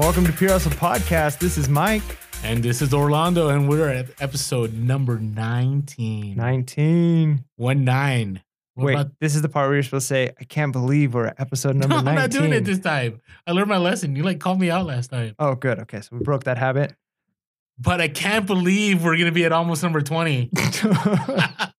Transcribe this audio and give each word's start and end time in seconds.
Welcome 0.00 0.24
to 0.24 0.32
Pure 0.32 0.52
Hustle 0.52 0.72
Podcast. 0.72 1.40
This 1.40 1.58
is 1.58 1.68
Mike. 1.68 2.00
And 2.42 2.62
this 2.62 2.80
is 2.80 2.94
Orlando, 2.94 3.50
and 3.50 3.68
we're 3.68 3.90
at 3.90 4.06
episode 4.18 4.72
number 4.72 5.18
19. 5.18 6.36
19. 6.36 7.44
One 7.56 7.84
nine. 7.84 8.42
We're 8.76 8.86
Wait, 8.86 8.94
about- 8.94 9.10
this 9.20 9.36
is 9.36 9.42
the 9.42 9.50
part 9.50 9.68
where 9.68 9.74
you're 9.74 9.82
supposed 9.82 10.08
to 10.08 10.14
say, 10.14 10.30
I 10.40 10.44
can't 10.44 10.72
believe 10.72 11.12
we're 11.12 11.26
at 11.26 11.38
episode 11.38 11.76
number 11.76 11.96
No, 11.96 12.00
19. 12.00 12.08
I'm 12.08 12.14
not 12.14 12.30
doing 12.30 12.52
it 12.54 12.64
this 12.64 12.78
time. 12.78 13.20
I 13.46 13.52
learned 13.52 13.68
my 13.68 13.76
lesson. 13.76 14.16
You 14.16 14.22
like 14.22 14.40
called 14.40 14.58
me 14.58 14.70
out 14.70 14.86
last 14.86 15.08
time. 15.10 15.34
oh, 15.38 15.54
good. 15.54 15.80
Okay. 15.80 16.00
So 16.00 16.16
we 16.16 16.20
broke 16.20 16.44
that 16.44 16.56
habit. 16.56 16.94
But 17.78 18.00
I 18.00 18.08
can't 18.08 18.46
believe 18.46 19.04
we're 19.04 19.18
gonna 19.18 19.32
be 19.32 19.44
at 19.44 19.52
almost 19.52 19.82
number 19.82 20.00
20. 20.00 20.48
but 20.54 21.74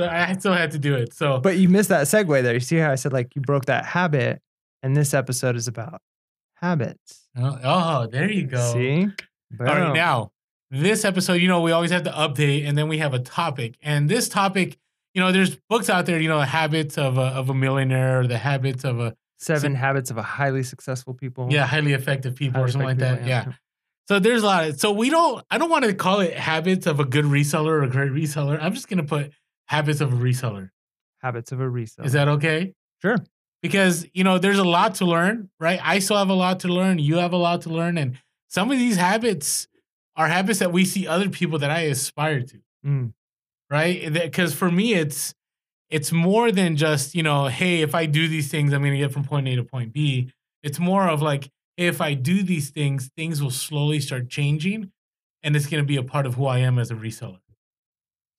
I 0.00 0.36
still 0.38 0.52
had 0.54 0.70
to 0.70 0.78
do 0.78 0.94
it. 0.94 1.12
So 1.14 1.40
but 1.40 1.56
you 1.58 1.68
missed 1.68 1.88
that 1.88 2.06
segue 2.06 2.44
there. 2.44 2.54
You 2.54 2.60
see 2.60 2.76
how 2.76 2.92
I 2.92 2.94
said, 2.94 3.12
like, 3.12 3.34
you 3.34 3.42
broke 3.42 3.64
that 3.64 3.86
habit, 3.86 4.40
and 4.84 4.96
this 4.96 5.14
episode 5.14 5.56
is 5.56 5.66
about 5.66 6.00
habits. 6.54 7.19
Oh, 7.36 7.58
oh, 7.62 8.06
there 8.06 8.30
you 8.30 8.46
go. 8.46 8.72
See? 8.72 9.06
All 9.58 9.66
right, 9.66 9.94
now 9.94 10.32
this 10.70 11.04
episode, 11.04 11.34
you 11.34 11.48
know, 11.48 11.60
we 11.60 11.72
always 11.72 11.90
have 11.90 12.04
to 12.04 12.10
update, 12.10 12.66
and 12.66 12.78
then 12.78 12.88
we 12.88 12.98
have 12.98 13.12
a 13.14 13.18
topic. 13.18 13.76
And 13.82 14.08
this 14.08 14.28
topic, 14.28 14.78
you 15.14 15.20
know, 15.20 15.32
there's 15.32 15.56
books 15.68 15.90
out 15.90 16.06
there, 16.06 16.20
you 16.20 16.28
know, 16.28 16.40
habits 16.40 16.96
of 16.96 17.18
a, 17.18 17.22
of 17.22 17.50
a 17.50 17.54
millionaire, 17.54 18.20
or 18.20 18.26
the 18.26 18.38
habits 18.38 18.84
of 18.84 19.00
a 19.00 19.16
Seven 19.38 19.74
habits 19.74 20.10
of 20.10 20.18
a 20.18 20.22
highly 20.22 20.62
successful 20.62 21.14
people. 21.14 21.48
yeah 21.50 21.64
highly 21.64 21.94
effective 21.94 22.36
people 22.36 22.60
Highly 22.60 22.68
or 22.68 22.72
something 22.72 22.88
like 22.88 22.98
that. 22.98 23.14
people, 23.14 23.28
Yeah. 23.28 23.52
So 24.06 24.18
there's 24.18 24.42
a 24.42 24.46
lot. 24.46 24.68
Of, 24.68 24.80
so 24.80 24.92
we 24.92 25.08
don't. 25.08 25.42
I 25.50 25.56
don't 25.56 25.70
want 25.70 25.86
to 25.86 25.94
call 25.94 26.20
it 26.20 26.34
habits 26.36 26.86
of 26.86 27.00
a 27.00 27.06
good 27.06 27.24
reseller 27.24 27.68
or 27.68 27.82
a 27.84 27.88
great 27.88 28.10
reseller. 28.10 28.58
I'm 28.60 28.74
just 28.74 28.88
gonna 28.88 29.04
put 29.04 29.32
habits 29.66 30.02
of 30.02 30.12
a 30.12 30.16
reseller. 30.16 30.70
Habits 31.22 31.52
of 31.52 31.60
a 31.60 31.64
reseller. 31.64 32.04
Is 32.04 32.12
that 32.12 32.28
okay? 32.28 32.74
Sure. 33.00 33.16
Because 33.62 34.06
you 34.14 34.24
know, 34.24 34.38
there's 34.38 34.58
a 34.58 34.64
lot 34.64 34.94
to 34.96 35.04
learn, 35.04 35.50
right? 35.60 35.78
I 35.82 35.98
still 35.98 36.16
have 36.16 36.30
a 36.30 36.34
lot 36.34 36.60
to 36.60 36.68
learn. 36.68 36.98
You 36.98 37.16
have 37.16 37.32
a 37.32 37.36
lot 37.36 37.62
to 37.62 37.68
learn, 37.70 37.98
and 37.98 38.18
some 38.48 38.70
of 38.70 38.78
these 38.78 38.96
habits 38.96 39.68
are 40.16 40.28
habits 40.28 40.58
that 40.60 40.72
we 40.72 40.84
see 40.84 41.06
other 41.06 41.28
people 41.28 41.58
that 41.60 41.70
I 41.70 41.80
aspire 41.82 42.42
to, 42.42 42.58
Mm. 42.86 43.12
right? 43.70 44.12
Because 44.12 44.54
for 44.54 44.70
me, 44.70 44.94
it's 44.94 45.34
it's 45.90 46.12
more 46.12 46.52
than 46.52 46.76
just 46.76 47.14
you 47.14 47.22
know, 47.22 47.46
hey, 47.48 47.82
if 47.82 47.94
I 47.94 48.06
do 48.06 48.28
these 48.28 48.50
things, 48.50 48.72
I'm 48.72 48.82
gonna 48.82 48.96
get 48.96 49.12
from 49.12 49.24
point 49.24 49.48
A 49.48 49.56
to 49.56 49.64
point 49.64 49.92
B. 49.92 50.32
It's 50.62 50.78
more 50.78 51.08
of 51.08 51.22
like, 51.22 51.50
hey, 51.76 51.86
if 51.88 52.00
I 52.00 52.14
do 52.14 52.42
these 52.42 52.70
things, 52.70 53.10
things 53.16 53.42
will 53.42 53.50
slowly 53.50 54.00
start 54.00 54.28
changing, 54.30 54.90
and 55.42 55.56
it's 55.56 55.66
gonna 55.66 55.84
be 55.84 55.96
a 55.96 56.02
part 56.02 56.26
of 56.26 56.34
who 56.34 56.46
I 56.46 56.58
am 56.58 56.78
as 56.78 56.90
a 56.90 56.94
reseller. 56.94 57.40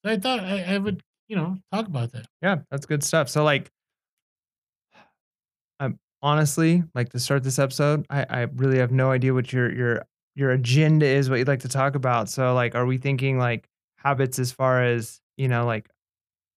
So 0.03 0.11
I 0.11 0.17
thought 0.17 0.39
I, 0.39 0.63
I 0.75 0.77
would, 0.77 1.03
you 1.27 1.35
know, 1.35 1.57
talk 1.71 1.87
about 1.87 2.11
that. 2.13 2.25
Yeah, 2.41 2.57
that's 2.71 2.85
good 2.85 3.03
stuff. 3.03 3.29
So 3.29 3.43
like 3.43 3.69
honestly, 6.21 6.83
like 6.95 7.09
to 7.09 7.19
start 7.19 7.43
this 7.43 7.59
episode, 7.59 8.05
I, 8.09 8.25
I 8.29 8.39
really 8.55 8.77
have 8.79 8.91
no 8.91 9.11
idea 9.11 9.33
what 9.33 9.51
your 9.51 9.71
your 9.73 10.05
your 10.35 10.51
agenda 10.51 11.05
is, 11.05 11.29
what 11.29 11.39
you'd 11.39 11.47
like 11.47 11.59
to 11.61 11.67
talk 11.67 11.95
about. 11.95 12.29
So 12.29 12.53
like 12.53 12.75
are 12.75 12.85
we 12.85 12.97
thinking 12.97 13.37
like 13.37 13.67
habits 13.97 14.39
as 14.39 14.51
far 14.51 14.83
as, 14.83 15.19
you 15.37 15.47
know, 15.47 15.65
like 15.65 15.89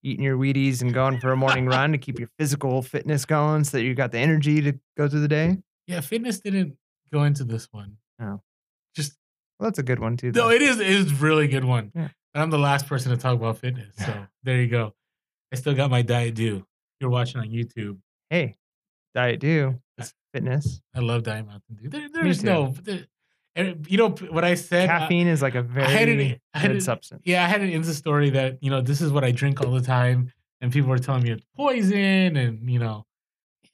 eating 0.02 0.24
your 0.24 0.36
Wheaties 0.36 0.80
and 0.82 0.92
going 0.94 1.18
for 1.18 1.32
a 1.32 1.36
morning 1.36 1.66
run 1.66 1.92
to 1.92 1.98
keep 1.98 2.18
your 2.18 2.28
physical 2.38 2.82
fitness 2.82 3.24
going 3.24 3.64
so 3.64 3.76
that 3.78 3.82
you 3.84 3.94
got 3.94 4.12
the 4.12 4.18
energy 4.18 4.60
to 4.62 4.72
go 4.96 5.08
through 5.08 5.20
the 5.20 5.28
day? 5.28 5.58
Yeah, 5.86 6.00
fitness 6.00 6.40
didn't 6.40 6.76
go 7.12 7.24
into 7.24 7.42
this 7.44 7.68
one. 7.72 7.96
Oh. 8.20 8.40
Just 8.94 9.14
Well, 9.58 9.68
that's 9.70 9.78
a 9.78 9.82
good 9.82 9.98
one 9.98 10.16
too. 10.16 10.30
no, 10.32 10.44
though. 10.48 10.50
it 10.50 10.62
is 10.62 10.78
it 10.78 10.86
is 10.86 11.10
a 11.12 11.14
really 11.16 11.48
good 11.48 11.64
one. 11.64 11.90
Yeah. 11.94 12.08
And 12.34 12.42
I'm 12.42 12.50
the 12.50 12.58
last 12.58 12.86
person 12.86 13.10
to 13.12 13.16
talk 13.16 13.34
about 13.34 13.58
fitness. 13.58 13.94
So 14.04 14.26
there 14.44 14.60
you 14.60 14.68
go. 14.68 14.94
I 15.52 15.56
still 15.56 15.74
got 15.74 15.90
my 15.90 16.02
diet 16.02 16.34
Dew. 16.34 16.64
You're 17.00 17.10
watching 17.10 17.40
on 17.40 17.48
YouTube. 17.48 17.98
hey, 18.30 18.54
diet 19.14 19.40
do. 19.40 19.80
It's 19.98 20.12
fitness. 20.32 20.80
I 20.94 21.00
love 21.00 21.22
Diet 21.22 21.46
Mountain 21.46 21.76
Dew. 21.80 21.88
There, 21.88 22.08
too. 22.08 22.42
no, 22.42 22.74
there, 22.82 23.06
and 23.54 23.86
you 23.88 23.96
know 23.98 24.08
what 24.10 24.44
I 24.44 24.54
said. 24.54 24.90
uh, 24.90 24.98
Caffeine 25.00 25.28
is 25.28 25.40
like 25.40 25.54
a 25.54 25.62
very 25.62 25.86
had 25.88 26.06
good 26.08 26.76
it- 26.76 26.82
substance. 26.82 27.22
yeah, 27.24 27.44
I 27.44 27.46
had 27.48 27.60
an 27.60 27.70
Insta 27.70 27.92
story 27.94 28.30
that 28.30 28.58
you 28.60 28.70
know 28.70 28.80
this 28.80 29.00
is 29.00 29.12
what 29.12 29.22
I 29.24 29.30
drink 29.30 29.60
all 29.60 29.70
the 29.70 29.80
time, 29.80 30.32
and 30.60 30.72
people 30.72 30.90
were 30.90 30.98
telling 30.98 31.22
me 31.22 31.30
it's 31.30 31.44
poison, 31.56 32.36
and 32.36 32.68
you 32.68 32.78
know 32.80 33.04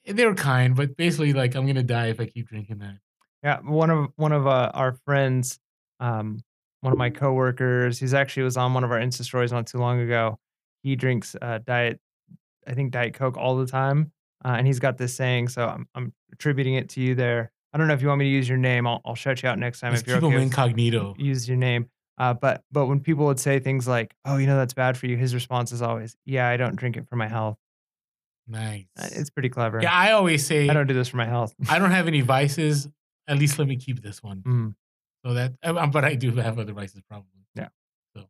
they 0.07 0.27
were 0.27 0.35
kind, 0.35 0.77
but 0.77 0.97
basically 0.97 1.33
like 1.33 1.55
I'm 1.55 1.67
gonna 1.67 1.83
die 1.83 2.09
if 2.09 2.21
I 2.21 2.27
keep 2.27 2.49
drinking 2.49 2.79
that. 2.79 2.97
Yeah, 3.43 3.61
one 3.63 3.89
of 3.89 4.09
one 4.17 4.33
of 4.33 4.47
uh, 4.47 4.71
our 4.75 4.93
friends, 5.07 5.59
um, 6.01 6.41
one 6.83 6.93
of 6.93 6.99
my 6.99 7.09
coworkers, 7.09 7.99
he's 7.99 8.13
actually 8.13 8.43
was 8.43 8.59
on 8.59 8.75
one 8.75 8.85
of 8.85 8.91
our 8.93 8.99
Insta 9.01 9.23
stories 9.25 9.53
not 9.53 9.67
too 9.67 9.79
long 9.79 10.01
ago. 10.01 10.39
He 10.83 10.97
drinks 10.97 11.35
uh, 11.41 11.61
diet, 11.67 12.01
I 12.67 12.75
think 12.75 12.91
Diet 12.93 13.15
Coke 13.15 13.39
all 13.39 13.57
the 13.57 13.67
time, 13.67 14.13
uh, 14.45 14.55
and 14.57 14.67
he's 14.67 14.79
got 14.79 14.99
this 14.99 15.15
saying. 15.15 15.49
So 15.49 15.67
I'm 15.67 15.87
I'm 15.95 16.13
attributing 16.33 16.75
it 16.75 16.89
to 16.91 17.01
you 17.01 17.15
there. 17.15 17.51
I 17.73 17.79
don't 17.79 17.87
know 17.89 17.95
if 17.95 18.03
you 18.03 18.09
want 18.09 18.19
me 18.19 18.25
to 18.27 18.31
use 18.31 18.49
your 18.49 18.59
name. 18.59 18.87
I'll 18.87 19.01
I'll 19.05 19.15
shout 19.15 19.43
you 19.43 19.49
out 19.49 19.59
next 19.59 19.81
time 19.81 19.91
Let's 19.93 20.03
if 20.03 20.09
you're 20.09 20.17
keep 20.19 20.25
okay. 20.25 20.35
them 20.35 20.43
incognito. 20.43 21.15
use 21.19 21.49
your 21.49 21.57
name. 21.57 21.89
Uh, 22.19 22.35
but 22.35 22.63
but 22.71 22.87
when 22.87 23.01
people 23.01 23.27
would 23.27 23.41
say 23.41 23.59
things 23.61 23.87
like, 23.89 24.15
"Oh, 24.25 24.37
you 24.37 24.47
know 24.47 24.57
that's 24.57 24.75
bad 24.75 24.99
for 24.99 25.07
you," 25.07 25.17
his 25.17 25.35
response 25.35 25.73
is 25.73 25.81
always, 25.83 26.17
"Yeah, 26.27 26.49
I 26.49 26.57
don't 26.57 26.77
drink 26.77 26.97
it 26.97 27.09
for 27.09 27.17
my 27.17 27.29
health." 27.29 27.57
Nice. 28.47 28.87
Uh, 28.99 29.09
It's 29.13 29.31
pretty 29.31 29.49
clever. 29.49 29.81
Yeah, 29.81 29.93
I 29.95 30.13
always 30.13 30.45
say 30.47 30.69
I 30.69 30.75
don't 30.75 30.87
do 30.89 30.95
this 30.95 31.09
for 31.09 31.17
my 31.17 31.27
health. 31.27 31.55
I 31.69 31.79
don't 31.79 31.93
have 31.93 32.07
any 32.09 32.21
vices. 32.21 32.89
At 33.29 33.39
least 33.39 33.59
let 33.59 33.69
me 33.69 33.77
keep 33.77 34.03
this 34.03 34.23
one. 34.23 34.43
Mm. 34.43 34.75
So 35.25 35.35
that, 35.35 35.53
uh, 35.63 35.87
but 35.87 36.05
I 36.05 36.15
do 36.15 36.33
have 36.37 36.59
other 36.59 36.73
vices 36.73 37.03
probably. 37.09 37.29
Yeah. 37.55 37.69
So, 38.17 38.25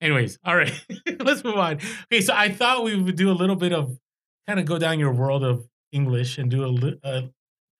anyways, 0.00 0.38
all 0.44 0.56
right, 0.56 0.72
let's 1.20 1.44
move 1.44 1.56
on. 1.56 1.78
Okay, 2.10 2.20
so 2.20 2.34
I 2.34 2.48
thought 2.50 2.82
we 2.82 3.00
would 3.00 3.14
do 3.16 3.30
a 3.30 3.32
little 3.36 3.56
bit 3.56 3.72
of 3.72 3.96
kind 4.48 4.58
of 4.58 4.66
go 4.66 4.78
down 4.78 4.98
your 4.98 5.12
world 5.12 5.44
of 5.44 5.68
English 5.92 6.38
and 6.38 6.50
do 6.50 6.64
a, 6.64 7.06
uh, 7.06 7.20
how 7.20 7.28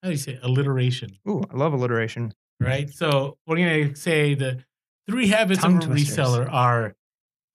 do 0.03 0.11
you 0.11 0.17
say 0.17 0.39
alliteration, 0.43 1.17
Ooh, 1.27 1.41
I 1.51 1.57
love 1.57 1.73
alliteration. 1.73 2.33
right? 2.59 2.89
So 2.89 3.37
we're 3.47 3.57
gonna 3.57 3.95
say 3.95 4.35
the 4.35 4.63
three 5.09 5.27
habits 5.27 5.61
Tongue 5.61 5.77
of 5.77 5.83
a 5.83 5.85
twisters. 5.87 6.17
reseller 6.17 6.51
are 6.51 6.95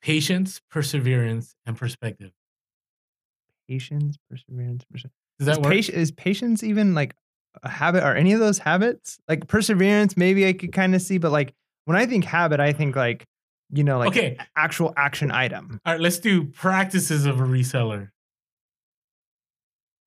patience, 0.03 0.61
perseverance, 0.71 1.55
and 1.65 1.77
perspective. 1.77 2.33
Patience, 3.69 4.19
perseverance, 4.29 4.85
perseverance. 4.91 5.15
Does 5.39 5.47
that 5.47 5.53
is, 5.53 5.89
work? 5.89 5.97
is 5.97 6.11
patience 6.11 6.63
even 6.63 6.95
like 6.95 7.15
a 7.63 7.69
habit? 7.69 8.03
Are 8.03 8.15
any 8.15 8.33
of 8.33 8.41
those 8.41 8.59
habits? 8.59 9.19
Like 9.29 9.47
perseverance, 9.47 10.17
maybe 10.17 10.47
I 10.47 10.53
could 10.53 10.73
kind 10.73 10.95
of 10.95 11.01
see, 11.01 11.19
but 11.19 11.33
like 11.33 11.55
when 11.85 11.97
I 11.97 12.07
think 12.07 12.25
habit, 12.25 12.61
I 12.61 12.73
think 12.73 12.97
like, 12.97 13.25
you 13.71 13.85
know, 13.85 13.99
like 13.99 14.09
okay, 14.09 14.37
actual 14.57 14.93
action 14.97 15.31
item. 15.31 15.81
all 15.87 15.95
right. 15.95 16.01
Let's 16.01 16.19
do 16.19 16.45
practices 16.45 17.27
of 17.27 17.41
a 17.41 17.45
reseller. 17.45 18.11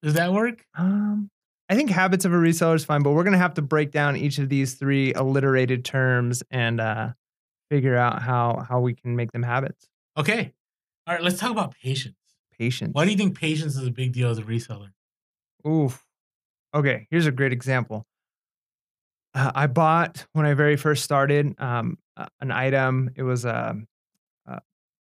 Does 0.04 0.14
that 0.14 0.32
work? 0.32 0.66
Um, 0.78 1.30
I 1.70 1.76
think 1.76 1.90
habits 1.90 2.24
of 2.26 2.34
a 2.34 2.38
reseller 2.38 2.76
is 2.76 2.86
fine, 2.86 3.04
but 3.04 3.12
we're 3.12 3.24
gonna 3.24 3.38
have 3.38 3.56
to 3.56 3.62
break 3.62 3.92
down 3.92 4.16
each 4.16 4.38
of 4.38 4.50
these 4.50 4.76
three 4.76 5.14
alliterated 5.14 5.84
terms 5.84 6.44
and 6.52 6.80
uh, 6.80 7.10
figure 7.70 7.96
out 7.96 8.22
how 8.22 8.66
how 8.68 8.80
we 8.80 8.94
can 8.94 9.16
make 9.16 9.32
them 9.32 9.44
habits. 9.44 9.88
Okay. 10.16 10.54
All 11.06 11.14
right. 11.14 11.24
Let's 11.24 11.40
talk 11.40 11.52
about 11.52 11.74
patience. 11.82 12.16
Patience. 12.58 12.94
Why 12.94 13.06
do 13.06 13.12
you 13.12 13.18
think 13.18 13.38
patience 13.38 13.76
is 13.76 13.86
a 13.86 13.92
big 13.92 14.14
deal 14.14 14.30
as 14.30 14.40
a 14.40 14.44
reseller? 14.44 14.90
Oof. 15.68 16.04
Okay, 16.74 17.08
here's 17.10 17.26
a 17.26 17.32
great 17.32 17.54
example. 17.54 18.06
Uh, 19.34 19.52
I 19.54 19.68
bought 19.68 20.26
when 20.34 20.46
I 20.46 20.54
very 20.54 20.76
first 20.76 21.04
started 21.04 21.56
um, 21.60 21.98
an 22.40 22.52
item. 22.52 23.12
It 23.16 23.24
was 23.24 23.46
a, 23.46 23.76
a 23.76 23.97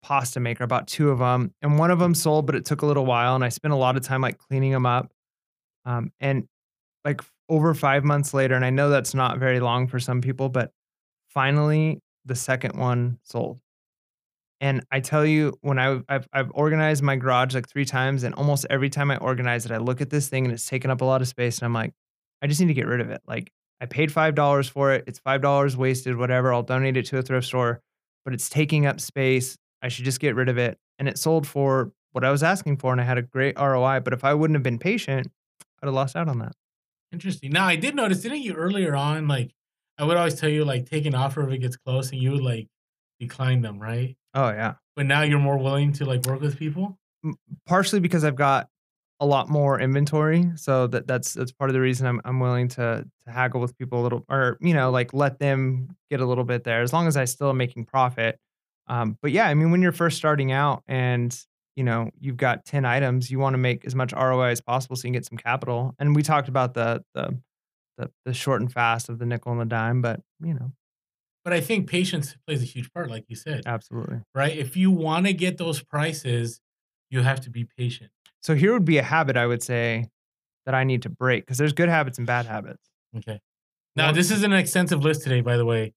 pasta 0.06 0.40
maker. 0.40 0.64
I 0.64 0.68
bought 0.68 0.88
two 0.88 1.10
of 1.10 1.18
them, 1.20 1.52
and 1.64 1.80
one 1.80 1.90
of 1.90 1.98
them 1.98 2.14
sold, 2.14 2.46
but 2.46 2.56
it 2.56 2.64
took 2.64 2.84
a 2.84 2.86
little 2.86 3.06
while, 3.06 3.34
and 3.34 3.44
I 3.44 3.50
spent 3.50 3.74
a 3.74 3.78
lot 3.78 3.98
of 3.98 4.04
time 4.04 4.22
like 4.22 4.38
cleaning 4.38 4.72
them 4.72 4.86
up. 4.86 5.12
Um, 5.84 6.12
and 6.20 6.48
like 7.04 7.22
over 7.50 7.74
five 7.74 8.04
months 8.04 8.34
later, 8.34 8.56
and 8.56 8.64
I 8.64 8.70
know 8.70 8.90
that's 8.90 9.16
not 9.16 9.40
very 9.40 9.60
long 9.60 9.88
for 9.88 10.00
some 10.00 10.22
people, 10.22 10.50
but 10.50 10.72
finally 11.30 12.00
the 12.24 12.36
second 12.36 12.78
one 12.78 13.20
sold. 13.24 13.60
And 14.62 14.86
I 14.92 15.00
tell 15.00 15.26
you, 15.26 15.58
when 15.62 15.80
I, 15.80 16.02
I've, 16.08 16.28
I've 16.32 16.52
organized 16.54 17.04
my 17.04 17.16
garage 17.16 17.56
like 17.56 17.68
three 17.68 17.86
times, 17.86 18.24
and 18.24 18.34
almost 18.36 18.66
every 18.70 18.90
time 18.90 19.12
I 19.12 19.18
organize 19.18 19.66
it, 19.66 19.72
I 19.72 19.78
look 19.78 20.02
at 20.02 20.10
this 20.10 20.30
thing 20.30 20.46
and 20.46 20.54
it's 20.54 20.68
taking 20.68 20.92
up 20.92 21.02
a 21.02 21.06
lot 21.06 21.22
of 21.22 21.28
space, 21.28 21.58
and 21.58 21.66
I'm 21.66 21.74
like, 21.74 21.94
I 22.42 22.48
just 22.48 22.62
need 22.62 22.68
to 22.68 22.74
get 22.74 22.88
rid 22.88 23.02
of 23.02 23.10
it. 23.10 23.22
Like, 23.28 23.52
I 23.82 23.86
paid 23.86 24.12
five 24.12 24.36
dollars 24.36 24.70
for 24.70 24.94
it. 24.94 25.04
It's 25.08 25.20
five 25.20 25.42
dollars 25.42 25.76
wasted. 25.76 26.16
Whatever. 26.16 26.54
I'll 26.54 26.64
donate 26.64 26.96
it 26.96 27.06
to 27.08 27.18
a 27.18 27.22
thrift 27.22 27.48
store, 27.48 27.82
but 28.24 28.34
it's 28.34 28.50
taking 28.50 28.86
up 28.86 29.02
space. 29.02 29.58
I 29.86 29.88
should 29.88 30.04
just 30.04 30.20
get 30.20 30.36
rid 30.36 30.50
of 30.50 30.58
it. 30.58 30.80
And 30.98 31.08
it 31.08 31.20
sold 31.20 31.48
for 31.48 31.92
what 32.12 32.24
I 32.26 32.32
was 32.32 32.42
asking 32.42 32.78
for, 32.78 32.92
and 32.92 33.00
I 33.00 33.04
had 33.04 33.20
a 33.20 33.22
great 33.22 33.56
ROI. 33.60 34.00
But 34.00 34.14
if 34.14 34.24
I 34.24 34.34
wouldn't 34.34 34.56
have 34.56 34.64
been 34.64 34.80
patient, 34.80 35.28
I'd 35.82 35.86
have 35.86 35.94
lost 35.94 36.16
out 36.16 36.28
on 36.28 36.40
that. 36.40 36.54
Interesting. 37.12 37.52
Now 37.52 37.68
I 37.68 37.76
did 37.76 37.96
notice, 37.96 38.22
didn't 38.22 38.42
you 38.42 38.54
earlier 38.56 38.96
on, 38.96 39.28
like 39.28 39.52
I 40.00 40.04
would 40.04 40.18
always 40.18 40.40
tell 40.40 40.50
you, 40.50 40.66
like 40.66 40.90
take 40.90 41.06
an 41.06 41.14
offer 41.14 41.48
if 41.48 41.54
it 41.54 41.60
gets 41.60 41.78
close, 41.78 42.12
and 42.12 42.20
you 42.20 42.32
would 42.32 42.42
like 42.42 42.68
decline 43.20 43.62
them, 43.62 43.80
right? 43.80 44.18
Oh 44.34 44.50
yeah. 44.50 44.76
But 44.96 45.06
now 45.06 45.22
you're 45.22 45.40
more 45.40 45.58
willing 45.58 45.94
to 45.94 46.06
like 46.06 46.26
work 46.26 46.42
with 46.42 46.58
people. 46.58 46.98
partially 47.66 48.00
because 48.00 48.24
I've 48.24 48.36
got 48.36 48.70
a 49.20 49.26
lot 49.26 49.48
more 49.48 49.80
inventory, 49.80 50.52
so 50.56 50.88
that 50.88 51.08
that's 51.08 51.34
that's 51.34 51.52
part 51.52 51.70
of 51.70 51.74
the 51.74 51.80
reason 51.80 52.06
I'm 52.08 52.22
I'm 52.26 52.40
willing 52.40 52.68
to 52.70 53.06
to 53.26 53.32
haggle 53.32 53.62
with 53.62 53.78
people 53.78 54.02
a 54.02 54.04
little, 54.04 54.26
or 54.30 54.58
you 54.62 54.74
know, 54.74 54.92
like 54.92 55.14
let 55.14 55.40
them 55.40 55.96
get 56.10 56.20
a 56.20 56.26
little 56.26 56.44
bit 56.44 56.64
there, 56.64 56.82
as 56.82 56.92
long 56.92 57.08
as 57.08 57.16
I 57.16 57.26
still 57.26 57.50
am 57.50 57.58
making 57.58 57.86
profit. 57.86 58.40
Um, 58.88 59.18
but 59.22 59.32
yeah, 59.32 59.48
I 59.48 59.54
mean, 59.54 59.72
when 59.72 59.82
you're 59.82 59.92
first 59.92 60.18
starting 60.18 60.52
out 60.52 60.84
and 60.88 61.38
you 61.76 61.84
know 61.84 62.10
you've 62.20 62.38
got 62.38 62.66
ten 62.66 62.86
items, 62.86 63.30
you 63.32 63.40
want 63.40 63.54
to 63.54 63.58
make 63.58 63.86
as 63.86 63.96
much 63.96 64.14
ROI 64.14 64.50
as 64.52 64.62
possible 64.62 64.96
so 64.96 65.02
you 65.02 65.10
can 65.10 65.14
get 65.14 65.26
some 65.26 65.38
capital. 65.38 65.96
And 66.00 66.16
we 66.16 66.24
talked 66.24 66.48
about 66.48 66.74
the 66.74 67.04
the 67.14 67.38
the 67.98 68.12
the 68.26 68.34
short 68.34 68.62
and 68.62 68.72
fast 68.72 69.10
of 69.10 69.20
the 69.20 69.26
nickel 69.26 69.52
and 69.52 69.62
the 69.62 69.66
dime, 69.66 70.02
but 70.02 70.22
you 70.42 70.54
know, 70.54 70.72
But 71.44 71.54
I 71.54 71.62
think 71.62 71.90
patience 71.90 72.36
plays 72.46 72.62
a 72.62 72.66
huge 72.66 72.92
part, 72.94 73.10
like 73.10 73.26
you 73.28 73.36
said, 73.36 73.64
absolutely. 73.66 74.20
right? 74.34 74.56
If 74.56 74.76
you 74.78 74.92
want 74.92 75.26
to 75.26 75.34
get 75.34 75.58
those 75.58 75.82
prices, 75.82 76.60
you 77.10 77.22
have 77.22 77.42
to 77.42 77.50
be 77.50 77.66
patient. 77.78 78.12
So 78.42 78.54
here 78.56 78.74
would 78.74 78.86
be 78.86 78.98
a 78.98 79.04
habit 79.04 79.38
I 79.38 79.48
would 79.48 79.64
say 79.64 80.10
that 80.66 80.76
I 80.76 80.84
need 80.84 81.04
to 81.04 81.10
break 81.10 81.46
because 81.46 81.58
there's 81.58 81.74
good 81.74 81.90
habits 81.90 82.18
and 82.18 82.28
bad 82.28 82.46
habits. 82.46 82.84
Okay. 83.18 83.40
Now, 83.96 84.12
this 84.12 84.30
is 84.30 84.44
an 84.44 84.52
extensive 84.52 85.04
list 85.04 85.24
today, 85.24 85.40
by 85.42 85.56
the 85.56 85.66
way. 85.66 85.94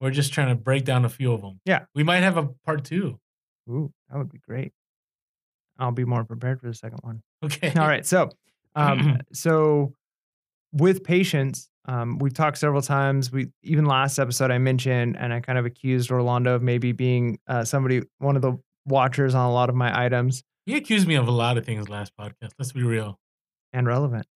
We're 0.00 0.10
just 0.10 0.32
trying 0.32 0.48
to 0.48 0.54
break 0.54 0.84
down 0.84 1.04
a 1.04 1.08
few 1.08 1.32
of 1.32 1.40
them. 1.42 1.60
Yeah. 1.64 1.84
We 1.94 2.04
might 2.04 2.22
have 2.22 2.36
a 2.36 2.48
part 2.64 2.84
two. 2.84 3.18
Ooh, 3.68 3.92
that 4.10 4.16
would 4.18 4.30
be 4.30 4.38
great. 4.38 4.72
I'll 5.78 5.92
be 5.92 6.04
more 6.04 6.24
prepared 6.24 6.60
for 6.60 6.66
the 6.68 6.74
second 6.74 7.00
one. 7.02 7.22
Okay. 7.44 7.72
All 7.78 7.86
right. 7.86 8.04
So, 8.04 8.30
um, 8.74 9.20
so 9.32 9.92
with 10.72 11.04
patience, 11.04 11.68
um, 11.86 12.18
we've 12.18 12.34
talked 12.34 12.58
several 12.58 12.82
times. 12.82 13.30
We 13.32 13.48
even 13.62 13.84
last 13.86 14.18
episode 14.18 14.50
I 14.50 14.58
mentioned, 14.58 15.16
and 15.18 15.32
I 15.32 15.40
kind 15.40 15.58
of 15.58 15.64
accused 15.66 16.10
Orlando 16.10 16.54
of 16.54 16.62
maybe 16.62 16.92
being 16.92 17.38
uh, 17.46 17.64
somebody, 17.64 18.02
one 18.18 18.36
of 18.36 18.42
the 18.42 18.58
watchers 18.86 19.34
on 19.34 19.46
a 19.46 19.52
lot 19.52 19.68
of 19.68 19.74
my 19.74 20.04
items 20.04 20.42
You 20.66 20.76
accused 20.76 21.06
me 21.06 21.14
of 21.14 21.28
a 21.28 21.30
lot 21.30 21.58
of 21.58 21.64
things 21.66 21.88
last 21.88 22.12
podcast. 22.18 22.50
Let's 22.58 22.72
be 22.72 22.82
real. 22.82 23.18
and 23.72 23.86
relevant. 23.86 24.26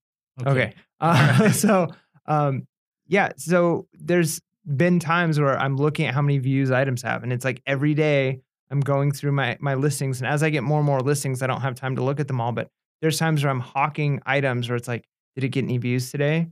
Okay. 0.47 0.75
All 1.01 1.11
Uh, 1.15 1.39
right. 1.41 1.55
so, 1.55 1.89
um, 2.27 2.67
yeah. 3.09 3.33
So 3.37 3.89
there's 3.95 4.41
been 4.67 4.99
times 4.99 5.41
where 5.41 5.59
I'm 5.59 5.77
looking 5.77 6.07
at 6.07 6.15
how 6.15 6.23
many 6.23 6.39
views 6.39 6.71
items 6.71 7.03
have, 7.03 7.23
and 7.23 7.33
it's 7.33 7.45
like 7.45 7.63
every 7.67 7.95
day 7.95 8.41
I'm 8.71 8.81
going 8.81 9.13
through 9.13 9.33
my 9.33 9.57
my 9.61 9.75
listings, 9.75 10.21
and 10.21 10.27
as 10.27 10.43
I 10.43 10.51
get 10.51 10.63
more 10.63 10.79
and 10.79 10.87
more 10.87 11.01
listings, 11.01 11.43
I 11.43 11.47
don't 11.47 11.61
have 11.61 11.75
time 11.75 11.97
to 11.97 12.03
look 12.03 12.21
at 12.21 12.29
them 12.29 12.41
all. 12.41 12.53
But 12.53 12.69
there's 13.01 13.19
times 13.19 13.43
where 13.43 13.51
I'm 13.51 13.61
hawking 13.61 14.21
items 14.25 14.69
where 14.69 14.77
it's 14.77 14.89
like, 14.89 15.05
did 15.35 15.45
it 15.45 15.49
get 15.49 15.65
any 15.65 15.79
views 15.79 16.11
today? 16.11 16.49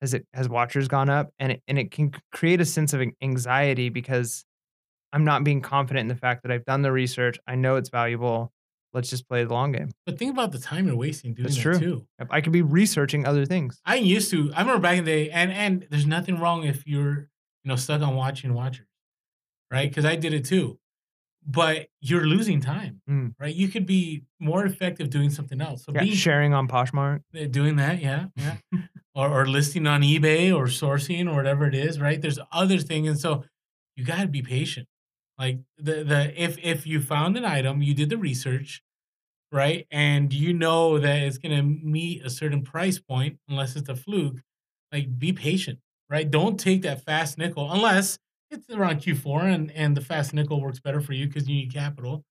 Has 0.00 0.14
it 0.14 0.26
has 0.34 0.48
watchers 0.48 0.88
gone 0.88 1.08
up? 1.08 1.32
And 1.38 1.52
it 1.52 1.62
and 1.68 1.78
it 1.78 1.90
can 1.90 2.12
create 2.32 2.60
a 2.60 2.64
sense 2.64 2.92
of 2.92 3.02
anxiety 3.22 3.88
because 3.88 4.44
I'm 5.12 5.24
not 5.24 5.44
being 5.44 5.60
confident 5.60 6.02
in 6.02 6.08
the 6.08 6.16
fact 6.16 6.42
that 6.42 6.50
I've 6.50 6.64
done 6.64 6.82
the 6.82 6.90
research. 6.90 7.38
I 7.46 7.54
know 7.54 7.76
it's 7.76 7.90
valuable. 7.90 8.52
Let's 8.94 9.08
just 9.08 9.28
play 9.28 9.44
the 9.44 9.52
long 9.52 9.72
game. 9.72 9.90
But 10.04 10.18
think 10.18 10.32
about 10.32 10.52
the 10.52 10.58
time 10.58 10.86
you're 10.86 10.96
wasting 10.96 11.32
doing 11.34 11.44
That's 11.44 11.56
that 11.56 11.62
true. 11.62 11.78
too. 11.78 12.06
I 12.30 12.40
could 12.40 12.52
be 12.52 12.60
researching 12.60 13.24
other 13.24 13.46
things. 13.46 13.80
I 13.86 13.96
used 13.96 14.30
to. 14.32 14.52
I 14.54 14.60
remember 14.60 14.82
back 14.82 14.98
in 14.98 15.04
the 15.04 15.10
day, 15.10 15.30
and 15.30 15.52
and 15.52 15.86
there's 15.90 16.06
nothing 16.06 16.38
wrong 16.38 16.64
if 16.64 16.86
you're 16.86 17.28
you 17.64 17.68
know 17.68 17.76
stuck 17.76 18.02
on 18.02 18.14
watching 18.16 18.54
watchers, 18.54 18.86
right? 19.70 19.88
Because 19.88 20.04
I 20.04 20.16
did 20.16 20.32
it 20.34 20.44
too. 20.44 20.78
But 21.44 21.88
you're 22.00 22.24
losing 22.26 22.60
time, 22.60 23.00
Mm. 23.10 23.34
right? 23.40 23.52
You 23.54 23.66
could 23.66 23.84
be 23.84 24.22
more 24.38 24.64
effective 24.64 25.10
doing 25.10 25.28
something 25.28 25.60
else. 25.60 25.84
So 25.84 25.92
Yeah, 25.92 26.02
being 26.02 26.14
sharing 26.14 26.54
on 26.54 26.68
Poshmark. 26.68 27.22
Uh, 27.34 27.46
doing 27.46 27.76
that 27.76 28.00
yeah 28.00 28.26
yeah 28.36 28.56
or, 29.14 29.28
or 29.28 29.46
listing 29.48 29.86
on 29.88 30.02
ebay 30.02 30.54
or 30.56 30.66
sourcing 30.66 31.28
or 31.28 31.34
whatever 31.34 31.66
it 31.66 31.74
is 31.74 31.98
right 32.00 32.22
there's 32.22 32.38
other 32.52 32.78
things 32.78 33.08
and 33.08 33.18
so 33.18 33.44
you 33.96 34.04
got 34.04 34.20
to 34.22 34.28
be 34.28 34.40
patient 34.40 34.86
like 35.38 35.58
the 35.78 36.04
the 36.04 36.20
if 36.40 36.56
if 36.62 36.86
you 36.86 37.00
found 37.02 37.36
an 37.36 37.44
item 37.44 37.82
you 37.82 37.92
did 37.92 38.08
the 38.08 38.16
research 38.16 38.80
right 39.50 39.86
and 39.90 40.32
you 40.32 40.52
know 40.52 40.98
that 40.98 41.18
it's 41.22 41.38
going 41.38 41.54
to 41.56 41.62
meet 41.62 42.24
a 42.24 42.30
certain 42.30 42.62
price 42.62 42.98
point 43.00 43.38
unless 43.48 43.74
it's 43.76 43.88
a 43.88 43.96
fluke 43.96 44.40
like 44.92 45.18
be 45.18 45.32
patient 45.32 45.78
right? 46.12 46.30
Don't 46.30 46.60
take 46.60 46.82
that 46.82 47.04
fast 47.04 47.38
nickel 47.38 47.72
unless 47.72 48.18
it's 48.52 48.70
around 48.70 49.00
q4 49.00 49.52
and 49.52 49.72
and 49.72 49.96
the 49.96 50.00
fast 50.00 50.34
nickel 50.34 50.60
works 50.60 50.78
better 50.78 51.00
for 51.00 51.14
you 51.14 51.26
because 51.26 51.48
you 51.48 51.56
need 51.56 51.72
capital. 51.74 52.24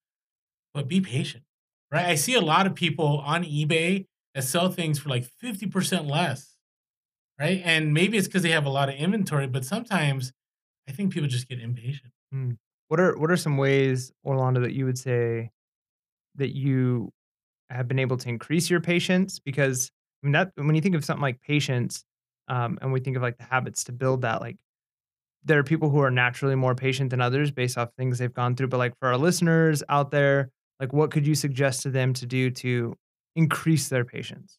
But 0.74 0.88
be 0.88 1.02
patient 1.02 1.44
right? 1.92 2.06
I 2.06 2.16
see 2.16 2.34
a 2.36 2.42
lot 2.42 2.66
of 2.66 2.74
people 2.74 3.20
on 3.26 3.44
ebay 3.44 4.06
that 4.34 4.44
sell 4.44 4.70
things 4.70 4.98
for 5.00 5.10
like 5.10 5.28
50% 5.44 6.10
less 6.10 6.56
right? 7.40 7.62
And 7.66 7.94
maybe 7.94 8.18
it's 8.18 8.28
because 8.28 8.44
they 8.44 8.52
have 8.52 8.66
a 8.66 8.70
lot 8.70 8.90
of 8.90 8.96
inventory 8.96 9.48
but 9.48 9.66
sometimes 9.66 10.32
i 10.88 10.92
think 10.92 11.14
people 11.14 11.28
just 11.28 11.48
get 11.48 11.60
impatient. 11.60 12.12
Hmm. 12.32 12.52
What 12.88 13.00
are 13.00 13.18
what 13.18 13.32
are 13.32 13.38
some 13.38 13.58
ways, 13.58 14.12
Orlando, 14.26 14.62
that 14.62 14.74
you 14.74 14.86
would 14.86 14.98
say 14.98 15.52
that 16.36 16.56
you 16.56 17.12
have 17.70 17.88
been 17.88 18.00
able 18.00 18.18
to 18.18 18.28
increase 18.28 18.70
your 18.70 18.82
patience? 18.82 19.40
Because 19.40 19.92
I 20.22 20.28
mean 20.28 20.34
that 20.34 20.52
when 20.56 20.76
you 20.76 20.82
think 20.82 20.96
of 20.96 21.06
something 21.06 21.22
like 21.22 21.40
patience, 21.42 22.04
um, 22.48 22.78
and 22.82 22.92
we 22.92 23.00
think 23.00 23.16
of 23.16 23.22
like 23.24 23.38
the 23.38 23.44
habits 23.46 23.84
to 23.86 23.92
build 23.92 24.22
that, 24.22 24.42
like 24.42 24.58
there 25.44 25.58
are 25.60 25.64
people 25.64 25.90
who 25.90 26.00
are 26.00 26.12
naturally 26.12 26.56
more 26.56 26.76
patient 26.76 27.10
than 27.10 27.22
others 27.22 27.52
based 27.52 27.78
off 27.78 27.90
things 27.98 28.20
they've 28.20 28.34
gone 28.34 28.56
through. 28.56 28.68
But 28.68 28.78
like 28.78 28.98
for 29.00 29.08
our 29.08 29.18
listeners 29.18 29.82
out 29.90 30.12
there, 30.12 30.50
like 30.80 30.94
what 30.94 31.12
could 31.12 31.26
you 31.26 31.36
suggest 31.36 31.82
to 31.84 31.90
them 31.90 32.14
to 32.14 32.26
do 32.26 32.52
to 32.52 32.96
increase 33.36 33.88
their 33.90 34.06
patience? 34.06 34.58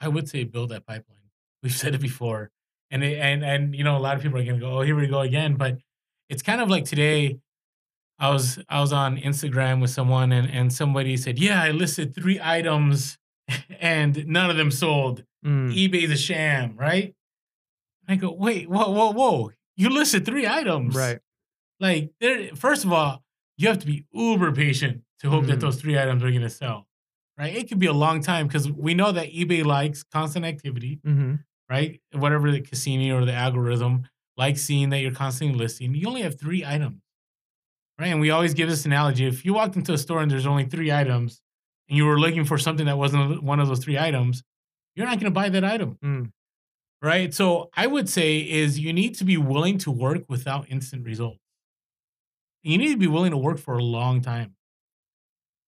i 0.00 0.08
would 0.08 0.28
say 0.28 0.42
build 0.44 0.70
that 0.70 0.84
pipeline 0.84 1.30
we've 1.62 1.72
said 1.72 1.94
it 1.94 2.00
before 2.00 2.50
and 2.90 3.04
it, 3.04 3.16
and 3.18 3.44
and 3.44 3.74
you 3.76 3.84
know 3.84 3.96
a 3.96 3.98
lot 3.98 4.16
of 4.16 4.22
people 4.22 4.36
are 4.38 4.44
going 4.44 4.58
to 4.58 4.60
go 4.66 4.78
oh 4.78 4.80
here 4.82 4.96
we 4.96 5.06
go 5.06 5.20
again 5.20 5.54
but 5.54 5.78
it's 6.28 6.42
kind 6.42 6.60
of 6.60 6.68
like 6.68 6.84
today 6.84 7.38
i 8.18 8.28
was 8.28 8.58
i 8.68 8.80
was 8.80 8.92
on 8.92 9.16
instagram 9.18 9.80
with 9.80 9.90
someone 9.90 10.32
and 10.32 10.50
and 10.50 10.72
somebody 10.72 11.16
said 11.16 11.38
yeah 11.38 11.62
i 11.62 11.70
listed 11.70 12.12
three 12.14 12.40
items 12.42 13.16
and 13.80 14.26
none 14.26 14.50
of 14.50 14.56
them 14.56 14.70
sold 14.70 15.22
Mm, 15.44 15.72
ebay's 15.74 16.10
a 16.10 16.16
sham 16.16 16.74
right 16.76 17.14
i 18.08 18.16
go 18.16 18.32
wait 18.32 18.68
whoa 18.68 18.90
whoa 18.90 19.10
whoa 19.12 19.50
you 19.76 19.88
listed 19.90 20.24
three 20.24 20.46
items 20.46 20.94
right. 20.94 21.18
like 21.80 22.10
there 22.20 22.48
first 22.54 22.84
of 22.84 22.92
all 22.92 23.22
you 23.56 23.68
have 23.68 23.78
to 23.78 23.86
be 23.86 24.04
uber 24.12 24.52
patient 24.52 25.02
to 25.20 25.30
hope 25.30 25.46
that 25.46 25.58
Mm. 25.58 25.60
those 25.60 25.80
three 25.80 25.98
items 25.98 26.22
are 26.22 26.30
going 26.30 26.42
to 26.42 26.50
sell 26.50 26.86
right 27.38 27.54
it 27.54 27.68
could 27.68 27.78
be 27.78 27.86
a 27.86 27.92
long 27.92 28.20
time 28.22 28.46
because 28.46 28.70
we 28.70 28.94
know 28.94 29.10
that 29.12 29.28
ebay 29.32 29.64
likes 29.64 30.02
constant 30.02 30.44
activity 30.44 31.00
hmm 31.04 31.34
right 31.70 32.00
whatever 32.12 32.50
the 32.50 32.60
cassini 32.60 33.10
or 33.10 33.24
the 33.24 33.32
algorithm 33.32 34.06
likes 34.36 34.62
seeing 34.62 34.90
that 34.90 35.00
you're 35.00 35.12
constantly 35.12 35.56
listing 35.58 35.94
you 35.94 36.06
only 36.06 36.20
have 36.22 36.38
three 36.38 36.64
items 36.64 37.00
right 37.98 38.08
and 38.08 38.20
we 38.20 38.30
always 38.30 38.52
give 38.54 38.68
this 38.68 38.84
analogy 38.84 39.26
if 39.26 39.44
you 39.44 39.54
walked 39.54 39.76
into 39.76 39.92
a 39.92 39.98
store 39.98 40.20
and 40.22 40.30
there's 40.30 40.46
only 40.46 40.64
three 40.64 40.92
items 40.92 41.40
and 41.88 41.96
you 41.96 42.04
were 42.04 42.18
looking 42.18 42.44
for 42.44 42.58
something 42.58 42.86
that 42.86 42.98
wasn't 42.98 43.42
one 43.42 43.60
of 43.60 43.68
those 43.68 43.78
three 43.84 43.98
items 43.98 44.42
you're 44.94 45.06
not 45.06 45.14
going 45.18 45.24
to 45.32 45.38
buy 45.40 45.48
that 45.48 45.64
item 45.64 45.98
Mm. 46.04 46.30
Right? 47.04 47.32
So 47.34 47.70
I 47.74 47.86
would 47.86 48.08
say 48.08 48.38
is 48.38 48.78
you 48.80 48.92
need 48.92 49.14
to 49.16 49.24
be 49.24 49.36
willing 49.36 49.78
to 49.78 49.90
work 49.90 50.24
without 50.28 50.68
instant 50.70 51.04
results. 51.04 51.38
You 52.62 52.78
need 52.78 52.92
to 52.92 52.96
be 52.96 53.06
willing 53.06 53.30
to 53.32 53.36
work 53.36 53.58
for 53.58 53.76
a 53.76 53.82
long 53.82 54.22
time, 54.22 54.56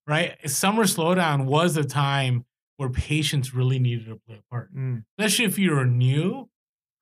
right? 0.06 0.36
Summer 0.48 0.84
slowdown 0.84 1.44
was 1.44 1.76
a 1.76 1.84
time 1.84 2.44
where 2.78 2.88
patience 2.88 3.54
really 3.54 3.78
needed 3.78 4.06
to 4.06 4.16
play 4.26 4.36
a 4.36 4.50
part, 4.50 4.74
Mm. 4.74 5.04
especially 5.18 5.44
if 5.44 5.58
you're 5.58 5.84
new, 5.84 6.48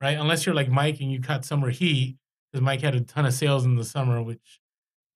right? 0.00 0.18
Unless 0.18 0.46
you're 0.46 0.54
like 0.54 0.68
Mike 0.68 1.00
and 1.00 1.10
you 1.12 1.20
caught 1.20 1.44
summer 1.44 1.70
heat 1.70 2.16
because 2.50 2.62
Mike 2.62 2.80
had 2.80 2.94
a 2.94 3.00
ton 3.00 3.26
of 3.26 3.34
sales 3.34 3.64
in 3.64 3.76
the 3.76 3.84
summer, 3.84 4.22
which 4.22 4.60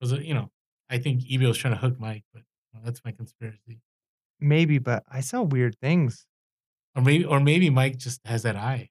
was 0.01 0.11
a, 0.13 0.25
you 0.25 0.33
know 0.33 0.49
I 0.89 0.97
think 0.97 1.21
eBay 1.23 1.47
was 1.47 1.57
trying 1.57 1.75
to 1.75 1.79
hook 1.79 1.99
Mike, 1.99 2.23
but 2.33 2.43
know, 2.73 2.79
that's 2.83 3.03
my 3.05 3.11
conspiracy. 3.11 3.81
Maybe, 4.39 4.77
but 4.79 5.03
I 5.07 5.19
saw 5.21 5.41
weird 5.43 5.77
things. 5.79 6.25
Or 6.95 7.01
maybe 7.03 7.25
or 7.25 7.39
maybe 7.39 7.69
Mike 7.69 7.97
just 7.97 8.25
has 8.25 8.43
that 8.43 8.55
eye. 8.55 8.89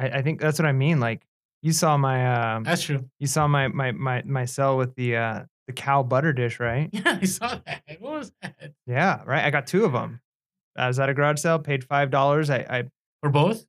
I, 0.00 0.18
I 0.18 0.22
think 0.22 0.40
that's 0.40 0.58
what 0.58 0.66
I 0.66 0.72
mean. 0.72 0.98
Like 0.98 1.22
you 1.62 1.72
saw 1.72 1.96
my 1.96 2.54
um, 2.54 2.64
That's 2.64 2.82
true. 2.82 3.04
You 3.18 3.26
saw 3.26 3.46
my 3.46 3.68
my 3.68 3.92
my 3.92 4.22
my 4.24 4.44
cell 4.46 4.76
with 4.76 4.94
the 4.94 5.16
uh 5.16 5.44
the 5.66 5.72
cow 5.74 6.02
butter 6.02 6.32
dish, 6.32 6.58
right? 6.58 6.88
Yeah, 6.92 7.18
I 7.20 7.24
saw 7.26 7.60
that. 7.66 7.82
What 8.00 8.12
was 8.12 8.32
that? 8.42 8.72
Yeah, 8.86 9.22
right. 9.26 9.44
I 9.44 9.50
got 9.50 9.66
two 9.66 9.84
of 9.84 9.92
them. 9.92 10.20
I 10.76 10.88
was 10.88 10.98
at 10.98 11.08
a 11.08 11.14
garage 11.14 11.40
sale, 11.40 11.58
paid 11.58 11.84
five 11.84 12.10
dollars. 12.10 12.48
I, 12.48 12.58
I 12.58 12.84
For 13.22 13.30
both? 13.30 13.66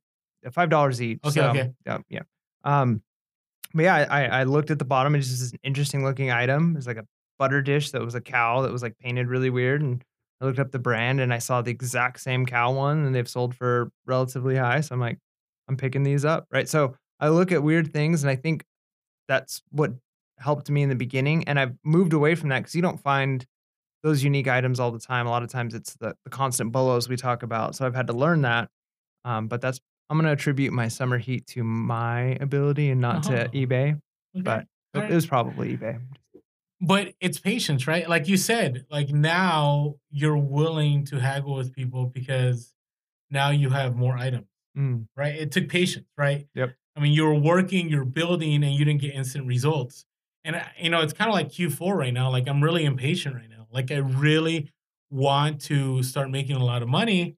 Five 0.52 0.70
dollars 0.70 1.00
each. 1.02 1.20
Okay, 1.24 1.40
so, 1.40 1.50
okay. 1.50 1.70
Yeah, 1.86 1.98
yeah. 2.08 2.22
Um, 2.64 3.02
but 3.74 3.82
yeah, 3.82 4.06
I 4.10 4.24
I 4.24 4.42
looked 4.44 4.70
at 4.70 4.78
the 4.78 4.84
bottom. 4.84 5.14
It's 5.14 5.28
just 5.28 5.52
an 5.52 5.60
interesting 5.62 6.02
looking 6.02 6.30
item. 6.30 6.76
It's 6.76 6.86
like 6.86 6.96
a 6.96 7.06
butter 7.38 7.60
dish 7.62 7.90
that 7.90 8.02
was 8.02 8.14
a 8.14 8.20
cow 8.20 8.62
that 8.62 8.72
was 8.72 8.82
like 8.82 8.98
painted 8.98 9.28
really 9.28 9.50
weird. 9.50 9.82
And 9.82 10.02
I 10.40 10.46
looked 10.46 10.58
up 10.58 10.72
the 10.72 10.78
brand 10.78 11.20
and 11.20 11.32
I 11.32 11.38
saw 11.38 11.62
the 11.62 11.70
exact 11.70 12.20
same 12.20 12.46
cow 12.46 12.72
one, 12.72 13.04
and 13.04 13.14
they've 13.14 13.28
sold 13.28 13.54
for 13.54 13.90
relatively 14.06 14.56
high. 14.56 14.80
So 14.80 14.94
I'm 14.94 15.00
like, 15.00 15.18
I'm 15.68 15.76
picking 15.76 16.02
these 16.02 16.24
up, 16.24 16.46
right? 16.50 16.68
So 16.68 16.96
I 17.20 17.28
look 17.28 17.52
at 17.52 17.62
weird 17.62 17.92
things, 17.92 18.22
and 18.22 18.30
I 18.30 18.36
think 18.36 18.64
that's 19.28 19.62
what 19.70 19.92
helped 20.38 20.68
me 20.70 20.82
in 20.82 20.88
the 20.88 20.94
beginning. 20.96 21.44
And 21.44 21.58
I've 21.58 21.74
moved 21.84 22.12
away 22.12 22.34
from 22.34 22.48
that 22.48 22.60
because 22.60 22.74
you 22.74 22.82
don't 22.82 23.00
find 23.00 23.46
those 24.02 24.24
unique 24.24 24.48
items 24.48 24.80
all 24.80 24.90
the 24.90 24.98
time. 24.98 25.26
A 25.26 25.30
lot 25.30 25.42
of 25.44 25.48
times 25.48 25.74
it's 25.74 25.94
the, 25.94 26.16
the 26.24 26.30
constant 26.30 26.72
bolos 26.72 27.08
we 27.08 27.16
talk 27.16 27.44
about. 27.44 27.76
So 27.76 27.86
I've 27.86 27.94
had 27.94 28.08
to 28.08 28.12
learn 28.12 28.42
that. 28.42 28.68
Um, 29.24 29.46
but 29.46 29.60
that's 29.60 29.78
I'm 30.10 30.18
gonna 30.18 30.32
attribute 30.32 30.72
my 30.72 30.88
summer 30.88 31.16
heat 31.18 31.46
to 31.48 31.62
my 31.62 32.36
ability 32.40 32.90
and 32.90 33.00
not 33.00 33.22
to 33.24 33.46
Oh. 33.46 33.50
eBay. 33.50 33.92
Okay. 33.92 34.42
But 34.42 34.66
All 34.96 35.02
it 35.02 35.10
was 35.14 35.26
probably 35.26 35.76
eBay. 35.76 36.00
but 36.80 37.14
it's 37.20 37.38
patience, 37.38 37.86
right? 37.86 38.08
Like 38.08 38.26
you 38.26 38.36
said, 38.36 38.84
like 38.90 39.10
now 39.10 39.94
you're 40.10 40.36
willing 40.36 41.04
to 41.06 41.20
haggle 41.20 41.54
with 41.54 41.72
people 41.72 42.06
because 42.06 42.74
now 43.30 43.50
you 43.50 43.70
have 43.70 43.94
more 43.94 44.16
items, 44.18 44.46
Mm, 44.76 45.06
right? 45.16 45.34
It 45.34 45.52
took 45.52 45.68
patience, 45.68 46.06
right? 46.16 46.46
Yep. 46.54 46.74
I 46.96 47.00
mean, 47.00 47.12
you're 47.12 47.34
working, 47.34 47.88
you're 47.88 48.04
building, 48.04 48.62
and 48.64 48.72
you 48.74 48.84
didn't 48.84 49.00
get 49.00 49.14
instant 49.14 49.46
results. 49.46 50.04
And 50.44 50.56
I- 50.56 50.72
you 50.78 50.90
know, 50.90 51.00
it's 51.00 51.12
kind 51.12 51.28
of 51.28 51.34
like 51.34 51.48
Q4 51.48 51.94
right 51.96 52.12
now. 52.12 52.30
Like 52.30 52.48
I'm 52.48 52.62
really 52.62 52.84
impatient 52.84 53.34
right 53.34 53.48
now. 53.50 53.66
Like 53.70 53.90
I 53.90 53.96
really 53.98 54.70
want 55.10 55.60
to 55.62 56.02
start 56.02 56.30
making 56.30 56.56
a 56.56 56.64
lot 56.64 56.82
of 56.82 56.88
money, 56.88 57.36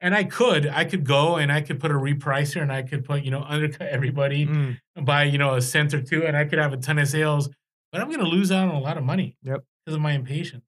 And 0.00 0.14
I 0.14 0.24
could, 0.24 0.66
I 0.66 0.84
could 0.84 1.04
go 1.06 1.36
and 1.36 1.50
I 1.50 1.62
could 1.62 1.80
put 1.80 1.90
a 1.90 1.94
repricer 1.94 2.60
and 2.60 2.70
I 2.70 2.82
could 2.82 3.04
put, 3.06 3.22
you 3.24 3.30
know, 3.30 3.42
undercut 3.42 3.88
everybody 3.88 4.44
Mm, 4.46 4.78
by, 5.02 5.24
you 5.24 5.38
know, 5.38 5.54
a 5.54 5.62
cent 5.62 5.94
or 5.94 6.02
two 6.02 6.26
and 6.26 6.36
I 6.36 6.44
could 6.44 6.58
have 6.58 6.74
a 6.74 6.76
ton 6.76 6.98
of 6.98 7.08
sales, 7.08 7.48
but 7.90 8.00
I'm 8.02 8.10
gonna 8.10 8.24
lose 8.24 8.52
out 8.52 8.68
on 8.68 8.74
a 8.74 8.80
lot 8.80 8.98
of 8.98 9.04
money 9.04 9.36
Yep. 9.44 9.64
because 9.84 9.94
of 9.96 10.02
my 10.02 10.12
impatience. 10.12 10.64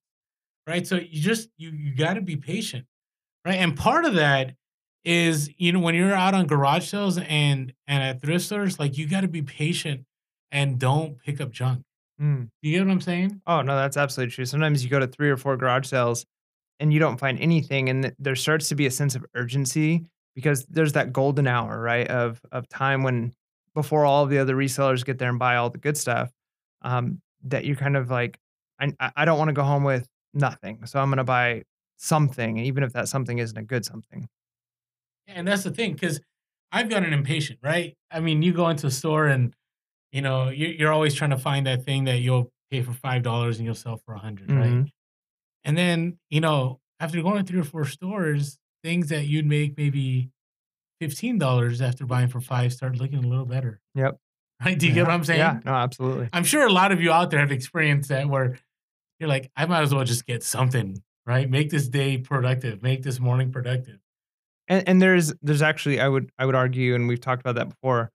Right. 0.66 0.86
So 0.86 0.96
you 0.96 1.20
just 1.20 1.50
you 1.58 1.70
you 1.70 1.94
gotta 1.94 2.22
be 2.22 2.36
patient. 2.36 2.86
Right. 3.44 3.56
And 3.56 3.76
part 3.76 4.04
of 4.06 4.14
that 4.14 4.54
is, 5.06 5.50
you 5.58 5.72
know, 5.72 5.80
when 5.80 5.94
you're 5.94 6.14
out 6.14 6.34
on 6.34 6.46
garage 6.48 6.88
sales 6.90 7.18
and 7.18 7.72
and 7.86 8.04
at 8.04 8.22
thrift 8.22 8.46
stores, 8.46 8.78
like 8.80 8.98
you 8.98 9.08
gotta 9.08 9.28
be 9.28 9.42
patient 9.42 10.06
and 10.52 10.78
don't 10.78 11.18
pick 11.20 11.40
up 11.40 11.52
junk. 11.52 11.84
mm. 12.20 12.48
You 12.62 12.72
get 12.72 12.86
what 12.86 12.92
I'm 12.92 13.00
saying? 13.00 13.42
Oh, 13.46 13.62
no, 13.62 13.76
that's 13.76 13.96
absolutely 13.96 14.32
true. 14.32 14.44
Sometimes 14.44 14.82
you 14.84 14.90
go 14.90 14.98
to 14.98 15.06
3 15.06 15.30
or 15.30 15.36
4 15.36 15.56
garage 15.56 15.86
sales 15.86 16.26
and 16.80 16.92
you 16.92 17.00
don't 17.00 17.18
find 17.18 17.38
anything, 17.40 17.88
and 17.90 18.14
there 18.18 18.36
starts 18.36 18.68
to 18.70 18.76
be 18.76 18.86
a 18.86 18.90
sense 18.90 19.16
of 19.16 19.26
urgency 19.34 20.06
because 20.34 20.66
there's 20.66 20.94
that 20.94 21.12
golden 21.12 21.46
hour, 21.48 21.80
right, 21.80 22.08
of 22.08 22.40
of 22.52 22.68
time 22.68 23.02
when 23.02 23.32
before 23.74 24.06
all 24.06 24.26
the 24.26 24.38
other 24.38 24.56
resellers 24.56 25.04
get 25.04 25.18
there 25.18 25.30
and 25.30 25.38
buy 25.38 25.56
all 25.56 25.70
the 25.70 25.78
good 25.78 25.96
stuff, 25.98 26.32
um, 26.82 27.20
that 27.44 27.64
you're 27.66 27.76
kind 27.76 27.96
of 27.96 28.10
like, 28.10 28.38
"I 28.80 28.92
I 29.16 29.24
don't 29.26 29.38
wanna 29.38 29.52
go 29.54 29.64
home 29.64 29.84
with 29.84 30.08
nothing, 30.34 30.86
so 30.86 31.00
I'm 31.00 31.10
gonna 31.10 31.24
buy 31.24 31.64
something, 31.98 32.58
even 32.58 32.84
if 32.84 32.92
that 32.94 33.08
something 33.08 33.38
isn't 33.38 33.58
a 33.58 33.64
good 33.64 33.84
something." 33.84 34.28
And 35.28 35.46
that's 35.46 35.64
the 35.64 35.70
thing, 35.70 35.92
because 35.94 36.20
I've 36.72 36.88
gotten 36.88 37.12
impatient, 37.12 37.58
right? 37.62 37.94
I 38.10 38.20
mean, 38.20 38.42
you 38.42 38.52
go 38.52 38.68
into 38.68 38.86
a 38.86 38.90
store 38.90 39.26
and 39.26 39.54
you 40.12 40.22
know 40.22 40.48
you- 40.50 40.68
you're 40.78 40.92
always 40.92 41.14
trying 41.14 41.30
to 41.30 41.38
find 41.38 41.66
that 41.66 41.84
thing 41.84 42.04
that 42.04 42.18
you'll 42.20 42.50
pay 42.70 42.82
for 42.82 42.92
five 42.92 43.22
dollars 43.22 43.58
and 43.58 43.66
you'll 43.66 43.74
sell 43.74 43.96
for 44.04 44.14
a 44.14 44.18
100 44.18 44.50
right? 44.50 44.70
Mhm. 44.70 44.88
And 45.64 45.76
then 45.78 46.18
you 46.30 46.40
know 46.40 46.80
after 47.00 47.20
going 47.22 47.44
to 47.44 47.50
three 47.50 47.60
or 47.60 47.64
four 47.64 47.84
stores, 47.86 48.58
things 48.82 49.08
that 49.08 49.26
you'd 49.26 49.46
make 49.46 49.76
maybe 49.76 50.30
fifteen 51.00 51.38
dollars 51.38 51.80
after 51.82 52.06
buying 52.06 52.28
for 52.28 52.40
five 52.40 52.72
start 52.72 52.96
looking 52.96 53.18
a 53.24 53.28
little 53.28 53.44
better, 53.46 53.80
Yep. 53.94 54.18
right? 54.64 54.78
Do 54.78 54.86
you 54.86 54.92
Yeah. 54.92 54.94
get 54.96 55.06
what 55.06 55.12
I'm 55.14 55.24
saying? 55.24 55.40
Yeah, 55.40 55.60
no, 55.64 55.72
absolutely. 55.74 56.28
I'm 56.32 56.44
sure 56.44 56.66
a 56.66 56.72
lot 56.72 56.92
of 56.92 57.00
you 57.02 57.12
out 57.12 57.30
there 57.30 57.40
have 57.40 57.52
experienced 57.52 58.08
that 58.10 58.28
where 58.28 58.58
you're 59.20 59.28
like, 59.28 59.50
I 59.56 59.66
might 59.66 59.82
as 59.82 59.92
well 59.94 60.04
just 60.04 60.26
get 60.26 60.42
something, 60.42 61.02
right? 61.26 61.48
Make 61.50 61.70
this 61.70 61.88
day 61.88 62.18
productive, 62.18 62.82
make 62.82 63.02
this 63.02 63.18
morning 63.20 63.52
productive. 63.52 63.98
And 64.68 64.88
and 64.88 65.02
there's 65.02 65.32
there's 65.42 65.62
actually 65.62 66.00
I 66.00 66.08
would 66.08 66.30
I 66.38 66.46
would 66.46 66.54
argue, 66.54 66.94
and 66.94 67.08
we've 67.08 67.20
talked 67.20 67.40
about 67.40 67.54
that 67.56 67.68
before, 67.68 68.10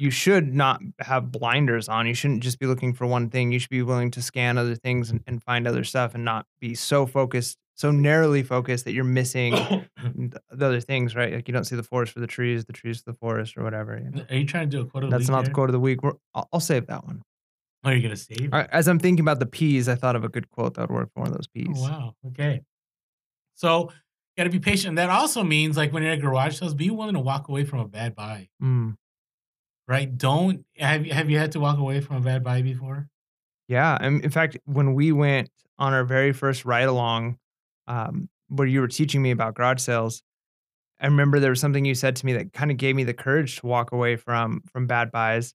you 0.00 0.10
should 0.10 0.54
not 0.54 0.80
have 1.00 1.30
blinders 1.30 1.88
on. 1.88 2.06
You 2.06 2.14
shouldn't 2.14 2.42
just 2.42 2.58
be 2.58 2.66
looking 2.66 2.94
for 2.94 3.06
one 3.06 3.28
thing. 3.28 3.52
You 3.52 3.58
should 3.58 3.70
be 3.70 3.82
willing 3.82 4.10
to 4.12 4.22
scan 4.22 4.56
other 4.56 4.74
things 4.74 5.10
and, 5.10 5.22
and 5.26 5.42
find 5.42 5.68
other 5.68 5.84
stuff 5.84 6.14
and 6.14 6.24
not 6.24 6.46
be 6.58 6.74
so 6.74 7.04
focused, 7.04 7.58
so 7.74 7.90
narrowly 7.90 8.42
focused 8.42 8.86
that 8.86 8.92
you're 8.92 9.04
missing 9.04 9.52
the 10.14 10.40
other 10.66 10.80
things, 10.80 11.14
right? 11.14 11.34
Like 11.34 11.48
you 11.48 11.52
don't 11.52 11.64
see 11.64 11.76
the 11.76 11.82
forest 11.82 12.14
for 12.14 12.20
the 12.20 12.26
trees, 12.26 12.64
the 12.64 12.72
trees 12.72 13.02
for 13.02 13.12
the 13.12 13.18
forest, 13.18 13.58
or 13.58 13.62
whatever. 13.62 13.98
You 14.02 14.10
know? 14.10 14.24
Are 14.30 14.36
you 14.36 14.46
trying 14.46 14.70
to 14.70 14.76
do 14.76 14.82
a 14.82 14.86
quote 14.86 15.04
of 15.04 15.10
the 15.10 15.18
That's 15.18 15.28
week 15.28 15.34
That's 15.34 15.36
not 15.36 15.44
the 15.44 15.50
quote 15.50 15.68
of 15.68 15.72
the 15.72 15.80
week. 15.80 16.02
We're, 16.02 16.14
I'll, 16.34 16.48
I'll 16.50 16.60
save 16.60 16.86
that 16.86 17.04
one. 17.04 17.22
Oh, 17.84 17.90
Are 17.90 17.94
you 17.94 18.02
gonna 18.02 18.16
save? 18.16 18.50
Right, 18.50 18.68
as 18.72 18.88
I'm 18.88 18.98
thinking 18.98 19.22
about 19.22 19.38
the 19.38 19.46
peas, 19.46 19.86
I 19.86 19.96
thought 19.96 20.16
of 20.16 20.24
a 20.24 20.30
good 20.30 20.48
quote 20.48 20.74
that 20.74 20.88
would 20.88 20.94
work 20.94 21.10
for 21.12 21.20
one 21.20 21.28
of 21.28 21.34
those 21.34 21.48
oh, 21.48 21.54
peas. 21.54 21.78
Oh, 21.78 21.82
wow. 21.82 22.14
Okay. 22.28 22.62
So 23.54 23.90
got 24.36 24.44
to 24.44 24.50
be 24.50 24.58
patient. 24.60 24.90
And 24.90 24.98
That 24.98 25.10
also 25.10 25.42
means 25.44 25.76
like 25.76 25.92
when 25.92 26.02
you're 26.02 26.12
at 26.12 26.20
garage 26.20 26.58
sales, 26.58 26.74
be 26.74 26.90
willing 26.90 27.14
to 27.14 27.20
walk 27.20 27.48
away 27.48 27.64
from 27.64 27.80
a 27.80 27.88
bad 27.88 28.14
buy, 28.14 28.48
Mm. 28.62 28.96
right? 29.88 30.16
Don't 30.16 30.64
have 30.78 31.06
you 31.06 31.12
have 31.12 31.30
you 31.30 31.38
had 31.38 31.52
to 31.52 31.60
walk 31.60 31.78
away 31.78 32.00
from 32.00 32.16
a 32.16 32.20
bad 32.20 32.42
buy 32.44 32.62
before? 32.62 33.08
Yeah, 33.68 33.96
and 34.00 34.24
in 34.24 34.30
fact, 34.30 34.56
when 34.64 34.94
we 34.94 35.12
went 35.12 35.48
on 35.78 35.92
our 35.92 36.04
very 36.04 36.32
first 36.32 36.64
ride 36.64 36.88
along, 36.88 37.38
um, 37.86 38.28
where 38.48 38.66
you 38.66 38.80
were 38.80 38.88
teaching 38.88 39.22
me 39.22 39.30
about 39.30 39.54
garage 39.54 39.80
sales, 39.80 40.22
I 41.00 41.06
remember 41.06 41.38
there 41.40 41.50
was 41.50 41.60
something 41.60 41.84
you 41.84 41.94
said 41.94 42.16
to 42.16 42.26
me 42.26 42.32
that 42.34 42.52
kind 42.52 42.70
of 42.70 42.76
gave 42.76 42.96
me 42.96 43.04
the 43.04 43.14
courage 43.14 43.56
to 43.60 43.66
walk 43.66 43.92
away 43.92 44.16
from 44.16 44.62
from 44.72 44.86
bad 44.86 45.10
buys. 45.12 45.54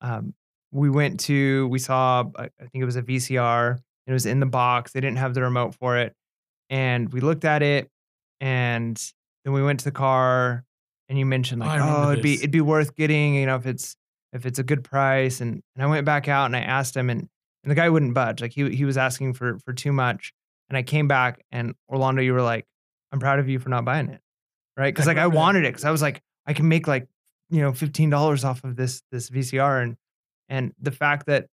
Um, 0.00 0.34
we 0.72 0.90
went 0.90 1.20
to 1.20 1.66
we 1.68 1.78
saw 1.78 2.24
I 2.38 2.44
I 2.44 2.66
think 2.66 2.82
it 2.82 2.84
was 2.86 2.96
a 2.96 3.02
VCR. 3.02 3.78
It 4.06 4.12
was 4.12 4.26
in 4.26 4.38
the 4.40 4.46
box. 4.46 4.92
They 4.92 5.00
didn't 5.00 5.18
have 5.18 5.34
the 5.34 5.42
remote 5.42 5.74
for 5.74 5.96
it, 5.98 6.14
and 6.70 7.12
we 7.12 7.20
looked 7.20 7.44
at 7.44 7.62
it, 7.62 7.90
and 8.40 8.96
then 9.44 9.52
we 9.52 9.62
went 9.62 9.80
to 9.80 9.84
the 9.84 9.92
car, 9.92 10.64
and 11.08 11.18
you 11.18 11.26
mentioned 11.26 11.62
Oh, 11.62 11.66
like, 11.66 11.80
oh, 11.80 11.84
remember 11.84 12.08
oh, 12.08 12.12
it'd 12.12 12.22
be 12.22 12.34
it'd 12.34 12.50
be 12.50 12.60
worth 12.60 12.94
getting, 12.96 13.34
you 13.34 13.46
know, 13.46 13.56
if 13.56 13.66
it's 13.66 13.96
if 14.32 14.46
it's 14.46 14.58
a 14.58 14.64
good 14.64 14.84
price. 14.84 15.40
And 15.40 15.62
and 15.74 15.84
I 15.84 15.86
went 15.86 16.04
back 16.04 16.28
out 16.28 16.46
and 16.46 16.56
I 16.56 16.60
asked 16.60 16.96
him, 16.96 17.10
and 17.10 17.28
and 17.62 17.70
the 17.70 17.74
guy 17.74 17.88
wouldn't 17.88 18.14
budge. 18.14 18.40
Like 18.40 18.52
he 18.52 18.74
he 18.74 18.84
was 18.84 18.96
asking 18.96 19.34
for 19.34 19.58
for 19.60 19.72
too 19.72 19.92
much. 19.92 20.32
And 20.68 20.76
I 20.76 20.82
came 20.82 21.06
back, 21.06 21.44
and 21.52 21.74
Orlando, 21.88 22.22
you 22.22 22.32
were 22.32 22.42
like, 22.42 22.66
"I'm 23.12 23.20
proud 23.20 23.38
of 23.38 23.48
you 23.48 23.58
for 23.58 23.68
not 23.68 23.84
buying 23.84 24.08
it." 24.08 24.20
right? 24.76 24.92
Because 24.94 25.06
like 25.06 25.16
I 25.16 25.26
wanted 25.26 25.64
it 25.64 25.68
because 25.68 25.84
I 25.84 25.90
was 25.90 26.02
like, 26.02 26.22
I 26.46 26.52
can 26.52 26.68
make 26.68 26.86
like 26.86 27.08
you 27.50 27.60
know 27.60 27.72
fifteen 27.72 28.10
dollars 28.10 28.44
off 28.44 28.64
of 28.64 28.76
this 28.76 29.02
this 29.10 29.30
VCR, 29.30 29.82
and 29.82 29.96
and 30.48 30.72
the 30.80 30.90
fact 30.90 31.26
that 31.26 31.46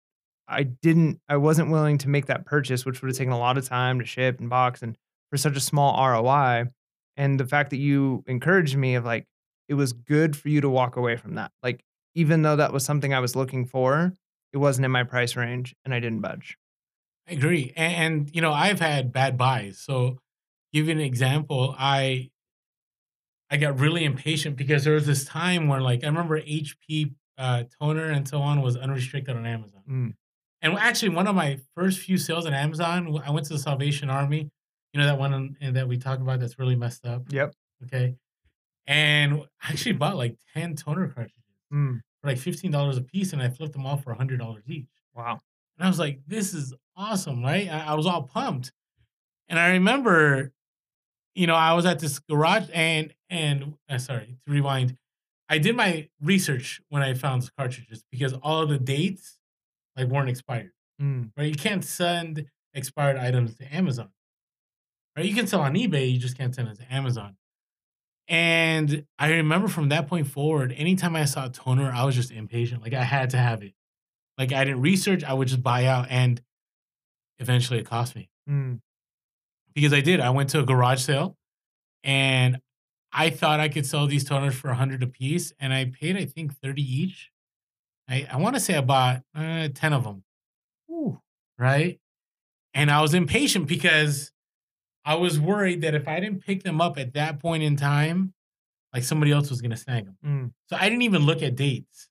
I 0.47 0.63
didn't, 0.63 1.19
I 1.29 1.37
wasn't 1.37 1.71
willing 1.71 1.97
to 1.99 2.09
make 2.09 2.25
that 2.25 2.45
purchase, 2.45 2.85
which 2.85 3.01
would 3.01 3.09
have 3.09 3.17
taken 3.17 3.33
a 3.33 3.39
lot 3.39 3.57
of 3.57 3.67
time 3.67 3.99
to 3.99 4.05
ship 4.05 4.39
and 4.39 4.49
box, 4.49 4.81
and 4.81 4.97
for 5.33 5.37
such 5.37 5.57
a 5.57 5.59
small 5.59 5.99
ROI, 5.99 6.65
and 7.17 7.39
the 7.39 7.47
fact 7.47 7.71
that 7.71 7.77
you 7.77 8.23
encouraged 8.27 8.77
me 8.77 8.93
of 8.93 9.03
like, 9.03 9.25
it 9.67 9.73
was 9.73 9.91
good 9.91 10.37
for 10.37 10.49
you 10.49 10.61
to 10.61 10.69
walk 10.69 10.95
away 10.95 11.15
from 11.15 11.33
that, 11.33 11.49
like 11.63 11.83
even 12.13 12.43
though 12.43 12.55
that 12.55 12.71
was 12.71 12.85
something 12.85 13.15
I 13.15 13.19
was 13.19 13.35
looking 13.35 13.65
for, 13.65 14.13
it 14.51 14.57
wasn't 14.57 14.85
in 14.85 14.91
my 14.91 15.03
price 15.03 15.35
range, 15.35 15.73
and 15.83 15.91
I 15.91 15.99
didn't 15.99 16.21
budge. 16.21 16.55
I 17.27 17.31
agree. 17.31 17.73
And, 17.75 17.95
and 17.95 18.35
you 18.35 18.41
know, 18.41 18.53
I've 18.53 18.79
had 18.79 19.11
bad 19.11 19.35
buys. 19.35 19.79
So 19.79 20.19
give 20.71 20.85
you 20.85 20.91
an 20.91 20.99
example, 20.99 21.75
I 21.79 22.29
I 23.49 23.57
got 23.57 23.79
really 23.79 24.05
impatient 24.05 24.55
because 24.55 24.83
there 24.83 24.93
was 24.93 25.07
this 25.07 25.25
time 25.25 25.67
where 25.67 25.81
like 25.81 26.03
I 26.03 26.07
remember 26.09 26.39
HP 26.39 27.15
uh, 27.39 27.63
toner 27.81 28.05
and 28.05 28.27
so 28.27 28.37
on 28.37 28.61
was 28.61 28.77
unrestricted 28.77 29.35
on 29.35 29.47
Amazon. 29.47 29.81
Mm. 29.89 30.13
And 30.61 30.77
actually, 30.77 31.09
one 31.09 31.25
of 31.25 31.33
my 31.33 31.57
first 31.73 32.01
few 32.01 32.19
sales 32.19 32.45
on 32.45 32.53
Amazon, 32.53 33.19
I 33.25 33.31
went 33.31 33.47
to 33.47 33.53
the 33.53 33.59
Salvation 33.59 34.11
Army. 34.11 34.51
You 34.93 34.99
know 34.99 35.07
that 35.07 35.17
one 35.17 35.33
on- 35.33 35.57
uh, 35.61 35.71
that 35.71 35.87
we 35.87 35.97
talk 35.97 36.19
about 36.19 36.39
that's 36.39 36.59
really 36.59 36.75
messed 36.75 37.05
up. 37.05 37.23
Yep. 37.31 37.53
Okay. 37.85 38.15
And 38.85 39.43
I 39.61 39.69
actually 39.71 39.93
bought 39.93 40.17
like 40.17 40.37
ten 40.53 40.75
toner 40.75 41.07
cartridges 41.07 41.39
Mm. 41.73 42.01
for 42.21 42.27
like 42.27 42.37
fifteen 42.37 42.71
dollars 42.71 42.97
a 42.97 43.01
piece, 43.01 43.33
and 43.33 43.41
I 43.41 43.49
flipped 43.49 43.73
them 43.73 43.85
off 43.85 44.03
for 44.03 44.13
hundred 44.13 44.39
dollars 44.39 44.63
each. 44.67 44.85
Wow. 45.15 45.39
And 45.77 45.85
I 45.85 45.89
was 45.89 45.97
like, 45.99 46.19
this 46.27 46.53
is 46.53 46.73
awesome, 46.95 47.41
right? 47.43 47.67
I, 47.69 47.87
I 47.87 47.93
was 47.95 48.05
all 48.05 48.23
pumped. 48.23 48.71
And 49.49 49.57
I 49.59 49.71
remember, 49.71 50.51
you 51.33 51.47
know, 51.47 51.55
I 51.55 51.73
was 51.73 51.85
at 51.87 51.99
this 51.99 52.19
garage 52.19 52.69
and 52.73 53.13
and 53.29 53.75
uh, 53.89 53.97
sorry 53.97 54.37
to 54.45 54.51
rewind. 54.51 54.95
I 55.49 55.57
did 55.57 55.75
my 55.75 56.09
research 56.21 56.79
when 56.89 57.01
I 57.01 57.13
found 57.15 57.41
those 57.41 57.49
cartridges 57.49 58.03
because 58.11 58.33
all 58.33 58.61
of 58.61 58.69
the 58.69 58.77
dates 58.77 59.39
like 59.97 60.07
weren't 60.09 60.29
expired. 60.29 60.71
Mm. 61.01 61.31
Right? 61.35 61.47
You 61.49 61.55
can't 61.55 61.83
send 61.83 62.45
expired 62.75 63.17
items 63.17 63.55
to 63.55 63.75
Amazon. 63.75 64.09
Right? 65.15 65.25
You 65.25 65.35
can 65.35 65.47
sell 65.47 65.61
on 65.61 65.75
eBay, 65.75 66.11
you 66.11 66.19
just 66.19 66.37
can't 66.37 66.53
send 66.53 66.67
it 66.69 66.77
to 66.77 66.93
Amazon. 66.93 67.35
And 68.27 69.05
I 69.19 69.29
remember 69.29 69.67
from 69.67 69.89
that 69.89 70.07
point 70.07 70.27
forward, 70.27 70.73
anytime 70.75 71.15
I 71.15 71.25
saw 71.25 71.47
a 71.47 71.49
toner, 71.49 71.91
I 71.91 72.05
was 72.05 72.15
just 72.15 72.31
impatient. 72.31 72.81
Like 72.81 72.93
I 72.93 73.03
had 73.03 73.31
to 73.31 73.37
have 73.37 73.63
it. 73.63 73.73
Like 74.37 74.51
I 74.53 74.63
didn't 74.63 74.81
research, 74.81 75.23
I 75.23 75.33
would 75.33 75.47
just 75.47 75.61
buy 75.61 75.85
out 75.85 76.07
and 76.09 76.41
eventually 77.39 77.79
it 77.79 77.85
cost 77.85 78.15
me. 78.15 78.29
Mm. 78.49 78.79
Because 79.75 79.93
I 79.93 80.01
did. 80.01 80.19
I 80.19 80.29
went 80.29 80.49
to 80.51 80.59
a 80.59 80.63
garage 80.63 81.01
sale 81.01 81.37
and 82.03 82.59
I 83.11 83.29
thought 83.29 83.59
I 83.59 83.69
could 83.69 83.85
sell 83.85 84.07
these 84.07 84.27
toners 84.27 84.53
for 84.53 84.69
100 84.69 85.03
a 85.03 85.07
piece 85.07 85.53
and 85.59 85.73
I 85.73 85.85
paid 85.85 86.17
I 86.17 86.25
think 86.25 86.55
30 86.59 86.81
each. 86.81 87.31
I, 88.09 88.27
I 88.31 88.37
want 88.37 88.55
to 88.55 88.59
say 88.59 88.75
I 88.75 88.81
bought 88.81 89.21
uh, 89.35 89.69
10 89.73 89.93
of 89.93 90.03
them. 90.03 90.23
Ooh. 90.89 91.21
Right? 91.57 91.99
And 92.73 92.89
I 92.89 93.01
was 93.01 93.13
impatient 93.13 93.67
because 93.67 94.32
I 95.05 95.15
was 95.15 95.39
worried 95.39 95.81
that 95.81 95.95
if 95.95 96.07
I 96.07 96.19
didn't 96.19 96.45
pick 96.45 96.63
them 96.63 96.79
up 96.81 96.97
at 96.97 97.13
that 97.13 97.39
point 97.39 97.63
in 97.63 97.75
time, 97.75 98.33
like 98.93 99.03
somebody 99.03 99.31
else 99.31 99.49
was 99.49 99.61
going 99.61 99.71
to 99.71 99.77
snag 99.77 100.05
them. 100.05 100.17
Mm. 100.25 100.51
So 100.69 100.77
I 100.79 100.83
didn't 100.89 101.01
even 101.01 101.23
look 101.25 101.41
at 101.41 101.55
dates. 101.55 102.09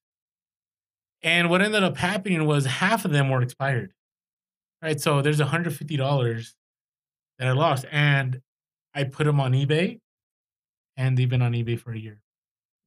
And 1.22 1.48
what 1.50 1.62
ended 1.62 1.82
up 1.84 1.96
happening 1.96 2.44
was 2.46 2.66
half 2.66 3.04
of 3.04 3.12
them 3.12 3.30
were 3.30 3.42
expired. 3.42 3.92
Right. 4.82 5.00
So 5.00 5.22
there's 5.22 5.40
$150 5.40 6.54
that 7.38 7.48
I 7.48 7.52
lost. 7.52 7.84
And 7.92 8.40
I 8.94 9.04
put 9.04 9.24
them 9.24 9.40
on 9.40 9.52
eBay 9.52 10.00
and 10.96 11.16
they've 11.16 11.28
been 11.28 11.42
on 11.42 11.52
eBay 11.52 11.78
for 11.78 11.92
a 11.92 11.98
year. 11.98 12.20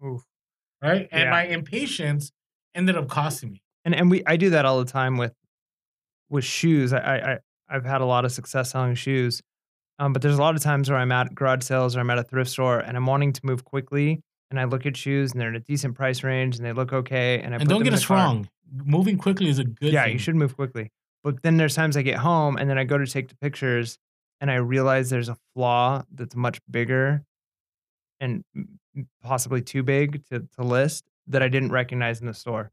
Oof. 0.06 0.24
Right. 0.82 1.08
And 1.12 1.24
Yeah. 1.24 1.30
my 1.32 1.46
impatience 1.46 2.32
ended 2.76 2.98
up 2.98 3.08
costing 3.08 3.52
me. 3.54 3.62
and 3.86 3.96
and 3.96 4.10
we 4.12 4.24
I 4.26 4.36
do 4.36 4.50
that 4.50 4.66
all 4.66 4.80
the 4.84 4.92
time 4.92 5.16
with 5.18 5.34
with 6.30 6.44
shoes. 6.44 6.92
I 6.92 7.00
I 7.00 7.34
I- 7.36 7.40
I've 7.70 7.86
had 7.86 8.02
a 8.02 8.06
lot 8.06 8.26
of 8.26 8.32
success 8.32 8.72
selling 8.72 8.94
shoes, 8.96 9.42
um, 10.00 10.14
but 10.14 10.22
there's 10.22 10.38
a 10.38 10.42
lot 10.42 10.56
of 10.56 10.62
times 10.62 10.90
where 10.90 11.00
I'm 11.00 11.12
at 11.12 11.34
garage 11.34 11.64
sales 11.64 11.96
or 11.96 12.00
I'm 12.00 12.10
at 12.10 12.18
a 12.18 12.24
thrift 12.24 12.50
store 12.52 12.80
and 12.80 12.98
I'm 12.98 13.06
wanting 13.06 13.34
to 13.34 13.42
move 13.46 13.64
quickly, 13.64 14.22
and 14.52 14.60
I 14.60 14.66
look 14.66 14.86
at 14.86 14.96
shoes 14.98 15.32
and 15.32 15.42
they're 15.42 15.50
in 15.50 15.56
a 15.56 15.60
decent 15.62 15.96
price 15.96 16.24
range 16.24 16.58
and 16.58 16.66
they 16.66 16.74
look 16.74 16.94
okay, 16.94 17.40
and 17.42 17.54
I 17.54 17.58
and 17.58 17.70
don't 17.70 17.84
get 17.84 17.94
us 17.94 18.10
wrong. 18.10 18.50
Moving 18.84 19.18
quickly 19.18 19.48
is 19.50 19.60
a 19.60 19.64
good 19.64 19.94
Yeah, 19.94 20.04
thing. 20.04 20.14
you 20.14 20.20
should 20.20 20.36
move 20.36 20.56
quickly. 20.56 20.92
But 21.24 21.42
then 21.44 21.58
there's 21.58 21.76
times 21.76 21.96
I 21.98 22.02
get 22.02 22.18
home 22.18 22.58
and 22.58 22.70
then 22.70 22.78
I 22.78 22.84
go 22.84 22.98
to 22.98 23.06
take 23.08 23.30
the 23.30 23.36
pictures 23.36 23.98
and 24.42 24.52
I 24.52 24.56
realize 24.56 25.10
there's 25.10 25.30
a 25.30 25.38
flaw 25.54 26.04
that's 26.14 26.36
much 26.36 26.60
bigger 26.70 27.24
and 28.20 28.44
possibly 29.24 29.62
too 29.62 29.84
big 29.84 30.26
to, 30.28 30.48
to 30.58 30.64
list 30.64 31.06
that 31.28 31.42
I 31.42 31.48
didn't 31.48 31.72
recognize 31.72 32.22
in 32.22 32.28
the 32.28 32.34
store. 32.34 32.72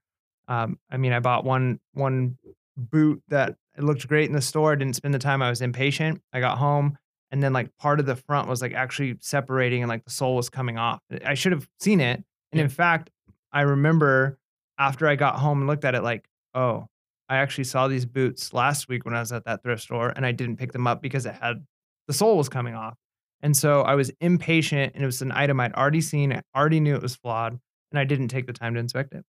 Um, 0.49 0.79
I 0.91 0.97
mean, 0.97 1.12
I 1.12 1.21
bought 1.21 1.45
one 1.45 1.79
one 1.95 2.37
boot 2.76 3.23
that 3.29 3.57
it 3.76 3.85
looked 3.85 4.07
great 4.09 4.29
in 4.29 4.35
the 4.35 4.43
store. 4.43 4.73
I 4.73 4.76
didn't 4.76 4.97
spend 4.97 5.14
the 5.14 5.19
time. 5.19 5.41
I 5.43 5.49
was 5.50 5.61
impatient. 5.62 6.21
I 6.33 6.41
got 6.41 6.59
home 6.59 6.99
and 7.33 7.43
then 7.43 7.53
like 7.53 7.75
part 7.79 7.99
of 7.99 8.07
the 8.07 8.15
front 8.15 8.49
was 8.49 8.62
like 8.62 8.75
actually 8.75 9.17
separating 9.21 9.83
and 9.83 9.89
like 9.89 10.05
the 10.05 10.11
sole 10.11 10.37
was 10.37 10.49
coming 10.51 10.79
off. 10.79 11.01
I 11.25 11.35
should 11.35 11.53
have 11.53 11.67
seen 11.81 12.01
it. 12.01 12.23
And 12.53 12.59
Yeah. 12.59 12.65
in 12.65 12.69
fact, 12.69 13.11
I 13.53 13.62
remember 13.62 14.39
after 14.79 15.09
I 15.09 15.17
got 15.17 15.37
home 15.37 15.59
and 15.59 15.67
looked 15.67 15.85
at 15.85 15.95
it, 15.95 16.03
like, 16.03 16.27
oh, 16.55 16.87
I 17.29 17.39
actually 17.39 17.65
saw 17.65 17.89
these 17.89 18.05
boots 18.05 18.53
last 18.53 18.89
week 18.89 19.05
when 19.05 19.15
I 19.15 19.21
was 19.21 19.33
at 19.33 19.45
that 19.47 19.62
thrift 19.62 19.83
store 19.83 20.11
and 20.15 20.25
I 20.27 20.33
didn't 20.33 20.57
pick 20.59 20.73
them 20.73 20.87
up 20.87 21.01
because 21.03 21.25
it 21.27 21.35
had 21.35 21.65
the 22.07 22.12
sole 22.12 22.37
was 22.37 22.49
coming 22.51 22.75
off. 22.75 22.95
And 23.41 23.57
so 23.57 23.81
I 23.83 23.95
was 23.95 24.11
impatient 24.21 24.95
and 24.95 25.03
it 25.03 25.07
was 25.07 25.23
an 25.23 25.33
item 25.33 25.59
I'd 25.59 25.73
already 25.75 26.01
seen. 26.03 26.33
I 26.33 26.43
already 26.55 26.81
knew 26.81 26.95
it 26.95 27.03
was 27.03 27.17
flawed 27.17 27.59
and 27.91 27.99
I 27.99 28.05
didn't 28.05 28.29
take 28.29 28.47
the 28.47 28.53
time 28.53 28.75
to 28.75 28.81
inspect 28.81 29.15
it. 29.15 29.25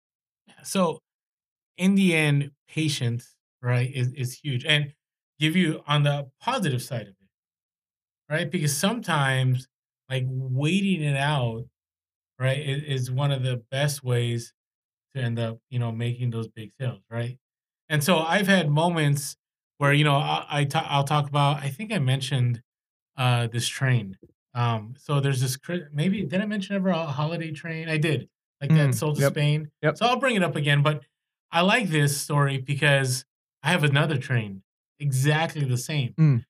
So, 0.62 1.00
in 1.78 1.94
the 1.94 2.14
end, 2.14 2.50
patience, 2.68 3.34
right, 3.62 3.90
is, 3.92 4.12
is 4.12 4.38
huge. 4.38 4.64
And 4.64 4.92
give 5.40 5.56
you 5.56 5.82
on 5.86 6.02
the 6.04 6.28
positive 6.40 6.82
side 6.82 7.02
of 7.02 7.08
it, 7.08 7.23
right? 8.28 8.50
Because 8.50 8.76
sometimes, 8.76 9.68
like, 10.08 10.24
waiting 10.28 11.02
it 11.02 11.16
out, 11.16 11.64
right, 12.38 12.58
is, 12.58 12.82
is 12.82 13.10
one 13.10 13.32
of 13.32 13.42
the 13.42 13.62
best 13.70 14.02
ways 14.04 14.52
to 15.14 15.22
end 15.22 15.38
up, 15.38 15.58
you 15.70 15.78
know, 15.78 15.92
making 15.92 16.30
those 16.30 16.48
big 16.48 16.72
sales, 16.80 17.00
right? 17.10 17.38
And 17.88 18.02
so 18.02 18.18
I've 18.18 18.48
had 18.48 18.70
moments 18.70 19.36
where, 19.78 19.92
you 19.92 20.04
know, 20.04 20.16
I, 20.16 20.46
I 20.48 20.64
ta- 20.64 20.86
I'll 20.88 21.04
talk 21.04 21.28
about, 21.28 21.58
I 21.62 21.68
think 21.68 21.92
I 21.92 21.98
mentioned 21.98 22.62
uh, 23.16 23.46
this 23.46 23.68
train. 23.68 24.18
Um, 24.54 24.94
so 24.98 25.20
there's 25.20 25.40
this, 25.40 25.56
cri- 25.56 25.86
maybe, 25.92 26.24
did 26.24 26.40
I 26.40 26.46
mention 26.46 26.76
ever 26.76 26.88
a 26.88 27.06
holiday 27.06 27.52
train? 27.52 27.88
I 27.88 27.96
did, 27.96 28.28
like 28.60 28.70
that 28.70 28.90
Mm, 28.90 28.94
sold 28.94 29.16
to 29.16 29.22
yep. 29.22 29.32
Spain. 29.32 29.70
Yep. 29.82 29.98
So 29.98 30.06
I'll 30.06 30.18
bring 30.18 30.36
it 30.36 30.42
up 30.42 30.56
again, 30.56 30.82
but 30.82 31.02
I 31.52 31.60
like 31.60 31.88
this 31.88 32.20
story 32.20 32.58
because 32.58 33.24
I 33.62 33.70
have 33.70 33.84
another 33.84 34.16
train 34.18 34.62
exactly 34.98 35.64
the 35.64 35.76
same. 35.76 36.14
Mm. 36.18 36.44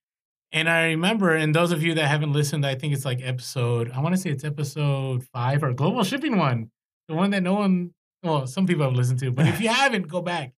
And 0.54 0.70
I 0.70 0.84
remember, 0.84 1.34
and 1.34 1.52
those 1.52 1.72
of 1.72 1.82
you 1.82 1.94
that 1.94 2.06
haven't 2.06 2.32
listened, 2.32 2.64
I 2.64 2.76
think 2.76 2.94
it's 2.94 3.04
like 3.04 3.20
episode, 3.20 3.90
I 3.90 4.00
want 4.00 4.14
to 4.14 4.20
say 4.20 4.30
it's 4.30 4.44
episode 4.44 5.24
five 5.32 5.64
or 5.64 5.72
global 5.72 6.04
shipping 6.04 6.38
one, 6.38 6.70
the 7.08 7.14
one 7.14 7.30
that 7.30 7.42
no 7.42 7.54
one, 7.54 7.92
well, 8.22 8.46
some 8.46 8.64
people 8.64 8.84
have 8.84 8.94
listened 8.94 9.18
to, 9.18 9.32
but 9.32 9.48
if 9.48 9.60
you 9.60 9.68
haven't, 9.82 10.06
go 10.06 10.22
back. 10.22 10.52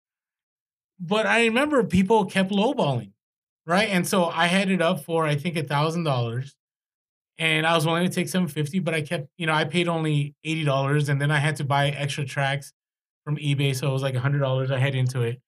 But 0.99 1.25
I 1.25 1.45
remember 1.45 1.81
people 1.85 2.25
kept 2.25 2.51
lowballing, 2.51 3.13
right? 3.65 3.87
And 3.89 4.05
so 4.05 4.25
I 4.25 4.47
had 4.47 4.69
it 4.69 4.81
up 4.81 5.05
for, 5.05 5.25
I 5.25 5.37
think, 5.37 5.55
a 5.55 5.63
thousand 5.63 6.03
dollars. 6.03 6.55
And 7.37 7.65
I 7.65 7.73
was 7.73 7.85
willing 7.85 8.07
to 8.07 8.13
take 8.13 8.27
750, 8.27 8.79
but 8.79 8.93
I 8.93 9.01
kept, 9.01 9.29
you 9.37 9.47
know, 9.47 9.53
I 9.53 9.63
paid 9.63 9.87
only 9.87 10.35
$80 10.45 11.07
and 11.09 11.21
then 11.21 11.31
I 11.31 11.37
had 11.39 11.55
to 11.57 11.63
buy 11.63 11.89
extra 11.89 12.25
tracks 12.25 12.73
from 13.23 13.37
eBay. 13.37 13.73
So 13.73 13.89
it 13.89 13.93
was 13.93 14.03
like 14.03 14.15
$100 14.15 14.71
I 14.71 14.79
had 14.79 14.93
into 14.95 15.21
it. 15.21 15.41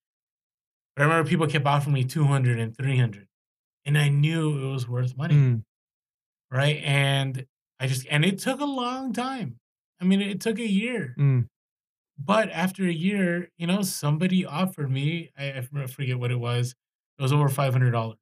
But 0.96 1.04
I 1.04 1.06
remember 1.06 1.30
people 1.30 1.48
kept 1.48 1.66
offering 1.66 1.94
me 1.94 2.06
200 2.06 2.60
and 2.60 2.75
300. 2.75 3.26
And 3.88 3.98
I 3.98 4.10
knew 4.10 4.67
it 4.67 4.70
was 4.72 4.88
worth 4.88 5.17
money, 5.17 5.34
Mm, 5.36 5.63
right? 6.51 6.82
And 6.84 7.48
I 7.79 7.88
just, 7.88 8.06
and 8.12 8.25
it 8.25 8.38
took 8.39 8.60
a 8.60 8.65
long 8.65 9.13
time. 9.13 9.60
I 10.01 10.06
mean, 10.06 10.22
it 10.22 10.41
took 10.41 10.60
a 10.60 10.67
year. 10.67 11.15
mm, 11.17 11.48
But 12.20 12.50
after 12.51 12.84
a 12.84 12.91
year, 12.91 13.50
you 13.58 13.65
know, 13.67 13.82
somebody 13.84 14.46
offered 14.46 14.91
me—I 14.91 15.62
forget 15.88 16.20
what 16.20 16.32
it 16.32 16.39
was, 16.39 16.75
it 17.17 17.22
was 17.22 17.34
over 17.34 17.50
$500, 17.50 18.17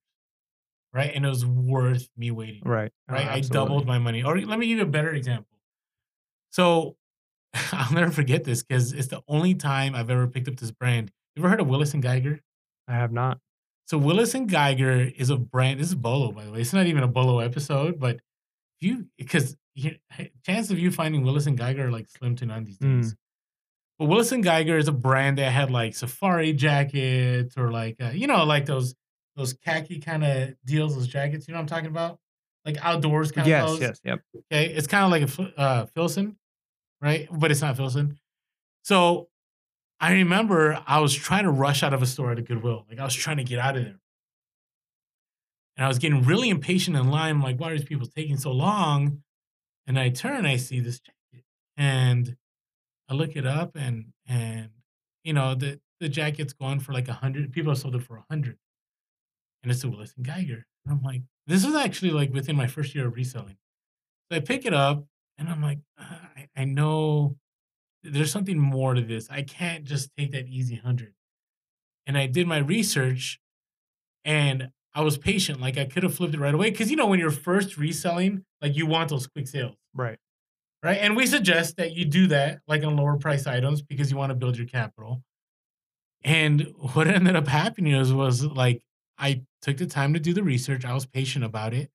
right? 0.93 1.11
And 1.13 1.25
it 1.25 1.29
was 1.29 1.45
worth 1.45 2.09
me 2.17 2.31
waiting 2.31 2.61
right. 2.65 2.91
Oh, 3.09 3.13
right? 3.15 3.27
I 3.27 3.39
doubled 3.41 3.85
my 3.87 3.99
money. 3.99 4.23
Or 4.23 4.39
let 4.39 4.59
me 4.59 4.67
give 4.67 4.77
you 4.79 4.83
a 4.83 4.87
better 4.87 5.11
example. 5.11 5.57
So 6.51 6.95
I'll 7.71 7.93
never 7.93 8.11
forget 8.11 8.43
this 8.43 8.63
because 8.63 8.93
it's 8.93 9.07
the 9.07 9.21
only 9.27 9.55
time 9.55 9.95
I've 9.95 10.09
ever 10.09 10.27
picked 10.27 10.47
up 10.47 10.57
this 10.57 10.71
brand. 10.71 11.11
You 11.35 11.41
ever 11.41 11.49
heard 11.49 11.61
of 11.61 11.67
Willis 11.67 11.93
and 11.93 12.03
Geiger? 12.03 12.41
I 12.87 12.93
have 12.93 13.11
not. 13.11 13.39
So 13.85 13.97
Willis 13.97 14.33
and 14.33 14.49
Geiger 14.49 14.93
is 15.15 15.29
a 15.29 15.37
brand. 15.37 15.79
This 15.79 15.87
is 15.89 15.95
Bolo, 15.95 16.31
by 16.31 16.45
the 16.45 16.51
way. 16.51 16.61
It's 16.61 16.73
not 16.73 16.87
even 16.87 17.03
a 17.03 17.07
Bolo 17.07 17.39
episode, 17.39 17.99
but 17.99 18.19
you 18.81 19.07
because 19.17 19.55
chance 20.45 20.69
of 20.71 20.79
you 20.79 20.91
finding 20.91 21.23
Willis 21.23 21.45
and 21.45 21.57
Geiger 21.57 21.87
are 21.87 21.91
like 21.91 22.07
slim 22.09 22.35
to 22.37 22.45
none 22.45 22.63
these 22.63 22.79
Mm. 22.79 23.01
days. 23.01 23.15
But 23.99 24.05
Willis 24.05 24.31
and 24.31 24.43
Geiger 24.43 24.77
is 24.77 24.87
a 24.87 24.91
brand 24.91 25.37
that 25.37 25.51
had 25.51 25.71
like 25.71 25.95
safari 25.95 26.51
jackets 26.53 27.57
or 27.57 27.71
like 27.71 27.95
uh, 28.01 28.09
you 28.13 28.27
know 28.27 28.43
like 28.43 28.65
those 28.65 28.95
those 29.35 29.53
khaki 29.53 29.99
kind 29.99 30.23
of 30.23 30.53
deals, 30.65 30.95
those 30.95 31.07
jackets. 31.07 31.47
You 31.47 31.53
know 31.53 31.59
what 31.59 31.63
I'm 31.63 31.67
talking 31.67 31.87
about? 31.87 32.19
Like 32.65 32.77
outdoors 32.83 33.31
kind 33.31 33.45
of 33.45 33.49
Yes, 33.49 33.63
clothes. 33.65 33.81
yes, 33.81 33.99
yep. 34.03 34.21
Okay, 34.51 34.65
it's 34.73 34.87
kind 34.87 35.05
of 35.05 35.11
like 35.11 35.53
a 35.55 35.59
uh, 35.59 35.85
Filson, 35.87 36.37
right? 37.01 37.27
But 37.31 37.51
it's 37.51 37.61
not 37.61 37.75
Filson. 37.77 38.17
So 38.83 39.27
I 40.05 40.11
remember 40.11 40.79
I 40.85 40.99
was 40.99 41.15
trying 41.15 41.45
to 41.45 41.49
rush 41.49 41.81
out 41.81 41.91
of 41.91 42.03
a 42.03 42.05
store 42.05 42.31
at 42.31 42.37
a 42.37 42.43
Goodwill. 42.43 42.85
Like 42.87 42.99
I 42.99 43.03
was 43.03 43.15
trying 43.15 43.37
to 43.37 43.43
get 43.43 43.57
out 43.57 43.75
of 43.75 43.85
there. 43.85 43.99
And 45.75 45.83
I 45.83 45.87
was 45.87 45.97
getting 45.97 46.21
really 46.21 46.49
impatient 46.49 46.95
in 46.95 47.09
line. 47.09 47.41
Like, 47.41 47.59
why 47.59 47.71
are 47.71 47.75
these 47.75 47.87
people 47.87 48.05
taking 48.05 48.37
so 48.37 48.51
long? 48.51 49.23
And 49.87 49.97
I 49.97 50.09
turn, 50.09 50.45
I 50.45 50.57
see 50.57 50.79
this 50.79 50.99
jacket. 50.99 51.43
And 51.75 52.37
I 53.09 53.15
look 53.15 53.35
it 53.35 53.47
up 53.47 53.71
and 53.75 54.13
and 54.27 54.69
you 55.23 55.33
know, 55.33 55.55
the 55.55 55.79
the 55.99 56.07
jacket's 56.07 56.53
going 56.53 56.81
for 56.81 56.93
like 56.93 57.07
a 57.07 57.13
hundred. 57.13 57.51
People 57.51 57.71
have 57.71 57.79
sold 57.79 57.95
it 57.95 58.03
for 58.03 58.17
a 58.17 58.25
hundred. 58.29 58.59
And 59.63 59.71
it's 59.71 59.83
a 59.83 59.89
Willis 59.89 60.13
and 60.15 60.23
Geiger. 60.23 60.67
And 60.85 60.93
I'm 60.93 61.01
like, 61.01 61.23
this 61.47 61.65
was 61.65 61.73
actually 61.73 62.11
like 62.11 62.31
within 62.31 62.55
my 62.55 62.67
first 62.67 62.93
year 62.93 63.07
of 63.07 63.15
reselling. 63.15 63.57
So 64.29 64.37
I 64.37 64.39
pick 64.41 64.67
it 64.67 64.73
up 64.75 65.03
and 65.39 65.49
I'm 65.49 65.63
like, 65.63 65.79
"Ah, 65.97 66.29
I, 66.37 66.47
I 66.55 66.65
know 66.65 67.37
there's 68.05 68.31
something 68.31 68.59
more 68.59 68.93
to 68.93 69.01
this. 69.01 69.29
I 69.29 69.43
can't 69.43 69.85
just 69.85 70.11
take 70.17 70.31
that 70.31 70.47
easy 70.47 70.75
hundred. 70.75 71.13
And 72.07 72.17
I 72.17 72.27
did 72.27 72.47
my 72.47 72.59
research 72.59 73.39
and 74.25 74.71
I 74.93 75.01
was 75.01 75.17
patient. 75.17 75.61
Like 75.61 75.77
I 75.77 75.85
could 75.85 76.03
have 76.03 76.15
flipped 76.15 76.33
it 76.35 76.39
right 76.39 76.53
away. 76.53 76.71
Cause 76.71 76.89
you 76.89 76.95
know, 76.95 77.07
when 77.07 77.19
you're 77.19 77.31
first 77.31 77.77
reselling, 77.77 78.43
like 78.61 78.75
you 78.75 78.85
want 78.85 79.09
those 79.09 79.27
quick 79.27 79.47
sales, 79.47 79.75
Right. 79.93 80.17
right? 80.83 80.97
And 80.99 81.15
we 81.15 81.25
suggest 81.27 81.77
that 81.77 81.93
you 81.93 82.05
do 82.05 82.27
that 82.27 82.61
like 82.67 82.83
on 82.83 82.95
lower 82.97 83.17
price 83.17 83.47
items 83.47 83.81
because 83.81 84.11
you 84.11 84.17
want 84.17 84.31
to 84.31 84.35
build 84.35 84.57
your 84.57 84.67
capital. 84.67 85.23
And 86.23 86.73
what 86.93 87.07
ended 87.07 87.35
up 87.35 87.47
happening 87.47 87.93
is 87.93 88.13
was 88.13 88.43
like 88.45 88.83
I 89.17 89.43
took 89.61 89.77
the 89.77 89.85
time 89.87 90.13
to 90.13 90.19
do 90.19 90.33
the 90.33 90.43
research. 90.43 90.85
I 90.85 90.93
was 90.93 91.05
patient 91.05 91.45
about 91.45 91.73
it. 91.73 91.89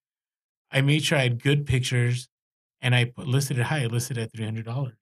I 0.70 0.81
made 0.83 1.05
sure 1.05 1.18
I 1.18 1.23
had 1.23 1.42
good 1.42 1.66
pictures 1.66 2.29
and 2.81 2.94
I 2.94 3.12
listed 3.16 3.59
it 3.59 3.64
high. 3.64 3.83
I 3.83 3.87
listed 3.87 4.18
it 4.18 4.23
at 4.23 4.33
three 4.33 4.44
hundred 4.44 4.64
dollars, 4.66 4.96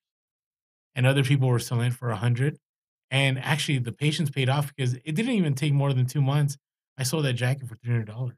and 0.99 1.07
other 1.07 1.23
people 1.23 1.47
were 1.49 1.61
selling 1.61 1.93
for 1.93 2.11
a 2.11 2.17
hundred. 2.17 2.59
And 3.09 3.39
actually, 3.39 3.79
the 3.79 3.93
patience 3.93 4.31
paid 4.31 4.49
off 4.49 4.75
because 4.75 4.95
it 4.95 5.15
didn't 5.15 5.31
even 5.31 5.55
take 5.55 5.73
more 5.73 5.93
than 5.93 6.07
two 6.07 6.21
months. 6.21 6.59
I 6.99 7.05
sold 7.05 7.25
that 7.25 7.35
jacket 7.35 7.69
for 7.69 7.77
three 7.77 7.93
hundred 7.93 8.09
dollars. 8.09 8.37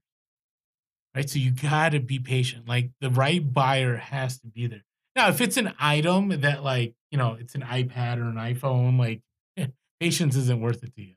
Right, 1.17 1.29
so 1.29 1.39
you 1.39 1.53
got 1.53 1.93
to 1.93 2.01
be 2.01 2.19
patient. 2.21 2.69
Like 2.69 2.91
the 3.01 3.11
right 3.11 3.43
buyer 3.53 3.97
has 3.97 4.39
to 4.41 4.47
be 4.47 4.67
there. 4.67 4.85
Now, 5.17 5.31
if 5.31 5.41
it's 5.41 5.57
an 5.57 5.73
item 5.81 6.29
that, 6.29 6.63
like 6.63 6.95
you 7.11 7.17
know, 7.17 7.37
it's 7.41 7.55
an 7.55 7.63
iPad 7.63 8.19
or 8.19 8.29
an 8.29 8.37
iPhone, 8.37 8.99
like 8.99 9.23
eh, 9.57 9.69
patience 9.99 10.37
isn't 10.37 10.61
worth 10.61 10.85
it 10.85 10.95
to 10.95 11.03
you, 11.03 11.15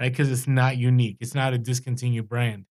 right? 0.00 0.10
Because 0.10 0.32
it's 0.32 0.48
not 0.48 0.76
unique. 0.76 1.18
It's 1.20 1.34
not 1.34 1.54
a 1.54 1.58
discontinued 1.58 2.28
brand. 2.28 2.66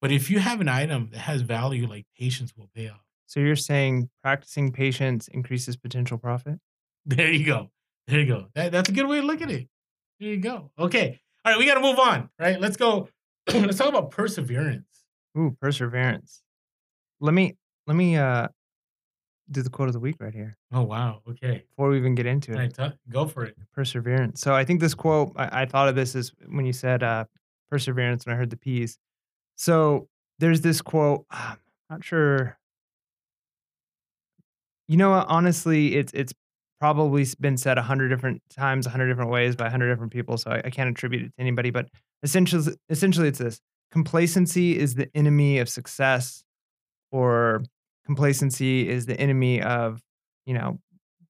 But 0.00 0.12
if 0.12 0.30
you 0.30 0.38
have 0.38 0.62
an 0.62 0.68
item 0.68 1.10
that 1.12 1.20
has 1.20 1.42
value, 1.42 1.86
like 1.86 2.06
patience 2.18 2.54
will 2.56 2.70
pay 2.74 2.88
off. 2.88 3.04
So 3.26 3.40
you're 3.40 3.54
saying 3.54 4.08
practicing 4.22 4.72
patience 4.72 5.28
increases 5.28 5.76
potential 5.76 6.16
profit? 6.16 6.58
There 7.06 7.30
you 7.32 7.44
go. 7.44 7.70
There 8.06 8.20
you 8.20 8.26
go. 8.26 8.46
That, 8.54 8.72
that's 8.72 8.88
a 8.88 8.92
good 8.92 9.06
way 9.06 9.20
to 9.20 9.26
look 9.26 9.40
at 9.42 9.50
it. 9.50 9.68
There 10.20 10.28
you 10.30 10.38
go. 10.38 10.70
Okay. 10.78 11.20
All 11.44 11.52
right. 11.52 11.58
We 11.58 11.66
got 11.66 11.74
to 11.74 11.80
move 11.80 11.98
on. 11.98 12.30
Right. 12.38 12.60
Let's 12.60 12.76
go. 12.76 13.08
Let's 13.52 13.78
talk 13.78 13.88
about 13.88 14.10
perseverance. 14.10 14.86
Ooh, 15.36 15.56
perseverance. 15.60 16.42
Let 17.20 17.34
me 17.34 17.56
let 17.86 17.96
me 17.96 18.16
uh 18.16 18.48
do 19.50 19.60
the 19.62 19.68
quote 19.68 19.88
of 19.88 19.92
the 19.92 20.00
week 20.00 20.16
right 20.20 20.32
here 20.32 20.56
Oh, 20.72 20.82
wow. 20.82 21.20
Okay. 21.28 21.64
before 21.68 21.90
we 21.90 21.98
even 21.98 22.14
get 22.14 22.24
into 22.24 22.52
it. 22.52 22.56
right. 22.56 22.74
T- 22.74 22.96
go 23.10 23.26
for 23.26 23.44
it. 23.44 23.54
Perseverance. 23.74 24.40
So 24.40 24.54
I 24.54 24.64
think 24.64 24.80
this 24.80 24.94
quote, 24.94 25.32
I, 25.36 25.62
I 25.62 25.66
thought 25.66 25.88
of 25.88 25.94
this 25.94 26.14
as 26.16 26.32
when 26.48 26.64
you 26.64 26.72
said 26.72 27.02
uh 27.02 27.24
perseverance 27.70 28.24
when 28.24 28.34
I 28.34 28.38
heard 28.38 28.50
the 28.50 28.56
P's. 28.56 28.98
So 29.56 30.08
there's 30.38 30.62
this 30.62 30.80
quote, 30.80 31.26
I'm 31.30 31.58
not 31.90 32.02
sure. 32.04 32.56
You 34.88 34.96
know 34.96 35.10
what? 35.10 35.26
Honestly, 35.28 35.96
it's 35.96 36.12
it's 36.12 36.32
probably 36.84 37.26
been 37.40 37.56
said 37.56 37.78
a 37.78 37.82
hundred 37.82 38.10
different 38.10 38.42
times, 38.50 38.84
a 38.86 38.90
hundred 38.90 39.08
different 39.08 39.30
ways 39.30 39.56
by 39.56 39.68
a 39.68 39.70
hundred 39.70 39.88
different 39.88 40.12
people. 40.12 40.36
So 40.36 40.50
I, 40.50 40.60
I 40.66 40.68
can't 40.68 40.90
attribute 40.90 41.22
it 41.22 41.28
to 41.28 41.40
anybody. 41.40 41.70
But 41.70 41.88
essentially, 42.22 42.74
essentially, 42.90 43.28
it's 43.28 43.38
this: 43.38 43.58
complacency 43.90 44.78
is 44.78 44.94
the 44.94 45.08
enemy 45.14 45.60
of 45.60 45.70
success, 45.70 46.44
or 47.10 47.64
complacency 48.04 48.86
is 48.86 49.06
the 49.06 49.18
enemy 49.18 49.62
of, 49.62 50.02
you 50.44 50.52
know, 50.52 50.78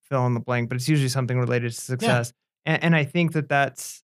fill 0.08 0.26
in 0.26 0.34
the 0.34 0.40
blank. 0.40 0.70
But 0.70 0.74
it's 0.74 0.88
usually 0.88 1.08
something 1.08 1.38
related 1.38 1.70
to 1.70 1.80
success. 1.80 2.32
And, 2.66 2.82
and 2.82 2.96
I 2.96 3.04
think 3.04 3.32
that 3.34 3.48
that's 3.48 4.02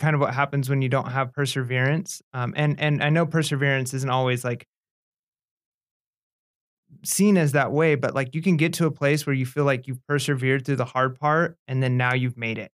kind 0.00 0.16
of 0.16 0.20
what 0.20 0.34
happens 0.34 0.68
when 0.68 0.82
you 0.82 0.88
don't 0.88 1.12
have 1.12 1.32
perseverance. 1.32 2.20
Um, 2.32 2.54
and 2.56 2.80
and 2.80 3.04
I 3.04 3.10
know 3.10 3.24
perseverance 3.24 3.94
isn't 3.94 4.10
always 4.10 4.42
like 4.42 4.66
seen 7.04 7.36
as 7.36 7.52
that 7.52 7.72
way, 7.72 7.94
but 7.94 8.14
like 8.14 8.34
you 8.34 8.42
can 8.42 8.56
get 8.56 8.72
to 8.74 8.86
a 8.86 8.90
place 8.90 9.26
where 9.26 9.34
you 9.34 9.46
feel 9.46 9.64
like 9.64 9.86
you've 9.86 10.04
persevered 10.06 10.64
through 10.64 10.76
the 10.76 10.84
hard 10.84 11.18
part 11.18 11.58
and 11.68 11.82
then 11.82 11.96
now 11.96 12.14
you've 12.14 12.36
made 12.36 12.58
it. 12.58 12.72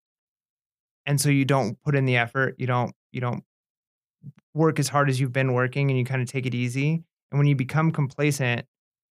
And 1.05 1.19
so 1.19 1.29
you 1.29 1.45
don't 1.45 1.81
put 1.81 1.95
in 1.95 2.05
the 2.05 2.17
effort, 2.17 2.55
you 2.57 2.67
don't 2.67 2.93
you 3.11 3.21
don't 3.21 3.43
work 4.53 4.79
as 4.79 4.87
hard 4.89 5.09
as 5.09 5.19
you've 5.19 5.33
been 5.33 5.53
working 5.53 5.89
and 5.89 5.97
you 5.97 6.05
kind 6.05 6.21
of 6.21 6.27
take 6.27 6.45
it 6.45 6.55
easy. 6.55 7.03
And 7.31 7.37
when 7.39 7.47
you 7.47 7.55
become 7.55 7.91
complacent, 7.91 8.65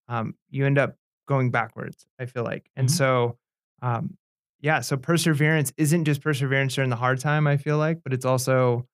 um, 0.07 0.35
you 0.49 0.65
end 0.65 0.77
up 0.77 0.95
going 1.27 1.51
backwards, 1.51 2.07
I 2.19 2.25
feel 2.25 2.43
like. 2.43 2.69
And 2.75 2.89
Mhm. 2.89 2.91
so 2.91 3.37
um, 3.81 4.17
yeah, 4.61 4.81
so 4.81 4.97
perseverance 4.97 5.71
isn't 5.77 6.05
just 6.05 6.21
perseverance 6.21 6.75
during 6.75 6.89
the 6.89 6.95
hard 6.97 7.19
time, 7.19 7.47
I 7.47 7.55
feel 7.57 7.77
like, 7.77 8.03
but 8.03 8.13
it's 8.13 8.25
also 8.25 8.87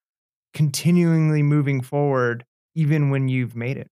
continually 0.53 1.43
moving 1.43 1.81
forward 1.81 2.45
even 2.75 3.09
when 3.11 3.29
you've 3.29 3.55
made 3.55 3.77
it. 3.77 3.89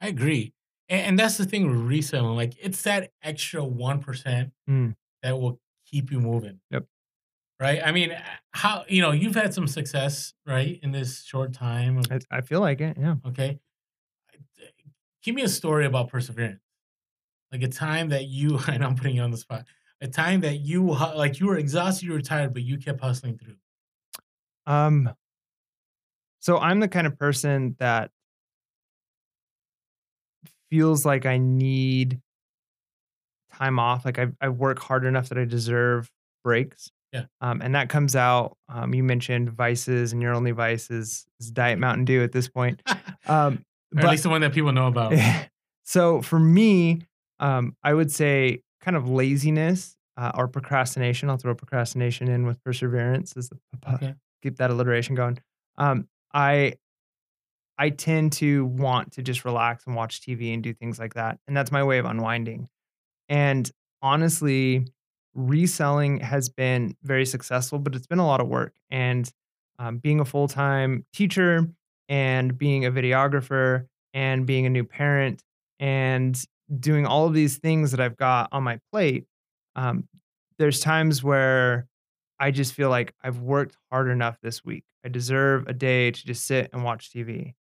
I 0.00 0.06
agree. 0.08 0.54
And, 0.88 1.00
and 1.00 1.18
that's 1.18 1.36
the 1.38 1.44
thing 1.44 1.66
with 1.70 1.80
reselling. 1.80 2.36
Like 2.36 2.54
it's 2.60 2.82
that 2.82 3.10
extra 3.22 3.60
1% 3.62 4.50
Mm. 4.68 4.94
that 5.22 5.38
will 5.40 5.60
keep 5.86 6.10
you 6.12 6.20
moving. 6.20 6.60
Yep. 6.70 6.86
Right. 7.60 7.80
I 7.84 7.92
mean, 7.92 8.12
how, 8.52 8.84
you 8.88 9.00
know, 9.00 9.12
you've 9.12 9.36
had 9.36 9.54
some 9.54 9.68
success, 9.68 10.34
right, 10.46 10.78
in 10.82 10.90
this 10.90 11.22
short 11.22 11.52
time. 11.52 11.98
of- 11.98 12.06
I, 12.10 12.38
I 12.38 12.40
feel 12.40 12.60
like 12.60 12.80
it. 12.80 12.96
Yeah. 13.00 13.16
Okay. 13.26 13.60
Give 15.22 15.34
me 15.34 15.42
a 15.42 15.48
story 15.48 15.86
about 15.86 16.08
perseverance. 16.08 16.60
Like 17.52 17.62
a 17.62 17.68
time 17.68 18.08
that 18.10 18.26
you, 18.26 18.58
and 18.68 18.84
I'm 18.84 18.96
putting 18.96 19.16
you 19.16 19.22
on 19.22 19.30
the 19.30 19.36
spot, 19.36 19.64
a 20.00 20.08
time 20.08 20.40
that 20.40 20.56
you, 20.60 20.82
like 20.84 21.38
you 21.40 21.46
were 21.46 21.56
exhausted, 21.56 22.04
you 22.06 22.12
were 22.12 22.20
tired, 22.20 22.52
but 22.52 22.62
you 22.62 22.76
kept 22.78 23.00
hustling 23.00 23.38
through. 23.38 23.56
Um, 24.66 25.10
so 26.40 26.58
I'm 26.58 26.80
the 26.80 26.88
kind 26.88 27.06
of 27.06 27.18
person 27.18 27.76
that 27.78 28.10
feels 30.74 31.04
like 31.06 31.24
I 31.24 31.38
need 31.38 32.20
time 33.52 33.78
off. 33.78 34.04
Like 34.04 34.18
I, 34.18 34.26
I 34.40 34.48
work 34.48 34.80
hard 34.80 35.04
enough 35.04 35.28
that 35.28 35.38
I 35.38 35.44
deserve 35.44 36.10
breaks. 36.42 36.90
Yeah. 37.12 37.26
Um, 37.40 37.62
and 37.62 37.76
that 37.76 37.88
comes 37.88 38.16
out. 38.16 38.56
Um, 38.68 38.92
you 38.92 39.04
mentioned 39.04 39.50
vices, 39.50 40.12
and 40.12 40.20
your 40.20 40.34
only 40.34 40.50
vice 40.50 40.90
is, 40.90 41.26
is 41.38 41.52
Diet 41.52 41.78
Mountain 41.78 42.06
Dew 42.06 42.22
at 42.22 42.32
this 42.32 42.48
point. 42.48 42.82
Um, 43.26 43.64
or 43.96 44.02
at 44.02 44.10
least 44.10 44.24
the 44.24 44.28
one 44.28 44.42
that 44.42 44.52
people 44.52 44.70
know 44.72 44.86
about. 44.86 45.14
so 45.84 46.20
for 46.20 46.38
me, 46.38 47.00
um, 47.40 47.74
I 47.82 47.94
would 47.94 48.12
say 48.12 48.60
kind 48.82 48.98
of 48.98 49.08
laziness 49.08 49.96
uh, 50.18 50.32
or 50.34 50.46
procrastination. 50.46 51.30
I'll 51.30 51.38
throw 51.38 51.54
procrastination 51.54 52.28
in 52.28 52.44
with 52.44 52.62
perseverance 52.62 53.34
as 53.38 53.48
the 53.48 53.56
Okay. 53.94 54.14
keep 54.42 54.58
that 54.58 54.70
alliteration 54.70 55.14
going. 55.14 55.38
Um, 55.78 56.06
I 56.34 56.74
I 57.78 57.90
tend 57.90 58.32
to 58.34 58.66
want 58.66 59.12
to 59.12 59.22
just 59.22 59.44
relax 59.44 59.86
and 59.86 59.96
watch 59.96 60.20
TV 60.20 60.54
and 60.54 60.62
do 60.62 60.72
things 60.72 60.98
like 60.98 61.14
that, 61.14 61.38
and 61.46 61.56
that's 61.56 61.72
my 61.72 61.82
way 61.82 61.98
of 61.98 62.04
unwinding. 62.04 62.68
And 63.28 63.70
honestly, 64.02 64.86
reselling 65.34 66.20
has 66.20 66.48
been 66.48 66.96
very 67.02 67.26
successful, 67.26 67.78
but 67.78 67.94
it's 67.94 68.06
been 68.06 68.18
a 68.18 68.26
lot 68.26 68.40
of 68.40 68.48
work. 68.48 68.74
And 68.90 69.30
um, 69.78 69.98
being 69.98 70.20
a 70.20 70.24
full 70.24 70.48
time 70.48 71.04
teacher 71.12 71.68
and 72.08 72.56
being 72.56 72.84
a 72.84 72.92
videographer 72.92 73.86
and 74.12 74.46
being 74.46 74.66
a 74.66 74.70
new 74.70 74.84
parent 74.84 75.42
and 75.80 76.40
doing 76.78 77.06
all 77.06 77.26
of 77.26 77.34
these 77.34 77.58
things 77.58 77.90
that 77.90 78.00
I've 78.00 78.16
got 78.16 78.48
on 78.52 78.62
my 78.62 78.78
plate, 78.92 79.26
um, 79.74 80.08
there's 80.58 80.80
times 80.80 81.22
where 81.22 81.88
I 82.38 82.50
just 82.50 82.74
feel 82.74 82.90
like 82.90 83.12
I've 83.22 83.40
worked 83.40 83.76
hard 83.90 84.08
enough 84.08 84.38
this 84.42 84.64
week. 84.64 84.84
I 85.04 85.08
deserve 85.08 85.66
a 85.66 85.72
day 85.72 86.10
to 86.10 86.26
just 86.26 86.46
sit 86.46 86.70
and 86.72 86.84
watch 86.84 87.10
TV, 87.10 87.54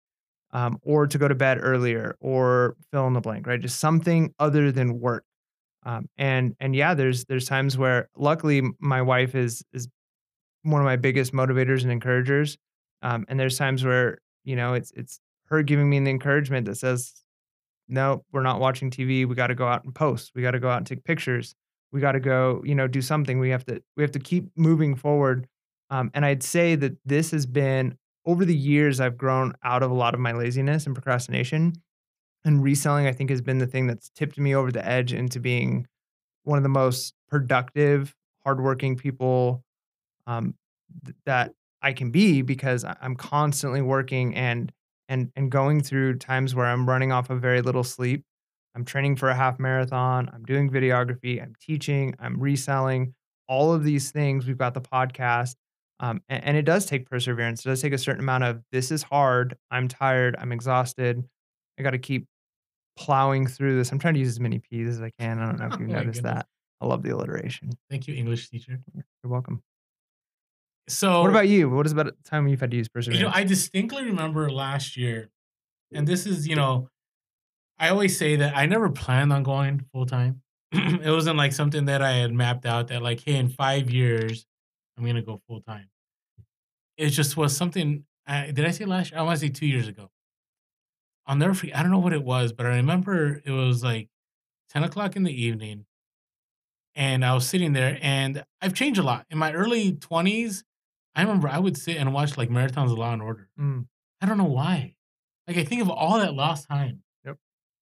um, 0.54 0.80
or 0.84 1.08
to 1.08 1.18
go 1.18 1.28
to 1.28 1.36
bed 1.36 1.60
earlier, 1.62 2.16
or 2.22 2.76
fill 2.92 3.08
in 3.08 3.13
the 3.13 3.22
blank, 3.22 3.48
right? 3.48 3.60
Just 3.60 3.80
something 3.80 4.34
other 4.39 4.72
than 4.72 5.00
work. 5.00 5.26
Um, 5.86 6.08
and 6.18 6.56
and 6.60 6.76
yeah, 6.76 6.94
there's 6.94 7.26
there's 7.26 7.46
times 7.46 7.78
where 7.78 8.08
luckily 8.16 8.62
my 8.80 9.02
wife 9.02 9.36
is 9.36 9.63
is 9.74 9.88
one 10.62 10.80
of 10.80 10.86
my 10.86 10.96
biggest 10.96 11.34
motivators 11.34 11.84
and 11.84 11.92
encouragers. 11.92 12.58
Um, 13.02 13.26
and 13.28 13.38
there's 13.39 13.58
times 13.58 13.84
where 13.84 14.20
you 14.46 14.56
know 14.56 14.76
it's 14.76 14.92
it's 14.92 15.20
her 15.48 15.63
giving 15.63 15.89
me 15.89 16.00
the 16.00 16.10
encouragement 16.10 16.66
that 16.68 16.76
says, 16.76 17.13
no, 17.88 18.24
we're 18.32 18.44
not 18.44 18.60
watching 18.60 18.89
TV. 18.89 19.28
We 19.28 19.36
got 19.36 19.48
to 19.48 19.56
go 19.56 19.68
out 19.68 19.84
and 19.84 19.94
post. 19.94 20.32
We 20.36 20.42
got 20.42 20.52
to 20.52 20.60
go 20.60 20.70
out 20.70 20.78
and 20.78 20.88
take 20.88 21.04
pictures. 21.04 21.56
We 21.92 22.00
got 22.00 22.13
to 22.13 22.20
go, 22.20 22.62
you 22.66 22.76
know, 22.76 22.88
do 22.88 23.02
something. 23.02 23.39
We 23.39 23.50
have 23.50 23.66
to 23.66 23.82
we 23.98 24.04
have 24.04 24.12
to 24.12 24.20
keep 24.20 24.50
moving 24.56 24.96
forward. 24.96 25.48
Um, 25.89 26.10
and 26.13 26.26
I'd 26.26 26.44
say 26.44 26.76
that 26.76 26.94
this 27.06 27.32
has 27.32 27.46
been 27.46 27.98
over 28.25 28.45
the 28.45 28.55
years 28.55 28.99
I've 28.99 29.17
grown 29.17 29.53
out 29.63 29.83
of 29.83 29.91
a 29.91 29.93
lot 29.93 30.13
of 30.13 30.19
my 30.19 30.31
laziness 30.31 30.86
and 30.86 30.95
procrastination. 30.95 31.73
And 32.45 32.62
reselling, 32.62 33.07
I 33.07 33.13
think, 33.13 33.29
has 33.29 33.41
been 33.41 33.59
the 33.59 33.67
thing 33.67 33.88
that's 33.88 34.09
tipped 34.09 34.38
me 34.38 34.53
over 34.53 34.71
the 34.71 34.86
edge 34.86 35.13
into 35.13 35.39
being 35.39 35.88
one 36.43 36.57
of 36.57 36.63
the 36.63 36.69
most 36.69 37.13
productive, 37.29 38.13
hardworking 38.43 38.97
people 38.97 39.63
um, 40.27 40.55
th- 41.05 41.15
that 41.25 41.53
I 41.81 41.93
can 41.93 42.12
be 42.12 42.41
because 42.41 42.86
I'm 42.86 43.15
constantly 43.15 43.81
working 43.81 44.36
and 44.36 44.71
and 45.09 45.31
and 45.36 45.51
going 45.51 45.81
through 45.81 46.17
times 46.17 46.55
where 46.55 46.65
I'm 46.65 46.88
running 46.88 47.12
off 47.12 47.29
of 47.29 47.41
very 47.41 47.62
little 47.62 47.83
sleep. 47.83 48.23
I'm 48.75 48.86
training 48.86 49.17
for 49.17 49.29
a 49.29 49.36
half 49.36 49.59
marathon. 49.59 50.29
I'm 50.33 50.43
doing 50.43 50.69
videography. 50.69 51.41
I'm 51.41 51.53
teaching. 51.62 52.15
I'm 52.19 52.39
reselling. 52.39 53.13
All 53.47 53.73
of 53.73 53.83
these 53.83 54.12
things. 54.12 54.47
We've 54.47 54.57
got 54.57 54.73
the 54.73 54.81
podcast, 54.81 55.55
um, 55.99 56.21
and, 56.29 56.43
and 56.43 56.58
it 56.58 56.63
does 56.63 56.86
take 56.86 57.10
perseverance. 57.10 57.65
It 57.65 57.69
does 57.69 57.82
take 57.82 57.93
a 57.93 57.97
certain 57.97 58.21
amount 58.21 58.43
of 58.43 58.62
this 58.71 58.91
is 58.91 59.03
hard. 59.03 59.58
I'm 59.71 59.88
tired. 59.88 60.36
I'm 60.39 60.51
exhausted. 60.51 61.23
I 61.79 61.84
got 61.84 61.91
to 61.91 61.97
keep 61.97 62.27
plowing 62.97 63.47
through 63.47 63.77
this. 63.77 63.91
I'm 63.91 63.99
trying 63.99 64.13
to 64.15 64.19
use 64.19 64.29
as 64.29 64.39
many 64.39 64.60
P's 64.60 64.88
as 64.89 65.01
I 65.01 65.12
can. 65.19 65.39
I 65.39 65.45
don't 65.45 65.60
know 65.60 65.67
if 65.67 65.73
Oh 65.73 65.77
you've 65.79 65.89
noticed 65.89 66.23
that. 66.23 66.45
I 66.82 66.86
love 66.86 67.03
the 67.03 67.12
alliteration. 67.12 67.71
Thank 67.89 68.08
you, 68.08 68.15
English 68.15 68.49
teacher. 68.49 68.79
You're 68.93 69.32
welcome. 69.32 69.63
So, 70.89 71.21
What 71.21 71.29
about 71.29 71.47
you? 71.47 71.69
What 71.69 71.86
is 71.86 71.93
about 71.93 72.08
the 72.08 72.29
time 72.29 72.47
you've 72.47 72.60
had 72.60 72.71
to 72.71 72.77
use 72.77 72.89
perseverance? 72.89 73.19
You 73.21 73.27
know, 73.27 73.32
I 73.34 73.45
distinctly 73.45 74.03
remember 74.03 74.51
last 74.51 74.97
year, 74.97 75.29
and 75.93 76.06
this 76.06 76.25
is, 76.25 76.45
you 76.45 76.58
know, 76.58 76.89
I 77.79 77.89
always 77.89 78.17
say 78.17 78.36
that 78.36 78.56
I 78.56 78.65
never 78.65 78.89
planned 78.89 79.32
on 79.32 79.43
going 79.43 79.86
full 79.93 80.06
time. 80.06 80.41
it 80.73 81.10
wasn't 81.10 81.38
like 81.38 81.53
something 81.53 81.86
that 81.86 82.01
I 82.01 82.13
had 82.13 82.34
mapped 82.34 82.65
out 82.65 82.89
that, 82.89 83.01
like, 83.01 83.21
hey, 83.21 83.36
in 83.36 83.47
five 83.47 83.89
years, 83.89 84.45
I'm 84.97 85.03
going 85.03 85.15
to 85.15 85.21
go 85.21 85.41
full 85.47 85.62
time. 85.62 85.89
It 86.97 87.10
just 87.10 87.36
was 87.38 87.56
something. 87.56 88.06
I, 88.27 88.51
did 88.51 88.65
I 88.65 88.71
say 88.71 88.86
last 88.86 89.12
year? 89.12 89.19
I 89.19 89.23
want 89.23 89.39
to 89.39 89.45
say 89.45 89.51
two 89.51 89.65
years 89.65 89.88
ago. 89.88 90.10
I'll 91.25 91.36
never 91.36 91.53
forget. 91.53 91.77
I 91.77 91.82
don't 91.82 91.91
know 91.91 91.99
what 91.99 92.13
it 92.13 92.23
was, 92.23 92.51
but 92.53 92.65
I 92.65 92.75
remember 92.75 93.41
it 93.43 93.51
was 93.51 93.84
like 93.84 94.10
10 94.71 94.84
o'clock 94.84 95.15
in 95.15 95.23
the 95.23 95.43
evening. 95.43 95.86
And 96.95 97.25
I 97.25 97.34
was 97.34 97.47
sitting 97.47 97.73
there, 97.73 97.97
and 98.03 98.43
I've 98.62 98.75
changed 98.75 98.99
a 98.99 99.03
lot. 99.03 99.25
In 99.32 99.39
my 99.39 99.51
early 99.51 99.93
20s, 99.93 100.63
I 101.15 101.21
remember 101.21 101.47
I 101.47 101.58
would 101.58 101.77
sit 101.77 101.97
and 101.97 102.13
watch 102.13 102.38
like 102.38 102.49
marathons 102.49 102.91
of 102.91 102.97
Law 102.97 103.13
and 103.13 103.21
Order. 103.21 103.49
Mm, 103.60 103.88
I 104.21 104.25
don't 104.27 104.38
know 104.38 104.43
why. 104.45 104.95
Like 105.47 105.58
I 105.58 105.63
think 105.63 105.82
of 105.82 105.89
all 105.89 106.19
that 106.19 106.34
lost 106.34 106.67
time. 106.67 107.03
Yep. 107.25 107.38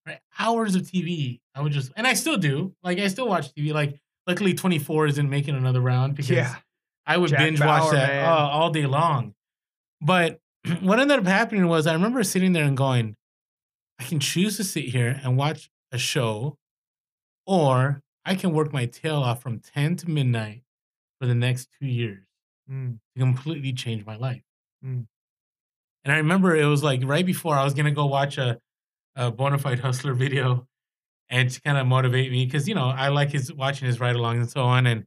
Right. 0.06 0.20
Hours 0.40 0.76
of 0.76 0.84
TV. 0.84 1.40
I 1.56 1.62
would 1.62 1.72
just 1.72 1.92
and 1.96 2.08
I 2.08 2.14
still 2.14 2.38
do. 2.38 2.74
Like 2.84 3.00
I 3.00 3.08
still 3.08 3.28
watch 3.28 3.54
TV. 3.54 3.74
Like 3.74 4.00
luckily 4.28 4.54
24 4.54 5.08
isn't 5.08 5.30
making 5.30 5.56
another 5.56 5.82
round 5.82 6.16
because 6.16 6.30
yeah. 6.30 6.56
I 7.12 7.18
would 7.18 7.30
Jack 7.30 7.40
binge 7.40 7.60
Bauer, 7.60 7.68
watch 7.68 7.92
that 7.92 8.26
uh, 8.26 8.50
all 8.50 8.70
day 8.70 8.86
long. 8.86 9.34
But 10.02 10.40
what 10.82 11.00
ended 11.00 11.20
up 11.20 11.26
happening 11.26 11.68
was 11.68 11.88
I 11.88 11.94
remember 11.94 12.24
sitting 12.24 12.54
there 12.54 12.66
and 12.66 12.78
going, 12.78 13.16
I 14.00 14.04
can 14.04 14.20
choose 14.20 14.58
to 14.58 14.64
sit 14.64 14.86
here 14.86 15.20
and 15.24 15.38
watch 15.38 15.70
a 15.92 15.98
show, 15.98 16.58
or 17.46 18.02
I 18.26 18.36
can 18.36 18.54
work 18.54 18.74
my 18.74 18.86
tail 18.86 19.18
off 19.18 19.42
from 19.42 19.60
10 19.60 19.98
to 19.98 20.10
midnight 20.10 20.64
for 21.20 21.28
the 21.28 21.36
next 21.36 21.70
two 21.80 21.88
years 21.88 22.26
Mm, 22.72 23.00
to 23.16 23.20
completely 23.20 23.74
change 23.74 24.06
my 24.06 24.16
life. 24.16 24.44
Mm. 24.86 25.06
And 26.04 26.14
I 26.14 26.18
remember 26.18 26.56
it 26.56 26.66
was 26.66 26.84
like 26.84 27.02
right 27.04 27.26
before 27.26 27.56
I 27.56 27.64
was 27.64 27.74
gonna 27.74 27.92
go 27.92 28.06
watch 28.06 28.38
a, 28.38 28.60
a 29.16 29.32
Bonafide 29.32 29.80
Hustler 29.80 30.14
video 30.26 30.68
and 31.30 31.50
to 31.50 31.62
kind 31.62 31.78
of 31.78 31.86
motivate 31.88 32.32
me 32.32 32.46
because 32.46 32.68
you 32.68 32.76
know 32.76 32.86
I 32.86 33.10
like 33.10 33.32
his 33.32 33.54
watching 33.54 33.88
his 33.88 34.00
ride 34.00 34.16
along 34.16 34.38
and 34.38 34.50
so 34.50 34.64
on 34.64 34.88
and 34.88 35.06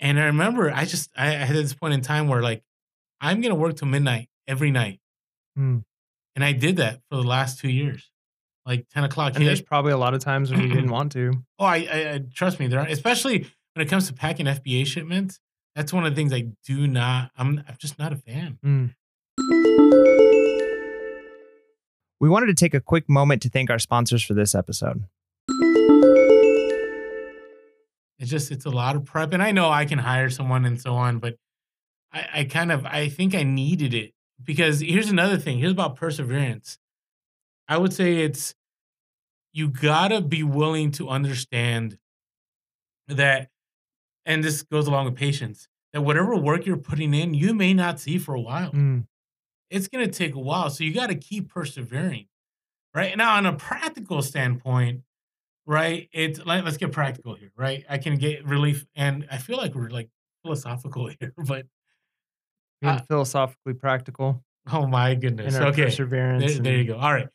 and 0.00 0.18
I 0.18 0.24
remember 0.24 0.72
I 0.72 0.84
just 0.84 1.10
I, 1.16 1.28
I 1.28 1.44
had 1.44 1.56
this 1.56 1.74
point 1.74 1.94
in 1.94 2.00
time 2.00 2.28
where 2.28 2.42
like 2.42 2.62
I'm 3.20 3.40
gonna 3.40 3.54
work 3.54 3.76
till 3.76 3.88
midnight 3.88 4.28
every 4.48 4.70
night 4.70 5.00
mm. 5.58 5.84
and 6.34 6.44
I 6.44 6.52
did 6.52 6.78
that 6.78 7.00
for 7.08 7.16
the 7.16 7.22
last 7.22 7.60
two 7.60 7.70
years 7.70 8.10
like 8.66 8.86
10 8.90 9.04
o'clock 9.04 9.34
And 9.36 9.46
there's 9.46 9.60
probably 9.60 9.92
a 9.92 9.96
lot 9.96 10.14
of 10.14 10.20
times 10.20 10.50
when 10.50 10.60
you 10.60 10.68
didn't 10.68 10.90
want 10.98 11.12
to. 11.12 11.32
Oh, 11.58 11.64
I, 11.64 11.88
I, 11.90 12.12
I 12.14 12.20
trust 12.32 12.60
me. 12.60 12.66
There, 12.66 12.80
are, 12.80 12.86
especially 12.86 13.46
when 13.74 13.86
it 13.86 13.88
comes 13.88 14.06
to 14.08 14.14
packing 14.14 14.46
FBA 14.46 14.86
shipments. 14.86 15.40
That's 15.74 15.92
one 15.92 16.04
of 16.04 16.12
the 16.12 16.16
things 16.16 16.32
I 16.32 16.48
do 16.66 16.86
not. 16.86 17.30
I'm, 17.36 17.62
I'm 17.66 17.76
just 17.78 17.98
not 17.98 18.12
a 18.12 18.16
fan. 18.16 18.58
Mm. 18.64 18.94
We 22.20 22.28
wanted 22.28 22.46
to 22.46 22.54
take 22.54 22.74
a 22.74 22.80
quick 22.80 23.08
moment 23.08 23.42
to 23.42 23.48
thank 23.48 23.70
our 23.70 23.78
sponsors 23.78 24.22
for 24.22 24.34
this 24.34 24.54
episode. 24.54 25.04
It's 28.20 28.30
just 28.30 28.52
it's 28.52 28.66
a 28.66 28.70
lot 28.70 28.96
of 28.96 29.06
prep, 29.06 29.32
and 29.32 29.42
I 29.42 29.50
know 29.50 29.70
I 29.70 29.86
can 29.86 29.98
hire 29.98 30.28
someone 30.28 30.66
and 30.66 30.78
so 30.78 30.94
on, 30.94 31.18
but 31.18 31.36
I, 32.12 32.26
I 32.34 32.44
kind 32.44 32.70
of 32.70 32.84
I 32.84 33.08
think 33.08 33.34
I 33.34 33.42
needed 33.42 33.94
it 33.94 34.12
because 34.44 34.80
here's 34.80 35.08
another 35.08 35.38
thing. 35.38 35.58
Here's 35.58 35.72
about 35.72 35.96
perseverance. 35.96 36.78
I 37.66 37.78
would 37.78 37.94
say 37.94 38.18
it's 38.18 38.54
you 39.54 39.68
gotta 39.68 40.20
be 40.20 40.42
willing 40.42 40.90
to 40.92 41.08
understand 41.08 41.96
that, 43.08 43.48
and 44.26 44.44
this 44.44 44.62
goes 44.62 44.86
along 44.86 45.06
with 45.06 45.16
patience, 45.16 45.66
that 45.94 46.02
whatever 46.02 46.36
work 46.36 46.66
you're 46.66 46.76
putting 46.76 47.14
in, 47.14 47.32
you 47.32 47.54
may 47.54 47.72
not 47.72 47.98
see 47.98 48.18
for 48.18 48.34
a 48.34 48.40
while. 48.40 48.70
Mm. 48.72 49.06
It's 49.70 49.88
gonna 49.88 50.08
take 50.08 50.34
a 50.34 50.40
while, 50.40 50.68
so 50.68 50.84
you 50.84 50.92
gotta 50.92 51.14
keep 51.14 51.48
persevering, 51.48 52.26
right? 52.94 53.16
Now, 53.16 53.36
on 53.36 53.46
a 53.46 53.54
practical 53.54 54.20
standpoint, 54.20 55.04
right? 55.66 56.08
It's 56.12 56.44
like 56.44 56.64
let's 56.64 56.76
get 56.76 56.92
practical 56.92 57.34
here, 57.34 57.52
right? 57.56 57.84
I 57.88 57.98
can 57.98 58.16
get 58.16 58.44
relief, 58.44 58.86
and 58.94 59.26
I 59.30 59.38
feel 59.38 59.56
like 59.56 59.74
we're 59.74 59.90
like 59.90 60.08
philosophical 60.42 61.06
here, 61.20 61.32
but 61.36 61.66
Being 62.80 62.94
uh, 62.94 63.02
philosophically 63.08 63.74
practical 63.74 64.42
oh 64.72 64.86
my 64.86 65.14
goodness, 65.14 65.54
okay, 65.56 65.84
perseverance 65.84 66.54
there, 66.54 66.62
there 66.62 66.76
you 66.76 66.84
go. 66.84 66.96
All 66.96 67.12
right. 67.12 67.28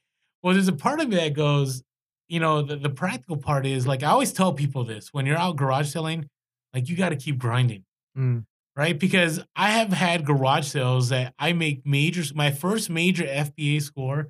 Well, 0.44 0.54
there's 0.54 0.68
a 0.68 0.74
part 0.74 1.00
of 1.02 1.10
me 1.10 1.16
that 1.16 1.34
goes, 1.34 1.84
you 2.28 2.40
know, 2.40 2.62
the, 2.62 2.76
the 2.76 2.90
practical 2.90 3.38
part 3.38 3.66
is 3.66 3.88
like 3.88 4.04
I 4.04 4.08
always 4.08 4.32
tell 4.32 4.54
people 4.54 4.84
this 4.84 5.10
when 5.12 5.26
you're 5.26 5.38
out 5.38 5.56
garage 5.56 5.92
selling, 5.92 6.30
like 6.74 6.90
you 6.90 6.96
got 6.96 7.10
to 7.10 7.16
keep 7.16 7.38
grinding, 7.38 7.84
mm, 8.18 8.46
right? 8.76 8.98
Because 8.98 9.40
I 9.56 9.72
have 9.72 9.92
had 9.92 10.26
garage 10.26 10.68
sales 10.68 11.10
that 11.10 11.34
I 11.40 11.54
make 11.54 11.86
major. 11.86 12.24
My 12.36 12.52
first 12.52 12.90
major 12.90 13.24
FBA 13.24 13.82
score 13.82 14.30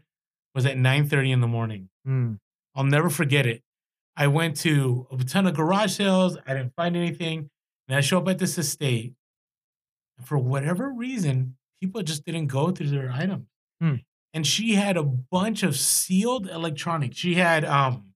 was 0.53 0.65
at 0.65 0.77
9:30 0.77 1.31
in 1.31 1.41
the 1.41 1.47
morning. 1.47 1.89
mm, 2.07 2.37
I'll 2.75 2.83
never 2.83 3.09
forget 3.09 3.45
it. 3.45 3.61
I 4.17 4.27
went 4.27 4.57
to 4.57 5.07
a 5.11 5.23
ton 5.23 5.47
of 5.47 5.55
garage 5.55 5.93
sales. 5.93 6.37
I 6.47 6.53
didn't 6.53 6.73
find 6.75 6.95
anything. 6.95 7.49
And 7.87 7.97
I 7.97 8.01
show 8.01 8.17
up 8.17 8.27
at 8.27 8.39
this 8.39 8.57
estate. 8.57 9.13
And 10.17 10.27
for 10.27 10.37
whatever 10.37 10.91
reason, 10.91 11.57
people 11.81 12.01
just 12.01 12.25
didn't 12.25 12.47
go 12.47 12.71
through 12.71 12.89
their 12.89 13.11
items. 13.11 13.47
Hmm. 13.81 13.95
And 14.33 14.45
she 14.45 14.75
had 14.75 14.97
a 14.97 15.03
bunch 15.03 15.63
of 15.63 15.75
sealed 15.77 16.49
electronics. 16.49 17.17
She 17.17 17.35
had 17.35 17.65
um 17.65 18.13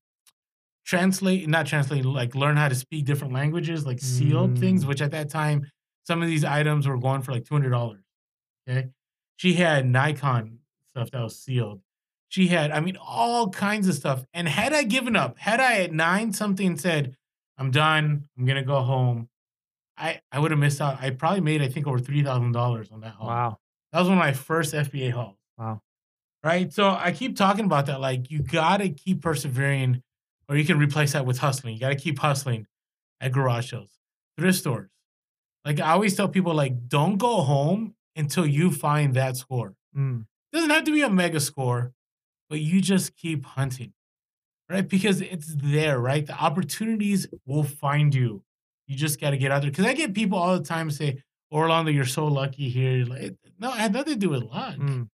translate, 0.85 1.47
not 1.47 1.67
translate, 1.67 2.03
like 2.03 2.33
learn 2.33 2.57
how 2.57 2.67
to 2.67 2.75
speak 2.75 3.05
different 3.05 3.31
languages, 3.31 3.85
like 3.85 3.99
sealed 3.99 4.57
things, 4.57 4.83
mm, 4.83 4.87
which 4.87 5.01
at 5.01 5.11
that 5.11 5.29
time, 5.29 5.69
some 6.07 6.23
of 6.23 6.27
these 6.27 6.43
items 6.43 6.87
were 6.87 6.97
going 6.97 7.21
for 7.21 7.31
like 7.31 7.43
$200. 7.43 7.99
Okay. 8.67 8.87
She 9.37 9.53
had 9.53 9.85
Nikon 9.85 10.57
stuff 10.89 11.11
that 11.11 11.21
was 11.21 11.37
sealed. 11.39 11.81
She 12.29 12.47
had, 12.47 12.71
I 12.71 12.79
mean, 12.79 12.97
all 12.97 13.49
kinds 13.49 13.87
of 13.87 13.95
stuff. 13.95 14.23
And 14.33 14.47
had 14.47 14.71
I 14.71 14.83
given 14.83 15.15
up, 15.15 15.37
had 15.39 15.59
I 15.59 15.79
at 15.81 15.91
nine 15.91 16.31
something 16.31 16.77
said, 16.77 17.15
I'm 17.57 17.71
done, 17.71 18.29
I'm 18.37 18.45
gonna 18.45 18.63
go 18.63 18.79
home, 18.81 19.29
I, 19.97 20.21
I 20.31 20.39
would 20.39 20.51
have 20.51 20.59
missed 20.59 20.79
out. 20.79 20.97
I 21.01 21.09
probably 21.09 21.41
made, 21.41 21.61
I 21.61 21.67
think, 21.67 21.87
over 21.87 21.99
three 21.99 22.23
thousand 22.23 22.53
dollars 22.53 22.89
on 22.91 23.01
that 23.01 23.13
haul. 23.15 23.27
wow, 23.27 23.57
That 23.91 23.99
was 23.99 24.07
one 24.07 24.17
of 24.17 24.23
my 24.23 24.31
first 24.33 24.73
FBA 24.73 25.11
hauls. 25.11 25.35
wow. 25.57 25.81
Right. 26.41 26.71
So 26.71 26.89
I 26.89 27.11
keep 27.11 27.35
talking 27.35 27.65
about 27.65 27.87
that. 27.87 27.99
Like 27.99 28.31
you 28.31 28.39
gotta 28.41 28.87
keep 28.89 29.21
persevering, 29.21 30.01
or 30.47 30.55
you 30.55 30.63
can 30.65 30.79
replace 30.79 31.11
that 31.13 31.25
with 31.25 31.39
hustling. 31.39 31.73
You 31.73 31.79
gotta 31.81 31.95
keep 31.97 32.17
hustling 32.19 32.65
at 33.19 33.33
garage 33.33 33.71
sales, 33.71 33.99
thrift 34.37 34.59
stores. 34.59 34.89
Like 35.65 35.81
I 35.81 35.91
always 35.91 36.15
tell 36.15 36.29
people, 36.29 36.53
like, 36.53 36.87
don't 36.87 37.17
go 37.17 37.41
home 37.41 37.95
until 38.15 38.45
you 38.45 38.71
find 38.71 39.15
that 39.15 39.35
score. 39.35 39.75
Mm, 39.97 40.25
doesn't 40.53 40.69
have 40.69 40.85
to 40.85 40.93
be 40.93 41.01
a 41.01 41.09
mega 41.09 41.41
score, 41.41 41.91
but 42.49 42.59
you 42.59 42.81
just 42.81 43.15
keep 43.15 43.45
hunting, 43.45 43.93
right? 44.69 44.87
Because 44.87 45.21
it's 45.21 45.53
there, 45.55 45.99
right? 45.99 46.25
The 46.25 46.33
opportunities 46.33 47.27
will 47.45 47.63
find 47.63 48.13
you. 48.13 48.43
You 48.87 48.97
just 48.97 49.21
got 49.21 49.31
to 49.31 49.37
get 49.37 49.51
out 49.51 49.61
there. 49.61 49.71
Because 49.71 49.85
I 49.85 49.93
get 49.93 50.13
people 50.13 50.37
all 50.37 50.57
the 50.57 50.65
time 50.65 50.89
say, 50.89 51.21
Orlando, 51.51 51.91
you're 51.91 52.05
so 52.05 52.25
lucky 52.25 52.69
here. 52.69 53.05
Like, 53.05 53.35
no, 53.59 53.69
it 53.69 53.77
had 53.77 53.93
nothing 53.93 54.13
to 54.13 54.19
do 54.19 54.29
with 54.29 54.43
luck. 54.43 54.75
mm. 54.75 55.07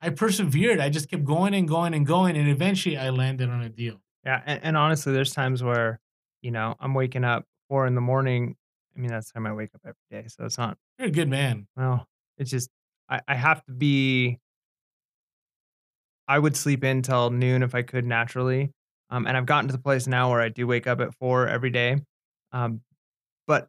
I 0.00 0.10
persevered. 0.10 0.80
I 0.80 0.90
just 0.90 1.08
kept 1.08 1.24
going 1.24 1.54
and 1.54 1.66
going 1.66 1.94
and 1.94 2.06
going. 2.06 2.36
And 2.36 2.48
eventually 2.48 2.98
I 2.98 3.10
landed 3.10 3.48
on 3.48 3.62
a 3.62 3.70
deal. 3.70 4.00
Yeah, 4.24 4.42
and, 4.44 4.60
and 4.62 4.76
honestly, 4.76 5.12
there's 5.12 5.32
times 5.32 5.62
where, 5.62 6.00
you 6.42 6.50
know, 6.50 6.74
I'm 6.80 6.92
waking 6.92 7.24
up 7.24 7.46
four 7.68 7.86
in 7.86 7.94
the 7.94 8.00
morning. 8.00 8.56
I 8.96 9.00
mean, 9.00 9.10
that's 9.10 9.28
the 9.28 9.34
time 9.34 9.46
I 9.46 9.52
wake 9.52 9.70
up 9.74 9.80
every 9.84 9.96
day, 10.10 10.28
so 10.28 10.44
it's 10.44 10.58
not. 10.58 10.76
You're 10.98 11.08
a 11.08 11.10
good 11.10 11.28
man. 11.28 11.66
Well, 11.76 12.06
it's 12.36 12.50
just 12.50 12.70
I, 13.08 13.20
I 13.26 13.34
have 13.34 13.64
to 13.64 13.72
be. 13.72 14.38
I 16.28 16.38
would 16.38 16.56
sleep 16.56 16.84
in 16.84 17.02
till 17.02 17.30
noon 17.30 17.62
if 17.62 17.74
I 17.74 17.82
could 17.82 18.06
naturally, 18.06 18.70
um, 19.10 19.26
and 19.26 19.36
I've 19.36 19.46
gotten 19.46 19.68
to 19.68 19.72
the 19.72 19.82
place 19.82 20.06
now 20.06 20.30
where 20.30 20.40
I 20.40 20.48
do 20.48 20.66
wake 20.66 20.86
up 20.86 21.00
at 21.00 21.14
four 21.14 21.48
every 21.48 21.70
day, 21.70 21.98
um, 22.52 22.80
but 23.46 23.68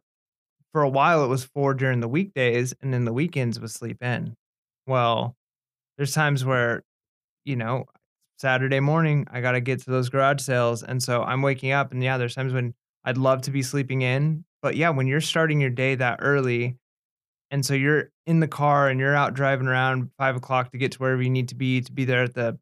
for 0.72 0.82
a 0.82 0.88
while 0.88 1.24
it 1.24 1.28
was 1.28 1.44
four 1.44 1.74
during 1.74 2.00
the 2.00 2.08
weekdays, 2.08 2.74
and 2.82 2.92
then 2.92 3.04
the 3.04 3.12
weekends 3.12 3.60
was 3.60 3.72
sleep 3.72 4.02
in. 4.02 4.34
Well, 4.86 5.36
there's 5.96 6.14
times 6.14 6.44
where 6.44 6.82
you 7.44 7.56
know, 7.56 7.84
Saturday 8.38 8.80
morning, 8.80 9.26
I 9.30 9.40
gotta 9.40 9.60
get 9.60 9.80
to 9.84 9.90
those 9.90 10.08
garage 10.10 10.42
sales, 10.42 10.82
and 10.82 11.02
so 11.02 11.22
I'm 11.22 11.42
waking 11.42 11.72
up, 11.72 11.92
and 11.92 12.02
yeah, 12.02 12.18
there's 12.18 12.34
times 12.34 12.52
when 12.52 12.74
I'd 13.04 13.18
love 13.18 13.42
to 13.42 13.50
be 13.50 13.62
sleeping 13.62 14.02
in, 14.02 14.44
but 14.62 14.76
yeah, 14.76 14.90
when 14.90 15.06
you're 15.06 15.20
starting 15.20 15.60
your 15.60 15.70
day 15.70 15.94
that 15.94 16.18
early, 16.22 16.76
and 17.50 17.64
so 17.64 17.74
you're 17.74 18.10
in 18.26 18.40
the 18.40 18.48
car 18.48 18.88
and 18.88 18.98
you're 18.98 19.14
out 19.14 19.34
driving 19.34 19.66
around 19.66 20.10
five 20.18 20.36
o'clock 20.36 20.72
to 20.72 20.78
get 20.78 20.92
to 20.92 20.98
wherever 20.98 21.22
you 21.22 21.30
need 21.30 21.48
to 21.48 21.54
be 21.54 21.80
to 21.80 21.92
be 21.92 22.04
there 22.04 22.24
at 22.24 22.34
the 22.34 22.58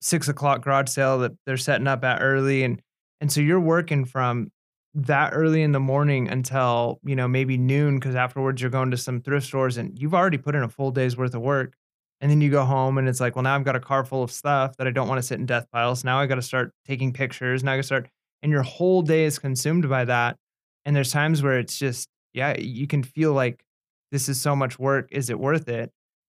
six 0.00 0.28
o'clock 0.28 0.62
garage 0.62 0.88
sale 0.88 1.18
that 1.18 1.32
they're 1.46 1.56
setting 1.56 1.86
up 1.86 2.04
at 2.04 2.22
early, 2.22 2.62
and 2.64 2.80
and 3.20 3.30
so 3.30 3.40
you're 3.40 3.60
working 3.60 4.04
from 4.04 4.50
that 4.94 5.30
early 5.32 5.62
in 5.62 5.72
the 5.72 5.80
morning 5.80 6.28
until 6.28 7.00
you 7.04 7.16
know 7.16 7.26
maybe 7.28 7.56
noon 7.56 7.98
because 7.98 8.14
afterwards 8.14 8.60
you're 8.60 8.70
going 8.70 8.90
to 8.90 8.96
some 8.96 9.20
thrift 9.20 9.46
stores 9.46 9.76
and 9.76 9.98
you've 9.98 10.14
already 10.14 10.38
put 10.38 10.54
in 10.54 10.62
a 10.62 10.68
full 10.68 10.90
day's 10.90 11.16
worth 11.16 11.34
of 11.34 11.40
work 11.40 11.74
and 12.22 12.30
then 12.30 12.40
you 12.40 12.50
go 12.50 12.64
home 12.64 12.98
and 12.98 13.08
it's 13.08 13.20
like, 13.20 13.34
well, 13.34 13.42
now 13.42 13.56
I've 13.56 13.64
got 13.64 13.74
a 13.74 13.80
car 13.80 14.04
full 14.04 14.22
of 14.22 14.30
stuff 14.30 14.76
that 14.76 14.86
I 14.86 14.90
don't 14.90 15.08
want 15.08 15.18
to 15.18 15.26
sit 15.26 15.40
in 15.40 15.44
death 15.44 15.66
piles. 15.72 16.04
Now 16.04 16.20
I 16.20 16.26
got 16.26 16.36
to 16.36 16.42
start 16.42 16.72
taking 16.86 17.12
pictures. 17.12 17.64
Now 17.64 17.72
I 17.72 17.76
got 17.76 17.80
to 17.80 17.86
start, 17.86 18.08
and 18.42 18.52
your 18.52 18.62
whole 18.62 19.02
day 19.02 19.24
is 19.24 19.40
consumed 19.40 19.88
by 19.88 20.04
that. 20.04 20.36
And 20.84 20.94
there's 20.94 21.10
times 21.10 21.42
where 21.42 21.58
it's 21.58 21.76
just, 21.76 22.08
yeah, 22.32 22.56
you 22.56 22.86
can 22.86 23.02
feel 23.02 23.32
like 23.32 23.64
this 24.12 24.28
is 24.28 24.40
so 24.40 24.54
much 24.54 24.78
work. 24.78 25.08
Is 25.10 25.30
it 25.30 25.40
worth 25.40 25.68
it? 25.68 25.90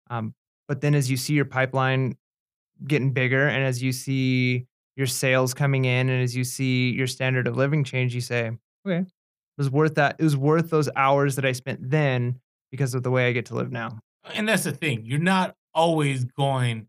Um, 0.09 0.33
but 0.67 0.79
then 0.79 0.95
as 0.95 1.11
you 1.11 1.17
see 1.17 1.33
your 1.33 1.45
pipeline 1.45 2.15
getting 2.87 3.11
bigger 3.11 3.47
and 3.47 3.63
as 3.63 3.83
you 3.83 3.91
see 3.91 4.67
your 4.95 5.07
sales 5.07 5.53
coming 5.53 5.85
in 5.85 6.09
and 6.09 6.23
as 6.23 6.35
you 6.35 6.43
see 6.43 6.91
your 6.91 7.07
standard 7.07 7.47
of 7.47 7.57
living 7.57 7.83
change, 7.83 8.15
you 8.15 8.21
say, 8.21 8.51
okay, 8.87 8.99
it 8.99 9.07
was 9.57 9.69
worth 9.69 9.95
that. 9.95 10.15
It 10.19 10.23
was 10.23 10.37
worth 10.37 10.69
those 10.69 10.89
hours 10.95 11.35
that 11.35 11.45
I 11.45 11.51
spent 11.51 11.89
then 11.89 12.39
because 12.69 12.93
of 12.93 13.03
the 13.03 13.11
way 13.11 13.27
I 13.27 13.31
get 13.31 13.47
to 13.47 13.55
live 13.55 13.71
now. 13.71 13.99
And 14.33 14.47
that's 14.47 14.63
the 14.63 14.71
thing. 14.71 15.05
You're 15.05 15.19
not 15.19 15.55
always 15.73 16.23
going 16.23 16.87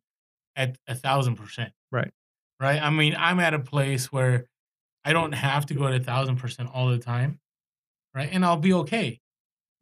at 0.55 0.77
a 0.87 0.95
thousand 0.95 1.37
percent. 1.37 1.73
Right. 1.91 2.13
Right. 2.61 2.81
I 2.81 2.91
mean, 2.91 3.17
I'm 3.19 3.41
at 3.41 3.55
a 3.55 3.59
place 3.59 4.13
where 4.13 4.47
I 5.05 5.13
don't 5.13 5.33
have 5.33 5.67
to 5.67 5.75
go 5.75 5.87
at 5.87 5.95
a 5.95 6.01
thousand 6.01 6.37
percent 6.37 6.69
all 6.73 6.89
the 6.89 6.99
time. 6.99 7.41
Right. 8.15 8.29
And 8.31 8.45
I'll 8.45 8.59
be 8.59 8.75
okay. 8.75 9.22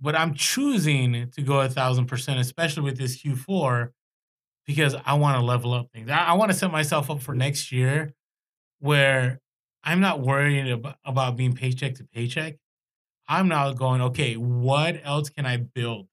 But 0.01 0.17
I'm 0.17 0.35
choosing 0.35 1.31
to 1.31 1.43
go 1.43 1.61
a 1.61 1.69
thousand 1.69 2.07
percent, 2.07 2.41
especially 2.41 2.83
with 2.85 2.97
this 2.99 3.23
Q4, 3.23 3.91
because 4.67 4.95
I 5.05 5.15
want 5.15 5.39
to 5.39 5.45
level 5.45 5.75
up 5.75 5.91
things. 5.93 6.09
I, 6.09 6.25
I 6.27 6.33
want 6.35 6.51
to 6.51 6.57
set 6.57 6.71
myself 6.73 7.11
up 7.11 7.21
for 7.21 7.35
next 7.35 7.71
year 7.73 8.15
where 8.79 9.41
I'm 9.85 10.01
not 10.01 10.21
worrying 10.21 10.71
about, 10.71 10.97
about 11.05 11.37
being 11.37 11.53
paycheck 11.55 11.97
to 11.97 12.05
paycheck. 12.05 12.57
I'm 13.29 13.49
now 13.49 13.73
going, 13.73 14.01
okay, 14.03 14.35
what 14.37 15.01
else 15.05 15.29
can 15.31 15.47
I 15.47 15.59
build? 15.59 16.09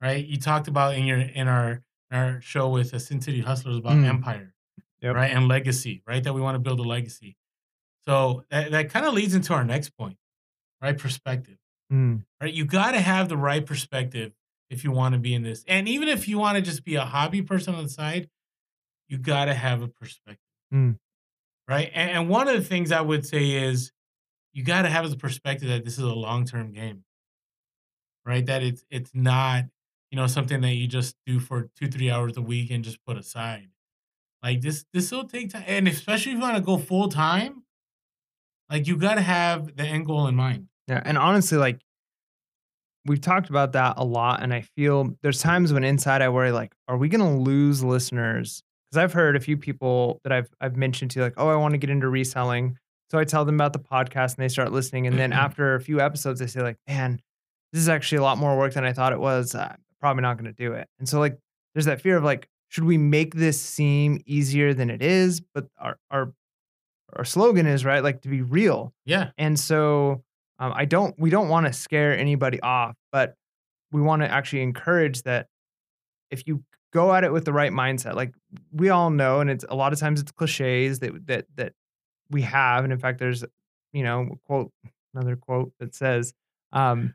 Right. 0.00 0.24
You 0.26 0.38
talked 0.38 0.68
about 0.68 0.94
in 0.94 1.04
your 1.04 1.18
in 1.18 1.48
our 1.48 1.82
our 2.12 2.40
show 2.40 2.68
with 2.68 2.90
the 2.90 3.00
Sin 3.00 3.20
City 3.20 3.40
Hustlers 3.40 3.76
about 3.78 3.94
Mm. 3.94 4.04
empire, 4.06 4.54
Yep. 5.00 5.14
right? 5.14 5.30
And 5.32 5.48
legacy, 5.48 6.02
right? 6.06 6.22
That 6.22 6.32
we 6.34 6.40
want 6.40 6.54
to 6.54 6.58
build 6.58 6.78
a 6.80 6.84
legacy. 6.84 7.36
So 8.06 8.44
that, 8.50 8.70
that 8.70 8.90
kind 8.90 9.06
of 9.06 9.14
leads 9.14 9.34
into 9.34 9.52
our 9.54 9.64
next 9.64 9.90
point, 9.90 10.16
right? 10.80 10.96
Perspective, 10.96 11.56
Mm, 11.92 12.24
right? 12.40 12.52
You 12.52 12.64
got 12.64 12.92
to 12.92 13.00
have 13.00 13.28
the 13.28 13.36
right 13.36 13.64
perspective 13.64 14.32
if 14.70 14.82
you 14.82 14.90
want 14.90 15.12
to 15.14 15.18
be 15.20 15.34
in 15.34 15.42
this. 15.42 15.64
And 15.68 15.88
even 15.88 16.08
if 16.08 16.26
you 16.26 16.38
want 16.38 16.56
to 16.56 16.62
just 16.62 16.84
be 16.84 16.96
a 16.96 17.04
hobby 17.04 17.42
person 17.42 17.74
on 17.74 17.84
the 17.84 17.88
side, 17.88 18.28
you 19.08 19.18
got 19.18 19.44
to 19.44 19.54
have 19.54 19.82
a 19.82 19.88
perspective, 19.88 20.42
Mm. 20.74 20.98
right? 21.68 21.90
And, 21.94 22.10
and 22.10 22.28
one 22.28 22.48
of 22.48 22.56
the 22.56 22.64
things 22.68 22.90
I 22.90 23.00
would 23.00 23.24
say 23.24 23.50
is 23.52 23.92
you 24.52 24.64
got 24.64 24.82
to 24.82 24.88
have 24.88 25.08
the 25.08 25.16
perspective 25.16 25.68
that 25.68 25.84
this 25.84 25.94
is 25.98 26.02
a 26.04 26.08
long 26.08 26.44
term 26.44 26.72
game, 26.72 27.04
right? 28.24 28.44
That 28.46 28.62
it's 28.62 28.84
it's 28.90 29.10
not 29.14 29.64
you 30.10 30.16
know 30.16 30.26
something 30.26 30.60
that 30.62 30.74
you 30.74 30.86
just 30.88 31.14
do 31.26 31.38
for 31.38 31.68
two 31.78 31.88
three 31.88 32.10
hours 32.10 32.36
a 32.36 32.42
week 32.42 32.70
and 32.70 32.82
just 32.84 33.04
put 33.06 33.16
aside. 33.16 33.68
Like 34.42 34.60
this 34.60 34.84
this 34.92 35.10
will 35.12 35.24
take 35.28 35.50
time, 35.50 35.64
and 35.66 35.86
especially 35.88 36.32
if 36.32 36.36
you 36.38 36.42
want 36.42 36.56
to 36.56 36.62
go 36.62 36.78
full 36.78 37.08
time, 37.08 37.62
like 38.70 38.86
you 38.86 38.96
got 38.96 39.14
to 39.14 39.20
have 39.22 39.76
the 39.76 39.84
end 39.84 40.06
goal 40.06 40.26
in 40.26 40.34
mind. 40.34 40.68
Yeah, 40.88 41.02
and 41.04 41.18
honestly, 41.18 41.58
like 41.58 41.80
we've 43.06 43.20
talked 43.20 43.50
about 43.50 43.72
that 43.72 43.94
a 43.96 44.04
lot, 44.04 44.42
and 44.42 44.52
I 44.52 44.62
feel 44.62 45.16
there's 45.22 45.40
times 45.40 45.72
when 45.72 45.84
inside 45.84 46.22
I 46.22 46.28
worry, 46.28 46.52
like, 46.52 46.74
are 46.88 46.96
we 46.96 47.08
gonna 47.08 47.38
lose 47.38 47.82
listeners? 47.82 48.62
Because 48.90 49.02
I've 49.02 49.12
heard 49.12 49.36
a 49.36 49.40
few 49.40 49.56
people 49.56 50.20
that 50.24 50.32
I've 50.32 50.48
I've 50.60 50.76
mentioned 50.76 51.10
to, 51.12 51.20
like, 51.20 51.34
oh, 51.36 51.48
I 51.48 51.56
want 51.56 51.72
to 51.72 51.78
get 51.78 51.90
into 51.90 52.08
reselling. 52.08 52.78
So 53.10 53.18
I 53.18 53.24
tell 53.24 53.44
them 53.44 53.54
about 53.54 53.72
the 53.72 53.78
podcast, 53.78 54.36
and 54.36 54.44
they 54.44 54.48
start 54.48 54.72
listening, 54.72 55.06
and 55.06 55.18
then 55.18 55.32
after 55.32 55.74
a 55.74 55.80
few 55.80 56.00
episodes, 56.00 56.40
they 56.40 56.46
say, 56.46 56.60
like, 56.60 56.76
man, 56.88 57.20
this 57.72 57.80
is 57.80 57.88
actually 57.88 58.18
a 58.18 58.22
lot 58.22 58.38
more 58.38 58.56
work 58.56 58.74
than 58.74 58.84
I 58.84 58.92
thought 58.92 59.12
it 59.12 59.20
was. 59.20 59.54
Uh, 59.54 59.76
probably 60.00 60.22
not 60.22 60.36
gonna 60.36 60.52
do 60.52 60.72
it. 60.72 60.88
And 60.98 61.08
so 61.08 61.18
like, 61.18 61.38
there's 61.74 61.86
that 61.86 62.00
fear 62.00 62.16
of 62.16 62.24
like, 62.24 62.48
should 62.68 62.84
we 62.84 62.98
make 62.98 63.34
this 63.34 63.60
seem 63.60 64.20
easier 64.26 64.74
than 64.74 64.90
it 64.90 65.02
is? 65.02 65.40
But 65.54 65.66
our 65.78 65.98
our 66.10 66.32
our 67.14 67.24
slogan 67.24 67.66
is, 67.66 67.84
right? 67.84 68.02
Like 68.02 68.22
to 68.22 68.28
be 68.28 68.42
real. 68.42 68.92
Yeah. 69.04 69.30
And 69.38 69.58
so 69.58 70.22
um, 70.58 70.72
I 70.74 70.84
don't 70.84 71.14
we 71.18 71.30
don't 71.30 71.48
want 71.48 71.66
to 71.66 71.72
scare 71.72 72.16
anybody 72.16 72.60
off, 72.60 72.96
but 73.12 73.34
we 73.92 74.00
want 74.00 74.22
to 74.22 74.30
actually 74.30 74.62
encourage 74.62 75.22
that 75.22 75.48
if 76.30 76.46
you 76.46 76.62
go 76.92 77.14
at 77.14 77.24
it 77.24 77.32
with 77.32 77.44
the 77.44 77.52
right 77.52 77.72
mindset, 77.72 78.14
like 78.14 78.32
we 78.72 78.88
all 78.88 79.10
know, 79.10 79.40
and 79.40 79.50
it's 79.50 79.64
a 79.68 79.74
lot 79.74 79.92
of 79.92 79.98
times 79.98 80.20
it's 80.20 80.32
cliches 80.32 81.00
that 81.00 81.26
that 81.26 81.46
that 81.56 81.72
we 82.30 82.42
have, 82.42 82.84
and 82.84 82.92
in 82.92 82.98
fact, 82.98 83.18
there's 83.18 83.44
you 83.92 84.02
know 84.02 84.28
quote 84.46 84.72
another 85.14 85.36
quote 85.36 85.72
that 85.80 85.94
says. 85.94 86.32
Um, 86.72 87.14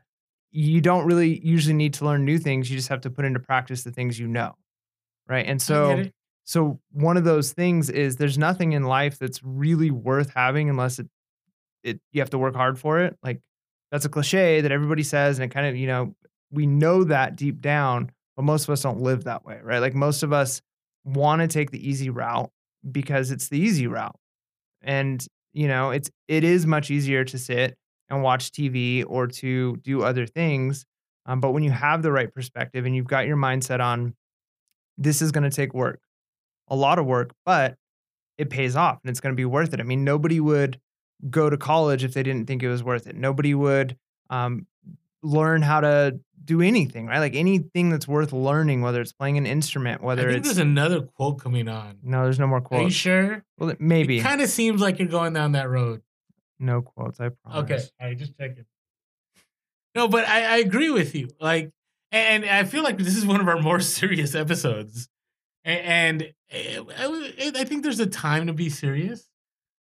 you 0.54 0.82
don't 0.82 1.06
really 1.06 1.40
usually 1.42 1.74
need 1.74 1.94
to 1.94 2.04
learn 2.04 2.26
new 2.26 2.38
things. 2.38 2.70
You 2.70 2.76
just 2.76 2.88
have 2.88 3.00
to 3.02 3.10
put 3.10 3.24
into 3.24 3.40
practice 3.40 3.84
the 3.84 3.90
things 3.90 4.18
you 4.18 4.28
know. 4.28 4.52
Right. 5.26 5.46
And 5.46 5.62
so 5.62 6.04
so 6.44 6.80
one 6.90 7.16
of 7.16 7.24
those 7.24 7.52
things 7.52 7.88
is 7.88 8.16
there's 8.16 8.36
nothing 8.36 8.72
in 8.72 8.82
life 8.82 9.18
that's 9.18 9.42
really 9.42 9.90
worth 9.90 10.32
having 10.34 10.68
unless 10.68 10.98
it 10.98 11.08
it 11.84 12.00
you 12.12 12.20
have 12.20 12.30
to 12.30 12.38
work 12.38 12.54
hard 12.54 12.78
for 12.78 13.00
it. 13.00 13.16
Like 13.22 13.40
that's 13.90 14.04
a 14.04 14.08
cliche 14.08 14.60
that 14.60 14.72
everybody 14.72 15.02
says 15.02 15.38
and 15.38 15.44
it 15.44 15.54
kind 15.54 15.66
of, 15.66 15.76
you 15.76 15.86
know, 15.86 16.14
we 16.50 16.66
know 16.66 17.04
that 17.04 17.36
deep 17.36 17.60
down, 17.60 18.10
but 18.36 18.42
most 18.42 18.64
of 18.64 18.70
us 18.70 18.82
don't 18.82 19.00
live 19.00 19.24
that 19.24 19.44
way, 19.44 19.60
right? 19.62 19.80
Like 19.80 19.94
most 19.94 20.22
of 20.22 20.32
us 20.32 20.60
want 21.04 21.42
to 21.42 21.48
take 21.48 21.70
the 21.70 21.88
easy 21.88 22.10
route 22.10 22.50
because 22.90 23.30
it's 23.30 23.48
the 23.48 23.58
easy 23.58 23.86
route. 23.86 24.16
And, 24.82 25.24
you 25.52 25.68
know, 25.68 25.90
it's 25.90 26.10
it 26.28 26.44
is 26.44 26.66
much 26.66 26.90
easier 26.90 27.24
to 27.24 27.38
sit 27.38 27.76
and 28.08 28.22
watch 28.22 28.50
TV 28.50 29.04
or 29.06 29.26
to 29.26 29.76
do 29.76 30.02
other 30.02 30.26
things. 30.26 30.84
Um, 31.26 31.40
but 31.40 31.52
when 31.52 31.62
you 31.62 31.70
have 31.70 32.02
the 32.02 32.12
right 32.12 32.32
perspective 32.32 32.84
and 32.84 32.96
you've 32.96 33.06
got 33.06 33.26
your 33.26 33.36
mindset 33.36 33.80
on 33.80 34.14
this 34.98 35.22
is 35.22 35.32
going 35.32 35.48
to 35.48 35.54
take 35.54 35.72
work, 35.72 36.00
a 36.68 36.76
lot 36.76 36.98
of 36.98 37.06
work, 37.06 37.30
but 37.44 37.76
it 38.38 38.50
pays 38.50 38.76
off 38.76 38.98
and 39.02 39.10
it's 39.10 39.20
going 39.20 39.32
to 39.32 39.36
be 39.36 39.44
worth 39.44 39.72
it. 39.72 39.80
I 39.80 39.84
mean, 39.84 40.04
nobody 40.04 40.40
would 40.40 40.80
go 41.30 41.48
to 41.50 41.56
college 41.56 42.04
if 42.04 42.14
they 42.14 42.22
didn't 42.22 42.46
think 42.46 42.62
it 42.62 42.68
was 42.68 42.82
worth 42.82 43.06
it. 43.06 43.16
Nobody 43.16 43.54
would 43.54 43.96
um, 44.30 44.66
learn 45.22 45.62
how 45.62 45.80
to 45.80 46.18
do 46.44 46.60
anything, 46.60 47.06
right? 47.06 47.20
Like 47.20 47.36
anything 47.36 47.90
that's 47.90 48.08
worth 48.08 48.32
learning, 48.32 48.82
whether 48.82 49.00
it's 49.00 49.12
playing 49.12 49.38
an 49.38 49.46
instrument, 49.46 50.02
I 50.02 50.04
whether 50.04 50.22
think 50.28 50.38
it's 50.38 50.48
there's 50.48 50.58
another 50.58 51.02
quote 51.02 51.38
coming 51.40 51.68
on. 51.68 51.98
no, 52.02 52.24
there's 52.24 52.40
no 52.40 52.46
more 52.48 52.60
quotes. 52.60 52.80
Are 52.80 52.84
you 52.84 52.90
sure? 52.90 53.44
Well, 53.58 53.74
maybe 53.78 54.18
It 54.18 54.22
kind 54.22 54.40
of 54.40 54.48
seems 54.48 54.80
like 54.80 54.98
you're 54.98 55.06
going 55.08 55.32
down 55.34 55.52
that 55.52 55.68
road. 55.68 56.02
no 56.58 56.82
quotes. 56.82 57.20
I 57.20 57.28
promise. 57.28 57.62
Okay, 57.64 57.82
all 58.00 58.06
right, 58.08 58.18
just 58.18 58.36
checking. 58.36 58.64
No, 59.94 60.08
but 60.08 60.26
I, 60.26 60.54
I 60.54 60.56
agree 60.58 60.90
with 60.90 61.14
you. 61.14 61.28
Like, 61.40 61.70
and 62.10 62.44
I 62.44 62.64
feel 62.64 62.82
like 62.82 62.98
this 62.98 63.16
is 63.16 63.24
one 63.26 63.40
of 63.40 63.46
our 63.48 63.60
more 63.60 63.78
serious 63.98 64.34
episodes, 64.34 65.08
and 65.64 66.32
eh, 66.50 66.80
I 66.98 67.52
I 67.56 67.64
think 67.64 67.82
there's 67.84 68.00
a 68.00 68.06
time 68.06 68.48
to 68.48 68.52
be 68.52 68.68
serious, 68.68 69.28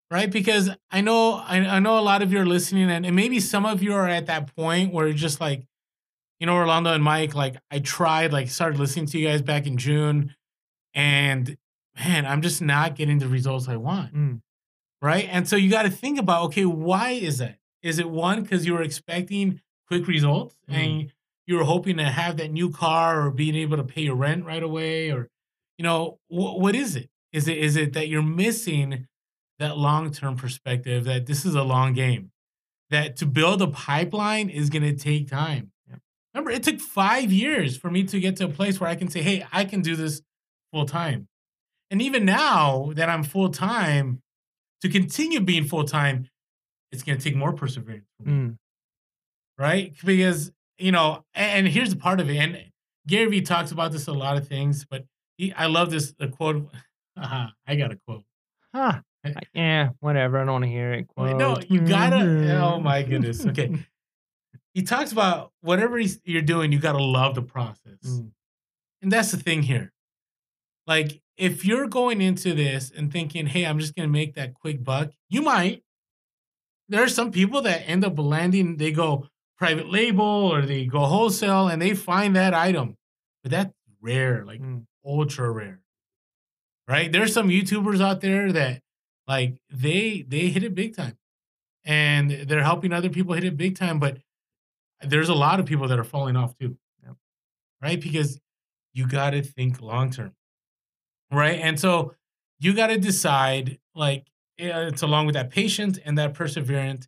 right? 0.10 0.30
Because 0.32 0.70
I 0.92 1.02
know 1.02 1.34
I, 1.34 1.58
I 1.58 1.80
know 1.80 1.98
a 1.98 2.02
lot 2.02 2.22
of 2.22 2.32
you 2.32 2.40
are 2.40 2.46
listening, 2.46 2.90
and, 2.90 3.06
and 3.06 3.16
maybe 3.16 3.40
some 3.40 3.66
of 3.66 3.82
you 3.84 3.94
are 3.94 4.08
at 4.08 4.28
that 4.28 4.56
point 4.56 4.94
where 4.94 5.08
it's 5.08 5.20
just 5.20 5.40
like, 5.42 5.64
you 6.40 6.48
know, 6.48 6.56
Orlando 6.56 6.94
and 6.94 7.04
Mike. 7.04 7.36
Like, 7.36 7.58
I 7.72 7.80
tried, 7.80 8.32
like, 8.32 8.50
started 8.50 8.80
listening 8.80 9.08
to 9.08 9.18
you 9.20 9.28
guys 9.28 9.42
back 9.42 9.66
in 9.68 9.78
June, 9.78 10.36
and 10.94 11.58
man, 11.98 12.26
I'm 12.26 12.42
just 12.42 12.62
not 12.62 12.96
getting 12.96 13.20
the 13.20 13.28
results 13.28 13.68
I 13.68 13.78
want 13.78 14.14
Mm, 14.14 14.42
right? 15.02 15.28
And 15.32 15.48
so 15.48 15.56
you 15.56 15.70
got 15.70 15.84
to 15.84 15.90
think 15.90 16.20
about 16.20 16.46
okay, 16.46 16.66
why 16.66 17.12
is 17.12 17.40
that? 17.40 17.58
Is 17.82 18.00
it 18.00 18.10
one 18.10 18.42
because 18.44 18.66
you 18.66 18.74
were 18.74 18.82
expecting 18.82 19.62
quick 19.88 20.08
results 20.08 20.56
and 20.68 21.14
you 21.46 21.56
were 21.56 21.64
hoping 21.64 21.98
to 21.98 22.04
have 22.04 22.38
that 22.38 22.52
new 22.52 22.70
car 22.70 23.26
or 23.26 23.32
being 23.32 23.56
able 23.56 23.78
to 23.78 23.84
pay 23.84 24.02
your 24.02 24.16
rent 24.16 24.46
right 24.46 24.62
away, 24.64 25.12
or 25.12 25.30
you 25.78 25.84
know 25.84 26.20
wh- 26.28 26.58
what 26.60 26.76
is 26.76 26.96
it? 26.96 27.10
Is 27.32 27.48
it 27.48 27.58
is 27.58 27.76
it 27.76 27.94
that 27.94 28.08
you're 28.10 28.22
missing 28.22 29.08
that 29.60 29.78
long 29.78 30.12
term 30.12 30.36
perspective 30.36 31.06
that 31.06 31.26
this 31.26 31.46
is 31.46 31.56
a 31.56 31.64
long 31.64 31.94
game, 31.94 32.32
that 32.90 33.18
to 33.18 33.26
build 33.26 33.62
a 33.62 33.68
pipeline 33.68 34.50
is 34.50 34.70
going 34.70 34.84
to 34.84 34.94
take 34.94 35.30
time. 35.30 35.72
Remember, 36.34 36.52
it 36.52 36.62
took 36.62 36.80
five 36.80 37.32
years 37.32 37.78
for 37.78 37.90
me 37.90 38.04
to 38.04 38.20
get 38.20 38.36
to 38.36 38.46
a 38.46 38.50
place 38.50 38.80
where 38.80 38.90
I 38.90 38.96
can 38.96 39.10
say, 39.10 39.24
hey, 39.24 39.44
I 39.52 39.66
can 39.66 39.82
do 39.82 39.96
this 39.96 40.22
full 40.72 40.86
time. 40.86 41.28
And 41.90 42.00
even 42.00 42.26
now 42.26 42.92
that 42.96 43.10
I'm 43.10 43.24
full 43.24 43.50
time, 43.50 44.22
to 44.82 44.90
continue 44.90 45.40
being 45.40 45.66
full 45.66 45.84
time, 45.84 46.28
it's 46.92 47.04
going 47.04 47.18
to 47.18 47.24
take 47.24 47.36
more 47.36 47.54
perseverance, 47.54 48.06
mm, 48.24 48.56
right? 49.58 49.94
Because 50.06 50.52
you 50.78 50.92
know, 50.92 51.26
and, 51.34 51.66
and 51.66 51.68
here's 51.68 51.90
the 51.90 51.96
part 51.96 52.20
of 52.20 52.30
it. 52.30 52.38
And 52.38 52.66
Gary 53.08 53.28
Vee 53.28 53.42
talks 53.42 53.72
about 53.72 53.92
this 53.92 54.08
a 54.08 54.14
lot 54.14 54.38
of 54.38 54.48
things, 54.48 54.86
but 54.86 55.06
he, 55.38 55.54
I 55.54 55.66
love 55.66 55.92
this 55.92 56.14
the 56.18 56.28
quote. 56.28 56.70
Haha, 57.18 57.48
I 57.68 57.76
got 57.76 57.92
a 57.92 57.98
quote. 58.08 58.24
Huh. 58.74 59.02
Yeah, 59.54 59.90
whatever. 60.00 60.38
I 60.40 60.46
don't 60.46 60.54
want 60.54 60.64
to 60.66 60.70
hear 60.70 60.94
it. 60.94 61.08
Wait, 61.18 61.36
no, 61.36 61.58
you 61.70 61.82
gotta. 61.82 62.60
Oh 62.62 62.80
my 62.80 63.04
goodness. 63.10 63.46
Okay. 63.46 63.86
He 64.74 64.84
talks 64.84 65.12
about 65.12 65.52
whatever 65.62 65.98
he's, 65.98 66.20
you're 66.24 66.42
doing, 66.44 66.72
you 66.72 66.80
gotta 66.80 67.04
love 67.04 67.36
the 67.36 67.42
process. 67.42 67.98
Mm, 68.06 68.32
And 69.02 69.12
that's 69.12 69.32
the 69.32 69.38
thing 69.38 69.64
here. 69.64 69.92
Like, 70.86 71.22
if 71.36 71.66
you're 71.66 71.88
going 71.88 72.22
into 72.22 72.54
this 72.54 72.92
and 72.96 73.12
thinking, 73.12 73.48
hey, 73.48 73.66
I'm 73.66 73.80
just 73.80 73.96
going 73.96 74.08
to 74.08 74.12
make 74.14 74.36
that 74.36 74.54
quick 74.54 74.84
buck, 74.84 75.12
you 75.30 75.42
might. 75.42 75.84
There 76.90 77.04
are 77.04 77.10
some 77.10 77.32
people 77.32 77.62
that 77.64 77.84
end 77.88 78.06
up 78.06 78.18
landing, 78.18 78.78
they 78.78 78.92
go 78.92 79.28
private 79.58 79.90
label 79.90 80.24
or 80.26 80.62
they 80.62 80.86
go 80.86 81.00
wholesale 81.02 81.68
and 81.68 81.82
they 81.82 81.94
find 81.94 82.36
that 82.38 82.54
item. 82.54 82.96
But 83.44 83.52
that's 83.52 83.74
rare, 84.02 84.46
like 84.46 84.62
mm, 84.62 84.86
ultra 85.06 85.52
rare. 85.52 85.82
Right? 86.88 87.12
There's 87.12 87.34
some 87.34 87.50
YouTubers 87.50 88.00
out 88.02 88.22
there 88.22 88.52
that 88.54 88.82
like 89.28 89.60
they 89.70 90.26
they 90.28 90.48
hit 90.50 90.64
it 90.64 90.76
big 90.76 90.96
time. 90.96 91.18
And 91.84 92.32
they're 92.32 92.64
helping 92.64 92.92
other 92.92 93.10
people 93.10 93.34
hit 93.34 93.46
it 93.46 93.56
big 93.56 93.78
time, 93.78 93.98
but 93.98 94.18
there's 95.02 95.30
a 95.30 95.34
lot 95.34 95.60
of 95.60 95.66
people 95.66 95.88
that 95.88 95.98
are 95.98 96.04
falling 96.04 96.36
off 96.36 96.58
too. 96.58 96.78
Right? 97.82 98.02
Because 98.02 98.40
you 98.94 99.08
got 99.08 99.30
to 99.32 99.42
think 99.44 99.82
long 99.82 100.10
term. 100.10 100.34
Right? 101.32 101.60
And 101.62 101.80
so 101.80 102.16
you 102.60 102.74
got 102.74 102.88
to 102.88 102.98
decide 102.98 103.80
like 103.96 104.28
it's 104.58 105.04
along 105.04 105.28
with 105.28 105.36
that 105.36 105.52
patience 105.52 106.00
and 106.04 106.18
that 106.18 106.34
perseverance. 106.34 107.08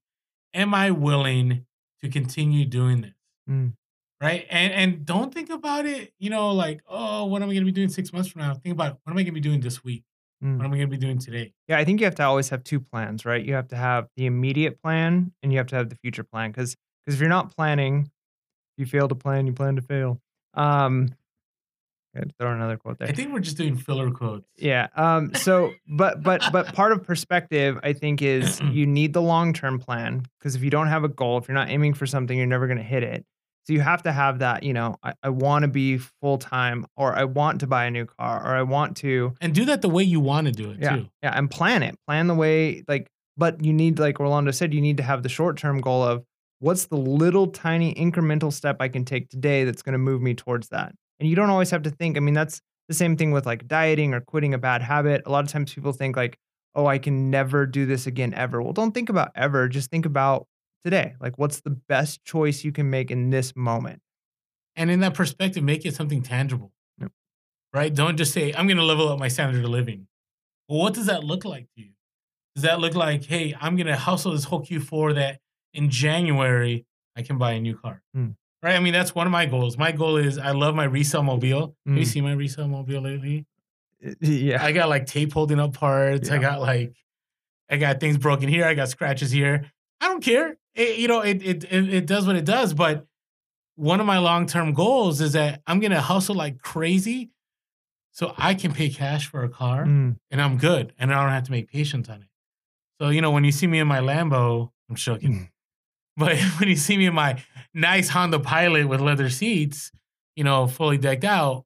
Am 0.54 0.74
I 0.74 0.92
willing 0.92 1.66
to 2.02 2.10
continue 2.10 2.66
doing 2.66 3.02
this? 3.02 3.14
mm. 3.50 3.74
right? 4.22 4.46
And 4.50 4.74
and 4.74 5.06
don't 5.06 5.34
think 5.34 5.50
about 5.50 5.86
it, 5.86 6.14
you 6.20 6.30
know, 6.30 6.52
like, 6.52 6.82
oh, 6.88 7.26
what 7.26 7.42
am 7.42 7.50
I 7.50 7.54
gonna 7.54 7.66
be 7.66 7.72
doing 7.72 7.90
six 7.90 8.14
months 8.14 8.30
from 8.30 8.42
now? 8.42 8.54
Think 8.54 8.74
about 8.74 9.00
what 9.04 9.12
am 9.12 9.18
I 9.18 9.24
gonna 9.24 9.34
be 9.34 9.40
doing 9.40 9.62
this 9.62 9.84
week? 9.84 10.04
Mm. 10.44 10.58
What 10.58 10.66
am 10.66 10.74
I 10.74 10.78
gonna 10.78 10.88
be 10.88 10.98
doing 10.98 11.20
today? 11.20 11.54
Yeah, 11.68 11.78
I 11.78 11.86
think 11.86 12.00
you 12.00 12.06
have 12.06 12.16
to 12.16 12.24
always 12.24 12.50
have 12.50 12.64
two 12.64 12.80
plans, 12.80 13.26
right? 13.26 13.44
You 13.44 13.54
have 13.54 13.68
to 13.70 13.76
have 13.76 14.08
the 14.16 14.26
immediate 14.26 14.82
plan 14.82 15.34
and 15.44 15.52
you 15.52 15.58
have 15.58 15.68
to 15.68 15.76
have 15.76 15.90
the 15.90 15.96
future 15.96 16.24
plan 16.24 16.52
because 16.52 16.76
because 17.06 17.16
if 17.16 17.20
you're 17.20 17.30
not 17.30 17.56
planning, 17.56 18.10
you 18.78 18.86
fail 18.86 19.08
to 19.08 19.16
plan, 19.16 19.48
you 19.48 19.54
plan 19.54 19.76
to 19.76 19.82
fail. 19.82 20.22
Um, 20.54 21.10
to 22.16 22.34
throw 22.40 22.52
another 22.52 22.78
quote 22.78 22.98
there. 22.98 23.08
I 23.08 23.12
think 23.12 23.32
we're 23.32 23.40
just 23.40 23.58
doing 23.58 23.76
filler 23.76 24.12
quotes. 24.12 24.48
Yeah. 24.58 24.88
Um. 24.96 25.34
So, 25.36 25.72
but 25.88 26.24
but 26.24 26.44
but 26.52 26.74
part 26.74 26.92
of 26.92 27.04
perspective, 27.04 27.78
I 27.84 27.94
think, 27.94 28.22
is 28.22 28.60
you 28.72 28.86
need 28.86 29.14
the 29.14 29.22
long 29.22 29.54
term 29.54 29.80
plan 29.80 30.26
because 30.40 30.56
if 30.56 30.64
you 30.64 30.70
don't 30.70 30.88
have 30.88 31.04
a 31.04 31.10
goal, 31.10 31.38
if 31.38 31.48
you're 31.48 31.56
not 31.56 31.70
aiming 31.70 31.94
for 31.94 32.06
something, 32.06 32.38
you're 32.38 32.48
never 32.48 32.68
going 32.68 32.78
to 32.78 32.84
hit 32.84 33.04
it. 33.04 33.26
So 33.66 33.74
you 33.74 33.82
have 33.82 34.04
to 34.04 34.12
have 34.12 34.40
that. 34.40 34.64
You 34.64 34.74
know, 34.74 34.96
I, 35.04 35.14
I 35.22 35.30
want 35.30 35.64
to 35.64 35.68
be 35.68 35.98
full 35.98 36.38
time, 36.38 36.86
or 36.98 37.16
I 37.16 37.26
want 37.26 37.60
to 37.60 37.68
buy 37.68 37.86
a 37.86 37.92
new 37.92 38.06
car, 38.06 38.42
or 38.44 38.56
I 38.56 38.64
want 38.64 38.98
to. 38.98 39.34
And 39.42 39.54
do 39.54 39.66
that 39.66 39.82
the 39.82 39.90
way 39.90 40.04
you 40.04 40.20
want 40.20 40.48
to 40.48 40.52
do 40.52 40.72
it 40.72 40.80
Yeah. 40.82 40.96
too. 40.98 41.10
Yeah, 41.24 41.38
and 41.38 41.50
plan 41.52 41.84
it. 41.84 41.96
Plan 42.08 42.28
the 42.28 42.36
way 42.36 42.84
like. 42.88 43.08
But 43.38 43.64
you 43.64 43.72
need, 43.72 44.00
like 44.00 44.20
Orlando 44.20 44.52
said, 44.52 44.74
you 44.74 44.82
need 44.82 44.98
to 44.98 45.04
have 45.04 45.24
the 45.24 45.30
short 45.30 45.56
term 45.56 45.80
goal 45.80 46.04
of 46.04 46.26
what's 46.60 46.88
the 46.88 46.98
little 46.98 47.48
tiny 47.48 47.94
incremental 47.94 48.52
step 48.52 48.78
I 48.82 48.90
can 48.90 49.06
take 49.06 49.30
today 49.30 49.64
that's 49.64 49.82
going 49.82 49.94
to 49.94 50.00
move 50.00 50.22
me 50.22 50.34
towards 50.34 50.68
that. 50.70 50.94
And 51.22 51.30
you 51.30 51.38
don't 51.38 51.50
always 51.50 51.70
have 51.72 51.84
to 51.84 51.90
think. 51.90 52.18
I 52.18 52.20
mean, 52.20 52.34
that's 52.34 52.60
the 52.90 52.94
same 52.94 53.16
thing 53.16 53.32
with 53.32 53.46
like 53.46 53.66
dieting 53.66 54.14
or 54.14 54.20
quitting 54.20 54.54
a 54.54 54.58
bad 54.58 54.82
habit. 54.82 55.22
A 55.26 55.32
lot 55.32 55.46
of 55.46 55.50
times 55.52 55.74
people 55.74 55.94
think 55.94 56.18
like, 56.18 56.38
oh, 56.76 56.86
I 56.86 56.98
can 56.98 57.30
never 57.30 57.66
do 57.66 57.86
this 57.86 58.08
again 58.08 58.34
ever. 58.34 58.62
Well, 58.62 58.74
don't 58.74 58.92
think 58.94 59.08
about 59.08 59.32
ever. 59.36 59.70
Just 59.70 59.90
think 59.90 60.06
about 60.06 60.48
today. 60.84 61.16
Like, 61.20 61.38
what's 61.38 61.62
the 61.62 61.70
best 61.72 62.24
choice 62.24 62.64
you 62.64 62.72
can 62.72 62.90
make 62.90 63.12
in 63.12 63.30
this 63.30 63.56
moment? 63.56 64.02
And 64.76 64.90
in 64.90 65.00
that 65.02 65.14
perspective, 65.14 65.64
make 65.64 65.86
it 65.86 65.96
something 65.96 66.22
tangible. 66.22 66.72
Yep. 67.00 67.12
Right? 67.74 67.94
Don't 67.94 68.18
just 68.18 68.34
say, 68.34 68.54
I'm 68.54 68.68
gonna 68.68 68.84
level 68.84 69.10
up 69.10 69.20
my 69.20 69.28
standard 69.28 69.64
of 69.64 69.70
living. 69.70 70.08
Well, 70.68 70.80
what 70.80 70.94
does 70.94 71.08
that 71.08 71.24
look 71.24 71.44
like 71.46 71.68
to 71.76 71.82
you? 71.82 71.90
Does 72.56 72.64
that 72.64 72.80
look 72.80 72.96
like, 72.96 73.26
hey, 73.26 73.56
I'm 73.60 73.76
gonna 73.76 73.98
hustle 73.98 74.32
this 74.32 74.44
whole 74.46 74.62
Q4 74.66 75.16
that 75.16 75.40
in 75.74 75.90
January 75.90 76.86
I 77.16 77.22
can 77.24 77.38
buy 77.38 77.54
a 77.54 77.60
new 77.60 77.76
car? 77.78 78.02
Hmm. 78.14 78.30
Right? 78.62 78.76
I 78.76 78.80
mean, 78.80 78.94
that's 78.94 79.16
one 79.16 79.26
of 79.28 79.32
my 79.32 79.46
goals. 79.46 79.78
My 79.78 79.92
goal 79.92 80.18
is 80.18 80.38
I 80.38 80.52
love 80.52 80.76
my 80.76 80.84
resale 80.84 81.24
mobile. 81.24 81.76
Have 81.88 81.98
you 81.98 82.04
Mm. 82.04 82.08
seen 82.08 82.24
my 82.24 82.34
resale 82.34 82.68
mobile 82.68 83.02
lately? 83.02 83.46
Yeah. 84.22 84.64
I 84.64 84.72
got 84.72 84.88
like 84.90 85.06
tape 85.06 85.34
holding 85.34 85.60
up 85.60 85.74
parts. 85.74 86.30
I 86.30 86.38
got 86.38 86.62
like, 86.62 86.94
I 87.70 87.78
got 87.78 88.00
things 88.00 88.18
broken 88.18 88.48
here. 88.50 88.66
I 88.66 88.74
got 88.74 88.90
scratches 88.90 89.32
here. 89.32 89.72
I 90.02 90.08
don't 90.08 90.24
care. 90.24 90.58
It, 90.76 90.98
you 90.98 91.08
know, 91.08 91.22
it, 91.22 91.42
it 91.44 91.64
it 91.66 91.94
it 91.94 92.06
does 92.06 92.26
what 92.28 92.36
it 92.36 92.46
does. 92.46 92.74
But 92.74 93.06
one 93.76 94.00
of 94.00 94.06
my 94.06 94.20
long 94.20 94.46
term 94.46 94.74
goals 94.74 95.22
is 95.22 95.34
that 95.34 95.62
I'm 95.68 95.80
gonna 95.80 96.02
hustle 96.02 96.36
like 96.36 96.60
crazy, 96.62 97.32
so 98.12 98.34
I 98.38 98.54
can 98.54 98.74
pay 98.74 98.90
cash 98.90 99.28
for 99.28 99.44
a 99.44 99.50
car 99.50 99.86
Mm, 99.86 100.18
and 100.32 100.42
I'm 100.42 100.58
good, 100.58 100.94
and 100.98 101.14
I 101.14 101.22
don't 101.22 101.32
have 101.32 101.44
to 101.44 101.52
make 101.52 101.70
patience 101.72 102.10
on 102.10 102.22
it. 102.22 102.28
So 103.02 103.10
you 103.10 103.22
know 103.22 103.32
when 103.32 103.44
you 103.44 103.52
see 103.52 103.68
me 103.68 103.80
in 103.80 103.88
my 103.88 104.00
Lambo, 104.00 104.72
I'm 104.90 104.96
joking. 104.96 105.50
But 106.18 106.38
when 106.60 106.68
you 106.68 106.76
see 106.76 106.98
me 106.98 107.06
in 107.06 107.14
my 107.14 107.42
nice 107.74 108.10
Honda 108.10 108.40
Pilot 108.40 108.90
with 108.90 109.00
leather 109.00 109.30
seats, 109.30 109.90
you 110.36 110.44
know, 110.44 110.68
fully 110.68 110.98
decked 110.98 111.24
out, 111.24 111.64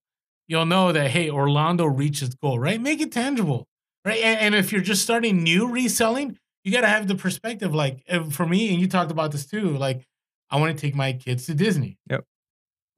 you'll 0.47 0.67
know 0.67 0.91
that 0.91 1.09
hey, 1.09 1.29
Orlando 1.29 1.85
reached 1.85 2.21
its 2.21 2.35
goal, 2.35 2.59
right? 2.59 2.79
Make 2.79 3.01
it 3.01 3.11
tangible, 3.11 3.67
right? 4.05 4.21
And, 4.21 4.39
and 4.39 4.55
if 4.55 4.71
you're 4.71 4.81
just 4.81 5.01
starting 5.01 5.41
new 5.41 5.67
reselling, 5.71 6.37
you 6.63 6.71
got 6.71 6.81
to 6.81 6.87
have 6.87 7.07
the 7.07 7.15
perspective. 7.15 7.73
Like 7.73 8.03
for 8.31 8.45
me, 8.45 8.71
and 8.71 8.79
you 8.81 8.87
talked 8.87 9.11
about 9.11 9.31
this 9.31 9.45
too. 9.45 9.77
Like 9.77 10.05
I 10.49 10.59
want 10.59 10.75
to 10.77 10.81
take 10.81 10.95
my 10.95 11.13
kids 11.13 11.45
to 11.47 11.53
Disney. 11.53 11.97
Yep. 12.09 12.25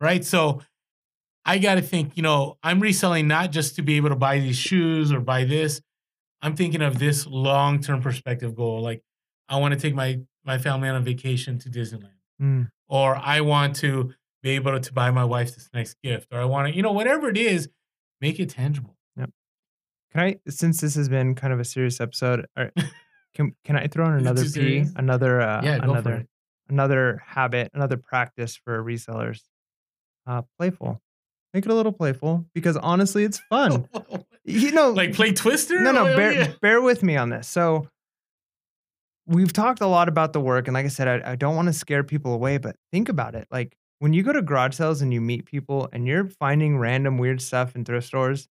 Right. 0.01 0.23
So 0.25 0.61
I 1.45 1.57
got 1.57 1.75
to 1.75 1.81
think. 1.81 2.15
You 2.15 2.23
know, 2.23 2.57
I'm 2.63 2.79
reselling 2.79 3.27
not 3.27 3.51
just 3.51 3.75
to 3.75 3.81
be 3.81 3.97
able 3.97 4.09
to 4.09 4.15
buy 4.15 4.39
these 4.39 4.57
shoes 4.57 5.11
or 5.11 5.19
buy 5.19 5.43
this. 5.45 5.81
I'm 6.41 6.55
thinking 6.55 6.81
of 6.81 6.99
this 6.99 7.25
long 7.25 7.79
term 7.81 8.01
perspective 8.01 8.55
goal. 8.55 8.81
Like 8.81 9.01
I 9.49 9.57
want 9.57 9.73
to 9.73 9.79
take 9.79 9.95
my 9.95 10.19
my 10.43 10.57
family 10.57 10.89
on 10.89 10.95
a 10.95 11.01
vacation 11.01 11.57
to 11.59 11.69
Disneyland, 11.69 12.09
Mm. 12.41 12.69
or 12.87 13.15
I 13.15 13.41
want 13.41 13.75
to 13.77 14.13
be 14.43 14.51
able 14.51 14.79
to 14.79 14.93
buy 14.93 15.09
my 15.09 15.23
wife 15.23 15.55
this 15.55 15.69
nice 15.73 15.95
gift, 16.03 16.27
or 16.31 16.39
I 16.39 16.45
want 16.45 16.67
to, 16.67 16.75
you 16.75 16.83
know, 16.83 16.91
whatever 16.91 17.29
it 17.29 17.37
is, 17.37 17.67
make 18.21 18.39
it 18.39 18.49
tangible. 18.51 18.95
Yep. 19.17 19.31
Can 20.11 20.21
I, 20.21 20.35
since 20.47 20.81
this 20.81 20.93
has 20.93 21.09
been 21.09 21.33
kind 21.33 21.51
of 21.51 21.59
a 21.59 21.63
serious 21.65 21.99
episode, 21.99 22.45
are- 22.55 22.71
can 23.35 23.55
can 23.63 23.75
I 23.77 23.87
throw 23.87 24.07
in 24.07 24.13
another 24.13 24.43
P, 24.43 24.49
serious? 24.49 24.91
another 24.95 25.41
uh, 25.41 25.61
yeah, 25.63 25.75
another 25.83 26.25
another 26.69 27.21
habit, 27.25 27.69
another 27.73 27.97
practice 27.97 28.55
for 28.55 28.83
resellers? 28.83 29.41
Uh, 30.25 30.41
playful. 30.57 31.01
Make 31.53 31.65
it 31.65 31.71
a 31.71 31.75
little 31.75 31.91
playful 31.93 32.45
because 32.53 32.75
honestly, 32.77 33.23
it's 33.23 33.39
fun. 33.49 33.87
You 34.47 34.71
know, 34.73 34.91
like 34.91 35.13
play 35.15 35.31
Twister? 35.33 35.81
no, 35.81 35.91
no, 35.91 36.15
bear, 36.15 36.31
you- 36.31 36.53
bear 36.61 36.79
with 36.79 37.01
me 37.01 37.17
on 37.17 37.29
this. 37.29 37.47
So 37.47 37.87
we've 39.25 39.51
talked 39.51 39.81
a 39.81 39.87
lot 39.87 40.07
about 40.07 40.33
the 40.33 40.39
work, 40.39 40.67
and 40.67 40.75
like 40.75 40.85
I 40.85 40.89
said, 40.89 41.07
I, 41.25 41.31
I 41.31 41.35
don't 41.35 41.55
want 41.55 41.67
to 41.67 41.73
scare 41.73 42.03
people 42.03 42.31
away, 42.33 42.59
but 42.59 42.75
think 42.91 43.09
about 43.09 43.33
it. 43.33 43.47
Like 43.49 43.75
when 43.99 44.13
you 44.13 44.21
go 44.21 44.31
to 44.33 44.41
garage 44.43 44.75
sales 44.75 45.01
and 45.01 45.11
you 45.13 45.19
meet 45.19 45.45
people 45.45 45.89
and 45.91 46.05
you're 46.07 46.27
finding 46.27 46.77
random 46.77 47.17
weird 47.17 47.41
stuff 47.41 47.75
in 47.75 47.85
thrift 47.85 48.05
stores, 48.07 48.47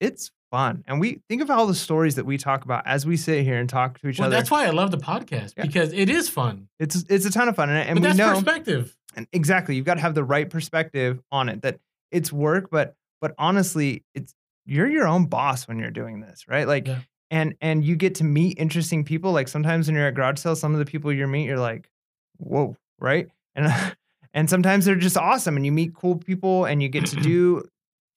it's 0.00 0.30
fun. 0.54 0.84
And 0.86 1.00
we 1.00 1.20
think 1.28 1.42
of 1.42 1.50
all 1.50 1.66
the 1.66 1.74
stories 1.74 2.14
that 2.14 2.24
we 2.26 2.38
talk 2.38 2.64
about 2.64 2.86
as 2.86 3.04
we 3.04 3.16
sit 3.16 3.42
here 3.44 3.56
and 3.58 3.68
talk 3.68 3.98
to 4.00 4.08
each 4.08 4.18
Well, 4.20 4.26
other. 4.28 4.36
that's 4.36 4.50
why 4.52 4.66
I 4.66 4.70
love 4.70 4.90
the 4.92 4.98
podcast 4.98 5.54
Yeah. 5.56 5.66
because 5.66 5.92
it 5.92 6.08
is 6.08 6.28
fun. 6.28 6.68
it's 6.78 7.04
it's 7.08 7.26
a 7.26 7.30
ton 7.30 7.48
of 7.48 7.56
fun, 7.56 7.70
and, 7.70 7.78
and 7.88 7.96
but 7.96 8.02
we 8.02 8.06
that's 8.08 8.18
know 8.18 8.34
perspective. 8.34 8.96
and 9.16 9.26
exactly 9.32 9.74
you've 9.74 9.84
got 9.84 9.94
to 9.94 10.00
have 10.00 10.14
the 10.14 10.22
right 10.24 10.48
perspective 10.48 11.20
on 11.32 11.48
it. 11.48 11.62
That 11.62 11.80
it's 12.12 12.32
work, 12.32 12.68
but 12.70 12.94
but 13.20 13.34
honestly, 13.38 14.04
it's 14.14 14.32
you're 14.64 14.88
your 14.88 15.06
own 15.08 15.26
boss 15.26 15.66
when 15.66 15.78
you're 15.80 15.90
doing 15.90 16.20
this, 16.20 16.46
right? 16.48 16.68
Like 16.68 16.86
Yeah. 16.86 17.00
and 17.30 17.54
and 17.60 17.84
you 17.84 17.96
get 17.96 18.14
to 18.16 18.24
meet 18.24 18.56
interesting 18.58 19.02
people. 19.04 19.32
Like 19.32 19.48
sometimes 19.48 19.88
when 19.88 19.96
you're 19.96 20.06
at 20.06 20.14
garage 20.14 20.38
sales, 20.38 20.60
some 20.60 20.72
of 20.72 20.78
the 20.78 20.84
people 20.86 21.12
you 21.12 21.26
meet, 21.26 21.46
you're 21.46 21.58
like, 21.58 21.90
whoa, 22.38 22.76
right? 23.00 23.26
And 23.56 23.66
and 24.34 24.48
sometimes 24.48 24.84
they're 24.84 24.94
just 25.08 25.16
awesome, 25.16 25.56
and 25.56 25.66
you 25.66 25.72
meet 25.72 25.94
cool 25.94 26.16
people, 26.16 26.64
and 26.64 26.80
you 26.82 26.88
get 26.88 27.06
to 27.06 27.16
do 27.32 27.62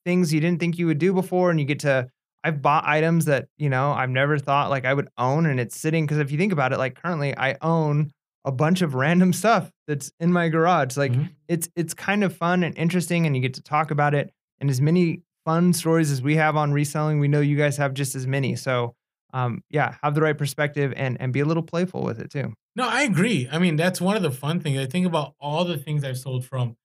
things 0.06 0.34
you 0.34 0.40
didn't 0.40 0.60
think 0.60 0.78
you 0.78 0.86
would 0.88 1.00
do 1.00 1.12
before, 1.14 1.50
and 1.52 1.60
you 1.60 1.66
get 1.66 1.80
to. 1.80 2.10
I've 2.44 2.62
bought 2.62 2.86
items 2.88 3.26
that 3.26 3.48
you 3.58 3.70
know 3.70 3.92
I've 3.92 4.10
never 4.10 4.38
thought 4.38 4.70
like 4.70 4.86
I 4.86 4.94
would 4.94 5.10
own, 5.18 5.46
and 5.46 5.60
it's 5.60 5.80
sitting 5.80 6.06
because 6.06 6.20
if 6.20 6.32
you 6.32 6.38
think 6.38 6.54
about 6.54 6.74
it, 6.74 6.78
like 6.78 7.02
currently 7.02 7.38
I 7.38 7.58
own 7.62 8.12
a 8.46 8.52
bunch 8.52 8.82
of 8.82 8.96
random 8.96 9.34
stuff 9.44 9.72
that's 9.88 10.12
in 10.20 10.32
my 10.32 10.50
garage. 10.50 10.98
Like 10.98 11.12
Mhm. 11.14 11.30
it's 11.48 11.70
it's 11.76 11.94
kind 11.94 12.24
of 12.24 12.36
fun 12.36 12.64
and 12.64 12.78
interesting, 12.78 13.26
and 13.26 13.36
you 13.36 13.42
get 13.42 13.54
to 13.56 13.62
talk 13.64 13.92
about 13.92 14.14
it. 14.14 14.32
And 14.60 14.70
as 14.70 14.82
many 14.82 15.22
fun 15.46 15.74
stories 15.74 16.12
as 16.12 16.22
we 16.22 16.36
have 16.36 16.56
on 16.56 16.72
reselling, 16.74 17.20
we 17.20 17.28
know 17.28 17.40
you 17.42 17.58
guys 17.58 17.78
have 17.78 17.94
just 17.94 18.16
as 18.16 18.26
many. 18.28 18.56
So 18.56 18.96
um, 19.34 19.62
yeah, 19.70 19.96
have 20.04 20.16
the 20.16 20.22
right 20.22 20.38
perspective 20.38 20.94
and 20.96 21.20
and 21.20 21.34
be 21.34 21.42
a 21.42 21.46
little 21.46 21.64
playful 21.64 22.02
with 22.04 22.20
it 22.20 22.32
too. 22.32 22.54
No, 22.76 22.88
I 22.88 23.02
agree. 23.04 23.48
I 23.52 23.58
mean, 23.60 23.76
that's 23.76 24.00
one 24.00 24.16
of 24.16 24.22
the 24.24 24.32
fun 24.32 24.60
things. 24.62 24.80
I 24.80 24.86
think 24.86 25.06
about 25.06 25.34
all 25.40 25.66
the 25.66 25.78
things 25.78 26.04
I've 26.04 26.18
sold 26.18 26.46
from, 26.46 26.78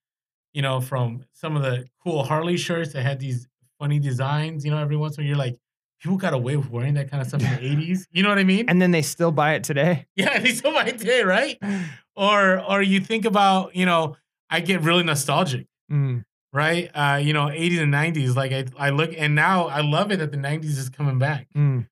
you 0.54 0.62
know, 0.62 0.80
from 0.80 1.24
some 1.32 1.54
of 1.56 1.62
the 1.62 1.86
cool 2.02 2.24
Harley 2.24 2.56
shirts 2.56 2.92
that 2.94 3.02
had 3.02 3.20
these 3.20 3.46
funny 3.82 3.98
designs. 3.98 4.64
You 4.64 4.70
know, 4.70 4.78
every 4.78 4.96
once 4.96 5.16
in 5.16 5.22
a 5.22 5.24
while 5.24 5.28
you're 5.28 5.36
like, 5.36 5.58
people 6.00 6.16
got 6.16 6.34
away 6.34 6.56
with 6.56 6.70
wearing 6.70 6.94
that 6.94 7.10
kind 7.10 7.20
of 7.20 7.28
stuff 7.28 7.42
in 7.42 7.50
the 7.50 7.86
'80s. 7.86 8.06
You 8.12 8.22
know 8.22 8.28
what 8.28 8.38
I 8.38 8.44
mean? 8.44 8.68
And 8.68 8.80
then 8.80 8.92
they 8.92 9.02
still 9.02 9.32
buy 9.32 9.54
it 9.54 9.64
today. 9.64 10.06
yeah, 10.16 10.38
they 10.38 10.52
still 10.52 10.72
might 10.72 10.98
today, 10.98 11.22
right? 11.22 11.58
Or, 12.14 12.60
or 12.60 12.82
you 12.82 13.00
think 13.00 13.24
about, 13.24 13.74
you 13.74 13.86
know, 13.86 14.18
I 14.50 14.60
get 14.60 14.82
really 14.82 15.02
nostalgic. 15.02 15.66
Mm, 15.90 16.24
right? 16.52 16.90
Uh, 16.94 17.16
you 17.16 17.32
know, 17.32 17.46
80s 17.46 17.80
and 17.80 17.94
90s. 17.94 18.36
Like 18.36 18.52
I, 18.52 18.66
I 18.76 18.90
look 18.90 19.14
and 19.16 19.34
now 19.34 19.68
I 19.68 19.80
love 19.80 20.12
it 20.12 20.18
that 20.18 20.30
the 20.30 20.36
90s 20.36 20.76
is 20.76 20.90
coming 20.90 21.18
back, 21.18 21.46
mm, 21.56 21.86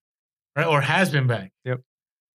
right? 0.55 0.67
Or 0.67 0.81
has 0.81 1.09
been 1.09 1.25
back. 1.25 1.51
Yep. 1.65 1.81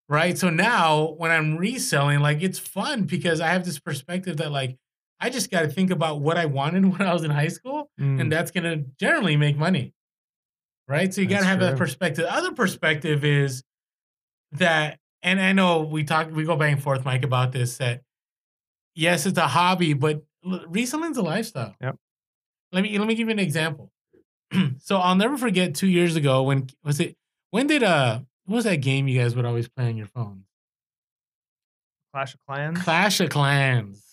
Right. 0.08 0.36
So 0.36 0.50
now 0.50 1.14
when 1.16 1.30
I'm 1.30 1.56
reselling, 1.56 2.18
like 2.18 2.42
it's 2.42 2.58
fun 2.58 3.04
because 3.04 3.40
I 3.40 3.50
have 3.50 3.64
this 3.64 3.78
perspective 3.78 4.38
that 4.38 4.50
like 4.50 4.76
I 5.20 5.30
just 5.30 5.50
got 5.50 5.62
to 5.62 5.68
think 5.68 5.90
about 5.90 6.20
what 6.20 6.36
I 6.36 6.46
wanted 6.46 6.84
when 6.98 7.02
I 7.02 7.12
was 7.12 7.24
in 7.24 7.30
high 7.30 7.48
school, 7.48 7.90
mm. 8.00 8.20
and 8.20 8.30
that's 8.30 8.50
gonna 8.50 8.76
generally 8.98 9.36
make 9.36 9.56
money. 9.56 9.92
Right. 10.88 11.12
So 11.12 11.20
you 11.20 11.26
got 11.26 11.40
to 11.40 11.46
have 11.46 11.60
that 11.60 11.76
perspective. 11.76 12.24
The 12.24 12.32
other 12.32 12.52
perspective 12.52 13.24
is 13.24 13.64
that, 14.52 15.00
and 15.20 15.40
I 15.40 15.52
know 15.52 15.82
we 15.82 16.04
talk, 16.04 16.30
we 16.30 16.44
go 16.44 16.54
back 16.54 16.72
and 16.72 16.80
forth, 16.80 17.04
Mike, 17.04 17.24
about 17.24 17.50
this. 17.50 17.78
That 17.78 18.02
yes, 18.94 19.26
it's 19.26 19.38
a 19.38 19.48
hobby, 19.48 19.94
but 19.94 20.22
reselling's 20.44 21.16
a 21.16 21.22
lifestyle. 21.22 21.74
Yep. 21.80 21.96
Let 22.72 22.82
me 22.82 22.98
let 22.98 23.08
me 23.08 23.14
give 23.14 23.26
you 23.28 23.32
an 23.32 23.38
example. 23.40 23.90
so 24.78 24.98
I'll 24.98 25.16
never 25.16 25.36
forget 25.36 25.74
two 25.74 25.88
years 25.88 26.14
ago 26.14 26.44
when 26.44 26.68
was 26.84 27.00
it? 27.00 27.16
When 27.50 27.66
did 27.66 27.82
uh 27.82 28.20
what 28.44 28.56
was 28.56 28.64
that 28.64 28.76
game 28.76 29.08
you 29.08 29.20
guys 29.20 29.34
would 29.34 29.44
always 29.44 29.68
play 29.68 29.86
on 29.88 29.96
your 29.96 30.06
phone? 30.06 30.44
Clash 32.12 32.34
of 32.34 32.40
Clans. 32.46 32.82
Clash 32.82 33.20
of 33.20 33.28
Clans. 33.28 34.05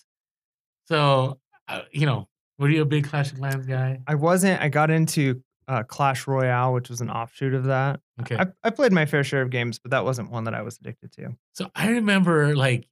So 0.86 1.38
uh, 1.68 1.82
you 1.92 2.06
know, 2.06 2.28
were 2.58 2.68
you 2.68 2.82
a 2.82 2.84
big 2.84 3.08
Clash 3.08 3.32
of 3.32 3.38
Clans 3.38 3.66
guy? 3.66 4.00
I 4.06 4.14
wasn't. 4.14 4.60
I 4.60 4.68
got 4.68 4.90
into 4.90 5.42
uh, 5.66 5.82
Clash 5.82 6.26
Royale, 6.26 6.72
which 6.74 6.90
was 6.90 7.00
an 7.00 7.10
offshoot 7.10 7.54
of 7.54 7.64
that. 7.64 8.00
Okay. 8.20 8.36
I, 8.36 8.46
I 8.62 8.70
played 8.70 8.92
my 8.92 9.06
fair 9.06 9.24
share 9.24 9.42
of 9.42 9.50
games, 9.50 9.78
but 9.78 9.90
that 9.92 10.04
wasn't 10.04 10.30
one 10.30 10.44
that 10.44 10.54
I 10.54 10.62
was 10.62 10.76
addicted 10.78 11.12
to. 11.12 11.36
So 11.54 11.70
I 11.74 11.88
remember 11.88 12.54
like, 12.54 12.86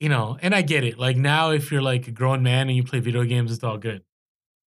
you 0.00 0.08
know, 0.08 0.36
and 0.42 0.54
I 0.54 0.62
get 0.62 0.82
it. 0.84 0.98
Like 0.98 1.16
now 1.16 1.50
if 1.50 1.70
you're 1.70 1.82
like 1.82 2.08
a 2.08 2.10
grown 2.10 2.42
man 2.42 2.68
and 2.68 2.76
you 2.76 2.82
play 2.82 2.98
video 2.98 3.22
games, 3.24 3.52
it's 3.52 3.62
all 3.62 3.78
good. 3.78 4.02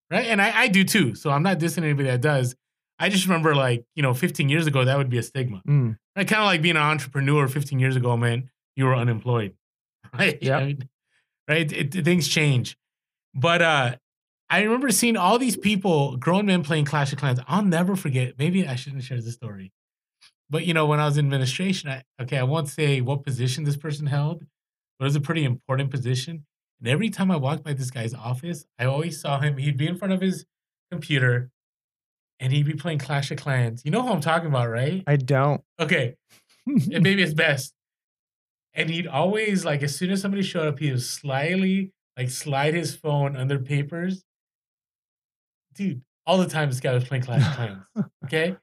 Right. 0.09 0.25
And 0.27 0.41
I, 0.41 0.61
I 0.61 0.67
do 0.69 0.83
too. 0.85 1.15
So 1.15 1.29
I'm 1.29 1.43
not 1.43 1.59
dissing 1.59 1.83
anybody 1.83 2.07
that 2.09 2.21
does. 2.21 2.55
I 2.97 3.09
just 3.09 3.25
remember 3.25 3.55
like, 3.55 3.85
you 3.95 4.01
know, 4.03 4.13
15 4.13 4.49
years 4.49 4.65
ago, 4.65 4.83
that 4.85 4.97
would 4.97 5.09
be 5.09 5.17
a 5.17 5.23
stigma. 5.23 5.61
Mm, 5.67 5.97
Right. 6.15 6.27
Kind 6.27 6.41
of 6.41 6.45
like 6.47 6.61
being 6.61 6.75
an 6.77 6.81
entrepreneur 6.81 7.47
15 7.47 7.77
years 7.79 7.95
ago, 7.95 8.17
man, 8.17 8.49
you 8.75 8.85
were 8.85 8.95
unemployed. 8.95 9.53
Right. 10.17 10.41
Yep. 10.41 10.59
I 10.61 10.65
mean, 10.65 10.89
right. 11.49 11.71
It, 11.71 11.95
it- 11.95 12.05
things 12.05 12.27
change. 12.27 12.77
But 13.33 13.61
uh 13.61 13.95
I 14.51 14.63
remember 14.63 14.89
seeing 14.89 15.15
all 15.15 15.37
these 15.37 15.55
people, 15.55 16.17
grown 16.17 16.47
men 16.47 16.63
playing 16.63 16.85
Clash 16.85 17.13
of 17.13 17.19
Clans. 17.19 17.39
I'll 17.47 17.61
never 17.63 17.95
forget. 17.95 18.33
Maybe 18.39 18.67
I 18.67 18.73
shouldn't 18.75 19.03
share 19.03 19.21
this 19.21 19.35
story. 19.35 19.71
But 20.49 20.65
you 20.65 20.73
know, 20.73 20.87
when 20.87 20.99
I 20.99 21.05
was 21.05 21.17
in 21.17 21.25
administration, 21.25 21.89
I 21.89 22.03
okay, 22.21 22.37
I 22.37 22.43
won't 22.43 22.67
say 22.67 23.01
what 23.01 23.23
position 23.23 23.63
this 23.63 23.77
person 23.77 24.07
held, 24.07 24.39
but 24.97 25.05
it 25.05 25.07
was 25.09 25.15
a 25.15 25.21
pretty 25.21 25.43
important 25.43 25.91
position. 25.91 26.45
And 26.79 26.87
every 26.87 27.09
time 27.09 27.29
I 27.29 27.35
walked 27.35 27.63
by 27.63 27.73
this 27.73 27.91
guy's 27.91 28.13
office, 28.15 28.65
I 28.79 28.85
always 28.85 29.19
saw 29.21 29.39
him. 29.39 29.57
He'd 29.57 29.77
be 29.77 29.85
in 29.87 29.97
front 29.97 30.13
of 30.13 30.21
his 30.21 30.45
computer 30.91 31.51
and 32.39 32.51
he'd 32.53 32.65
be 32.65 32.73
playing 32.73 32.99
Clash 32.99 33.29
of 33.31 33.37
Clans. 33.37 33.83
You 33.85 33.91
know 33.91 34.01
who 34.01 34.09
I'm 34.11 34.21
talking 34.21 34.47
about, 34.47 34.69
right? 34.69 35.03
I 35.05 35.17
don't. 35.17 35.61
Okay. 35.79 36.15
and 36.65 37.03
maybe 37.03 37.21
it's 37.21 37.33
best. 37.33 37.73
And 38.79 38.89
he'd 38.89 39.07
always 39.07 39.65
like 39.65 39.83
as 39.83 39.95
soon 39.95 40.09
as 40.11 40.21
somebody 40.21 40.41
showed 40.43 40.67
up, 40.67 40.79
he 40.79 40.89
would 40.91 41.01
slyly 41.01 41.91
like 42.17 42.29
slide 42.29 42.73
his 42.73 42.95
phone 42.95 43.35
under 43.35 43.59
papers. 43.59 44.23
Dude, 45.73 46.01
all 46.25 46.37
the 46.37 46.47
time 46.47 46.69
this 46.69 46.79
guy 46.79 46.93
was 46.93 47.03
playing 47.03 47.23
Clash 47.23 47.45
of 47.45 47.55
Clans. 47.55 48.09
Okay. 48.25 48.55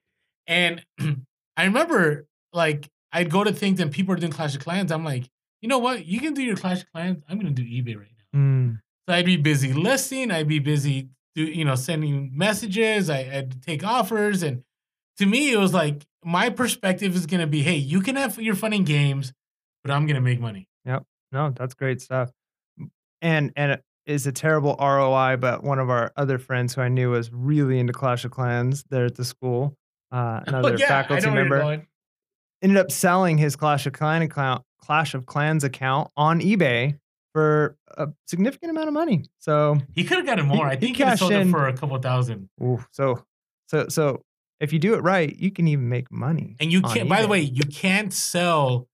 And 0.46 0.84
I 1.56 1.64
remember 1.64 2.26
like 2.52 2.88
I'd 3.12 3.30
go 3.30 3.44
to 3.44 3.52
things 3.52 3.80
and 3.80 3.90
people 3.90 4.14
are 4.14 4.18
doing 4.18 4.32
Clash 4.32 4.54
of 4.54 4.60
Clans. 4.62 4.92
I'm 4.92 5.04
like, 5.04 5.28
you 5.60 5.68
know 5.68 5.78
what? 5.78 6.04
You 6.06 6.20
can 6.20 6.34
do 6.34 6.42
your 6.42 6.56
Clash 6.56 6.82
of 6.82 6.92
Clans. 6.92 7.22
I'm 7.28 7.38
gonna 7.38 7.50
do 7.50 7.62
eBay 7.64 7.96
right 7.96 8.08
now. 8.32 8.38
Mm, 8.38 8.80
So 9.08 9.14
I'd 9.14 9.24
be 9.26 9.36
busy 9.36 9.72
listing. 9.72 10.30
I'd 10.30 10.48
be 10.48 10.58
busy, 10.58 11.08
do, 11.34 11.42
you 11.44 11.64
know, 11.64 11.74
sending 11.74 12.30
messages. 12.36 13.08
I, 13.10 13.18
I'd 13.32 13.62
take 13.62 13.82
offers, 13.84 14.42
and 14.42 14.62
to 15.18 15.26
me, 15.26 15.52
it 15.52 15.56
was 15.58 15.72
like 15.72 16.04
my 16.22 16.50
perspective 16.50 17.14
is 17.16 17.24
going 17.26 17.40
to 17.40 17.46
be, 17.46 17.62
hey, 17.62 17.76
you 17.76 18.00
can 18.00 18.16
have 18.16 18.38
your 18.40 18.54
fun 18.56 18.72
and 18.74 18.84
games, 18.84 19.32
but 19.86 19.94
I'm 19.94 20.06
going 20.06 20.16
to 20.16 20.20
make 20.20 20.40
money. 20.40 20.68
Yep. 20.84 21.04
No, 21.32 21.52
that's 21.56 21.74
great 21.74 22.00
stuff. 22.00 22.30
And 23.22 23.52
and 23.56 23.72
it 23.72 23.84
is 24.04 24.26
a 24.26 24.32
terrible 24.32 24.76
ROI, 24.80 25.36
but 25.38 25.62
one 25.62 25.78
of 25.78 25.90
our 25.90 26.12
other 26.16 26.38
friends 26.38 26.74
who 26.74 26.80
I 26.80 26.88
knew 26.88 27.10
was 27.10 27.32
really 27.32 27.78
into 27.78 27.92
Clash 27.92 28.24
of 28.24 28.30
Clans 28.30 28.84
there 28.90 29.06
at 29.06 29.14
the 29.14 29.24
school. 29.24 29.76
Uh, 30.12 30.40
another 30.46 30.72
But 30.72 30.80
yeah, 30.80 30.88
faculty 30.88 31.26
know 31.26 31.32
where 31.32 31.46
you're 31.46 31.58
member 31.58 31.86
ended 32.62 32.78
up 32.78 32.90
selling 32.90 33.38
his 33.38 33.54
Clash 33.54 33.86
of 33.86 33.92
Clan 33.92 34.22
account, 34.22 34.62
Clash 34.80 35.14
of 35.14 35.26
Clans 35.26 35.62
account 35.64 36.10
on 36.16 36.40
eBay 36.40 36.98
for 37.32 37.76
a 37.96 38.08
significant 38.26 38.70
amount 38.70 38.88
of 38.88 38.94
money. 38.94 39.24
So, 39.38 39.78
He 39.94 40.04
could 40.04 40.16
have 40.18 40.26
gotten 40.26 40.46
more. 40.46 40.66
I 40.66 40.76
think 40.76 40.96
he 40.96 41.02
cashed 41.02 41.20
sold 41.20 41.32
it 41.32 41.50
for 41.50 41.66
a 41.66 41.72
couple 41.74 41.98
thousand. 41.98 42.48
ooh, 42.62 42.84
so, 42.92 43.24
so, 43.68 43.88
so 43.88 44.22
if 44.58 44.72
you 44.72 44.78
do 44.78 44.94
it 44.94 45.02
right, 45.02 45.34
you 45.36 45.50
can 45.50 45.68
even 45.68 45.88
make 45.88 46.10
money. 46.10 46.56
And 46.60 46.72
you 46.72 46.80
can't. 46.82 47.08
By 47.08 47.22
the 47.22 47.28
way, 47.28 47.40
you 47.40 47.64
can't 47.64 48.12
sell 48.12 48.88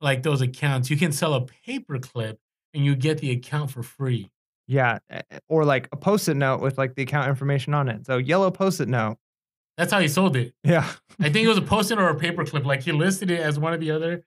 like 0.00 0.22
those 0.22 0.40
accounts, 0.40 0.90
you 0.90 0.96
can 0.96 1.12
sell 1.12 1.34
a 1.34 1.46
paperclip 1.66 2.36
and 2.72 2.84
you 2.84 2.94
get 2.94 3.18
the 3.18 3.30
account 3.30 3.70
for 3.70 3.82
free. 3.82 4.30
Yeah, 4.66 4.98
eh, 5.10 5.22
eh, 5.30 5.38
or 5.48 5.64
like 5.64 5.88
a 5.92 5.96
post-it 5.96 6.36
note 6.36 6.60
with 6.60 6.78
like 6.78 6.94
the 6.94 7.02
account 7.02 7.28
information 7.28 7.74
on 7.74 7.88
it. 7.88 8.06
So 8.06 8.16
yellow 8.18 8.50
post-it 8.50 8.88
note. 8.88 9.18
That's 9.76 9.92
how 9.92 10.00
he 10.00 10.08
sold 10.08 10.36
it. 10.36 10.54
Yeah. 10.62 10.88
I 11.20 11.30
think 11.30 11.44
it 11.44 11.48
was 11.48 11.58
a 11.58 11.62
post-it 11.74 11.98
or 11.98 12.08
a 12.08 12.16
paperclip. 12.16 12.64
Like 12.64 12.82
he 12.82 12.92
listed 12.92 13.30
it 13.30 13.40
as 13.40 13.58
one 13.58 13.72
or 13.72 13.76
the 13.76 13.90
other, 13.90 14.24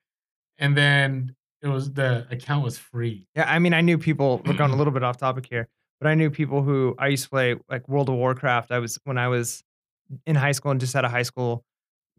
and 0.57 0.75
then 0.77 1.35
it 1.61 1.67
was 1.67 1.93
the 1.93 2.27
account 2.29 2.63
was 2.63 2.77
free. 2.77 3.25
Yeah, 3.35 3.51
I 3.51 3.59
mean, 3.59 3.73
I 3.73 3.81
knew 3.81 3.97
people. 3.97 4.41
We're 4.45 4.53
going 4.53 4.71
a 4.71 4.75
little 4.77 4.93
bit 4.93 5.03
off 5.03 5.17
topic 5.17 5.47
here, 5.49 5.67
but 5.99 6.07
I 6.07 6.15
knew 6.15 6.29
people 6.29 6.61
who 6.61 6.95
I 6.99 7.07
used 7.07 7.23
to 7.23 7.29
play 7.29 7.55
like 7.69 7.87
World 7.87 8.09
of 8.09 8.15
Warcraft. 8.15 8.71
I 8.71 8.79
was 8.79 8.99
when 9.03 9.17
I 9.17 9.27
was 9.27 9.63
in 10.25 10.35
high 10.35 10.51
school 10.51 10.71
and 10.71 10.79
just 10.79 10.95
out 10.95 11.05
of 11.05 11.11
high 11.11 11.23
school. 11.23 11.63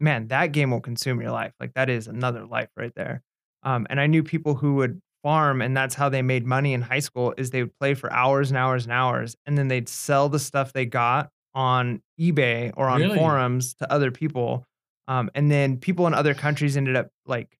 Man, 0.01 0.27
that 0.27 0.53
game 0.53 0.71
will 0.71 0.79
consume 0.79 1.19
your 1.21 1.31
life. 1.31 1.53
Like 1.59 1.73
that 1.73 1.89
is 1.89 2.07
another 2.07 2.45
life 2.45 2.69
right 2.77 2.93
there. 2.95 3.21
Um, 3.63 3.85
and 3.89 3.99
I 3.99 4.07
knew 4.07 4.23
people 4.23 4.55
who 4.55 4.75
would 4.75 5.01
farm, 5.23 5.61
and 5.61 5.75
that's 5.75 5.95
how 5.95 6.09
they 6.09 6.21
made 6.21 6.45
money 6.45 6.73
in 6.73 6.81
high 6.81 6.99
school. 6.99 7.33
Is 7.37 7.49
they 7.51 7.63
would 7.63 7.77
play 7.79 7.93
for 7.93 8.11
hours 8.13 8.49
and 8.51 8.57
hours 8.57 8.85
and 8.85 8.93
hours, 8.93 9.35
and 9.45 9.57
then 9.57 9.67
they'd 9.67 9.89
sell 9.89 10.29
the 10.29 10.39
stuff 10.39 10.73
they 10.73 10.85
got 10.85 11.29
on 11.53 12.01
eBay 12.19 12.71
or 12.77 12.87
on 12.87 13.01
Really? 13.01 13.17
forums 13.17 13.73
to 13.75 13.91
other 13.91 14.11
people. 14.11 14.65
Um, 15.07 15.29
and 15.33 15.49
then 15.51 15.77
people 15.77 16.05
in 16.07 16.13
other 16.13 16.33
countries 16.35 16.77
ended 16.77 16.95
up 16.95 17.09
like 17.25 17.57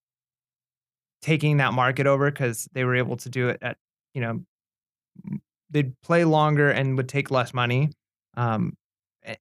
taking 1.21 1.57
that 1.57 1.73
market 1.73 2.07
over 2.07 2.31
because 2.31 2.67
they 2.73 2.83
were 2.85 2.95
able 2.95 3.17
to 3.17 3.29
do 3.29 3.49
it 3.49 3.57
at 3.61 3.77
you 4.13 4.21
know 4.21 4.41
they'd 5.69 5.99
play 6.01 6.23
longer 6.25 6.69
and 6.69 6.97
would 6.97 7.09
take 7.09 7.29
less 7.29 7.53
money 7.53 7.89
um 8.37 8.73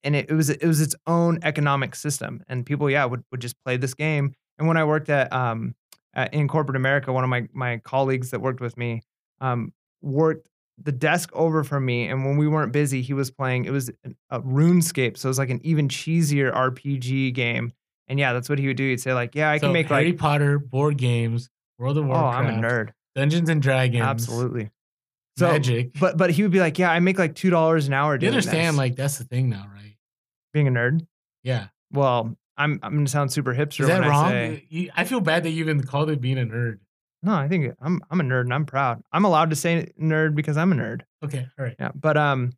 and 0.03 0.17
it, 0.17 0.29
it 0.29 0.35
was 0.35 0.51
it 0.51 0.65
was 0.67 0.81
its 0.81 0.95
own 1.07 1.39
economic 1.43 1.95
system 1.95 2.43
and 2.49 2.67
people 2.67 2.91
yeah 2.91 3.05
would, 3.05 3.23
would 3.31 3.41
just 3.41 3.57
play 3.65 3.77
this 3.77 3.95
game 3.95 4.35
and 4.59 4.67
when 4.67 4.77
i 4.77 4.85
worked 4.85 5.09
at 5.09 5.33
um 5.33 5.75
at, 6.19 6.35
in 6.35 6.49
corporate 6.49 6.77
america 6.77 7.13
one 7.13 7.25
of 7.25 7.31
my 7.31 7.49
my 7.53 7.79
colleagues 7.79 8.31
that 8.31 8.41
worked 8.41 8.61
with 8.61 8.77
me 8.77 9.03
um 9.41 9.73
worked 10.03 10.49
the 10.81 10.93
desk 10.93 11.31
over 11.33 11.65
from 11.65 11.85
me 11.85 12.07
and 12.07 12.25
when 12.25 12.37
we 12.37 12.47
weren't 12.47 12.73
busy 12.73 13.03
he 13.03 13.13
was 13.13 13.31
playing 13.31 13.65
it 13.65 13.71
was 13.71 13.91
a 14.31 14.41
runescape 14.41 15.17
so 15.17 15.29
it 15.29 15.31
was 15.31 15.39
like 15.39 15.51
an 15.51 15.61
even 15.65 15.89
cheesier 15.89 16.53
rpg 16.55 17.33
game 17.35 17.73
and 18.07 18.19
yeah 18.19 18.33
that's 18.33 18.49
what 18.49 18.59
he 18.59 18.67
would 18.67 18.77
do 18.77 18.89
he'd 18.89 19.01
say 19.01 19.13
like 19.13 19.35
yeah 19.35 19.51
i 19.51 19.59
so 19.59 19.67
can 19.67 19.73
make 19.73 19.87
Harry 19.89 19.99
like 19.99 20.07
Harry 20.07 20.13
Potter 20.17 20.59
board 20.59 20.97
games, 20.97 21.49
World 21.79 21.99
of 21.99 22.05
oh 22.05 22.09
Warcraft, 22.09 22.37
i'm 22.37 22.65
a 22.65 22.67
nerd 22.67 22.91
Dungeons 23.15 23.49
and 23.49 23.61
Dragons, 23.61 24.01
Absolutely. 24.05 24.71
So, 25.39 25.51
Magic. 25.51 25.93
but 25.99 26.17
but 26.17 26.31
he 26.31 26.43
would 26.43 26.53
be 26.53 26.61
like, 26.61 26.79
yeah, 26.79 26.91
I 26.91 27.01
make 27.01 27.19
like 27.19 27.35
two 27.35 27.51
dollars 27.51 27.89
an 27.89 27.93
hour. 27.93 28.17
you 28.17 28.29
understand, 28.29 28.75
this." 28.75 28.79
like 28.79 28.97
that's 28.97 29.19
the 29.19 29.25
thing 29.25 29.49
now, 29.49 29.67
right? 29.73 29.97
being 30.53 30.69
a 30.69 30.71
nerd. 30.71 31.07
Yeah. 31.43 31.69
Well, 31.93 32.37
I'm 32.59 32.79
I'm 32.83 32.95
gonna 32.95 33.09
sound 33.09 33.33
super 33.33 33.55
hipster 33.55 33.81
Is 33.81 33.87
that 33.89 34.03
wrong? 34.03 34.27
I 34.27 34.31
say 34.31 34.67
You- 34.69 34.91
I 34.97 35.05
feel 35.05 35.21
bad 35.21 35.45
that 35.45 35.51
you 35.51 35.65
even 35.65 35.83
called 35.83 36.11
it 36.11 36.21
being 36.21 36.39
a 36.39 36.43
nerd. 36.43 36.79
no. 37.23 37.33
I 37.35 37.49
think 37.49 37.75
I'm 37.81 38.01
I'm 38.11 38.21
a 38.21 38.25
nerd 38.25 38.43
and 38.43 38.53
I'm 38.55 38.67
proud. 38.67 39.03
I'm 39.13 39.25
allowed 39.25 39.51
to 39.51 39.57
say 39.57 39.93
nerd 40.01 40.35
because 40.35 40.57
I'm 40.57 40.73
a 40.73 40.75
nerd. 40.77 41.03
Okay, 41.25 41.47
all 41.59 41.65
right. 41.65 41.77
Yeah, 41.79 41.91
but 41.95 42.17
um, 42.17 42.53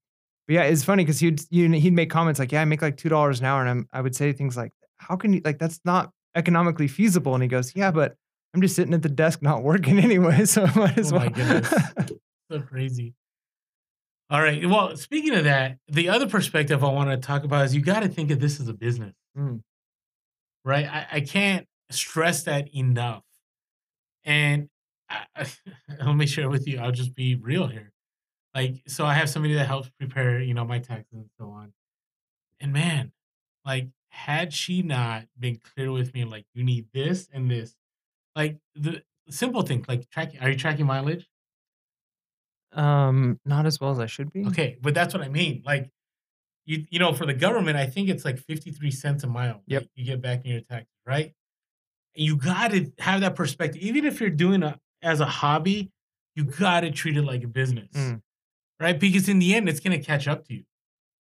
but 0.49 0.55
yeah, 0.55 0.63
it's 0.63 0.83
funny 0.85 1.05
because 1.05 1.21
he'd 1.21 1.41
you 1.51 1.71
he'd 1.71 1.93
make 1.93 2.11
comments 2.11 2.41
like, 2.41 2.51
yeah, 2.53 2.63
I 2.63 2.65
make 2.65 2.83
like 2.83 2.97
two 2.97 3.09
dollars 3.09 3.41
an 3.41 3.47
hour, 3.47 3.61
and 3.61 3.71
I'm, 3.71 3.89
I 3.93 4.01
would 4.01 4.17
say 4.17 4.33
things 4.33 4.57
like, 4.57 4.73
how 4.99 5.17
can 5.17 5.33
you 5.35 5.41
like 5.45 5.59
that's 5.59 5.81
not 5.85 6.11
economically 6.35 6.89
feasible? 6.89 7.35
And 7.35 7.43
he 7.43 7.49
goes, 7.49 7.75
yeah, 7.77 7.91
but 7.91 8.17
I'm 8.55 8.61
just 8.61 8.75
sitting 8.77 8.95
at 8.95 9.03
the 9.03 9.09
desk 9.09 9.43
not 9.51 9.63
working 9.63 9.99
anyway, 9.99 10.45
so 10.47 10.65
I 10.65 10.79
might 10.79 10.99
as 10.99 11.13
Oh 11.13 11.17
well. 11.17 11.27
my 11.27 11.33
goodness. 11.33 11.75
So 12.51 12.61
crazy. 12.61 13.15
All 14.29 14.41
right. 14.43 14.65
Well, 14.69 14.97
speaking 14.97 15.35
of 15.35 15.45
that, 15.45 15.79
the 15.89 16.09
other 16.09 16.29
perspective 16.29 16.83
I 16.85 16.89
want 16.91 17.11
to 17.11 17.17
talk 17.17 17.45
about 17.45 17.65
is 17.67 17.75
you 17.77 17.81
got 17.81 18.01
to 18.01 18.09
think 18.09 18.31
of 18.33 18.41
this 18.41 18.59
as 18.61 18.67
a 18.69 18.73
business, 18.75 19.15
Mm. 19.39 19.61
Right? 20.65 20.87
I, 20.87 21.07
I 21.13 21.21
can't 21.21 21.67
stress 21.91 22.45
that 22.45 22.75
enough. 22.75 23.25
And 24.25 24.69
I, 25.09 25.47
let 26.05 26.15
me 26.15 26.27
share 26.27 26.49
with 26.49 26.67
you. 26.67 26.79
I'll 26.79 26.93
just 26.93 27.15
be 27.15 27.35
real 27.35 27.67
here. 27.67 27.93
Like, 28.55 28.83
so 28.87 29.07
I 29.07 29.15
have 29.15 29.31
somebody 29.31 29.55
that 29.55 29.67
helps 29.67 29.91
prepare, 29.91 30.41
you 30.41 30.55
know, 30.55 30.65
my 30.65 30.79
taxes 30.79 31.13
and 31.13 31.31
so 31.39 31.51
on. 31.51 31.73
And 32.61 32.73
man, 32.73 33.13
like, 33.65 33.89
had 34.11 34.53
she 34.53 34.83
not 34.83 35.25
been 35.39 35.59
clear 35.75 35.93
with 35.93 36.13
me, 36.15 36.25
like, 36.25 36.45
you 36.53 36.65
need 36.65 36.87
this 36.93 37.29
and 37.33 37.51
this, 37.51 37.77
like 38.35 38.59
the 38.75 39.03
simple 39.29 39.63
thing, 39.63 39.85
like 39.89 40.11
tracking. 40.11 40.41
Are 40.41 40.51
you 40.51 40.57
tracking 40.57 40.87
mileage? 40.87 41.29
um, 42.73 43.39
not 43.45 43.67
as 43.67 43.81
well 43.81 43.91
as 43.91 43.99
I 43.99 44.07
should 44.07 44.33
be. 44.33 44.47
Okay, 44.47 44.79
but 44.81 44.95
that's 44.95 45.15
what 45.15 45.23
I 45.23 45.29
mean. 45.29 45.63
Like, 45.65 45.91
you 46.71 46.87
you 46.91 46.99
know, 46.99 47.13
for 47.13 47.27
the 47.27 47.35
government, 47.35 47.77
I 47.77 47.87
think 47.87 48.09
it's 48.09 48.25
like 48.25 48.39
fifty 48.39 48.71
three 48.71 48.91
cents 48.91 49.25
a 49.25 49.27
mile. 49.27 49.63
Yep. 49.67 49.87
You 49.95 50.05
get 50.05 50.21
back 50.23 50.45
in 50.45 50.51
your 50.53 50.61
taxes, 50.61 50.89
right? 51.07 51.33
And 52.17 52.25
you 52.27 52.37
got 52.37 52.71
to 52.73 52.93
have 52.99 53.21
that 53.23 53.35
perspective. 53.35 53.81
Even 53.83 54.05
if 54.05 54.21
you're 54.21 54.31
doing 54.31 54.63
it 54.63 54.77
as 55.03 55.21
a 55.21 55.27
hobby, 55.27 55.91
you 56.37 56.45
got 56.45 56.81
to 56.81 56.91
treat 56.91 57.17
it 57.17 57.23
like 57.23 57.43
a 57.43 57.49
business, 57.49 57.89
Mm. 57.95 58.21
right? 58.79 58.99
Because 58.99 59.29
in 59.29 59.39
the 59.39 59.55
end, 59.55 59.69
it's 59.69 59.81
gonna 59.81 59.99
catch 60.03 60.29
up 60.29 60.45
to 60.47 60.55
you, 60.55 60.65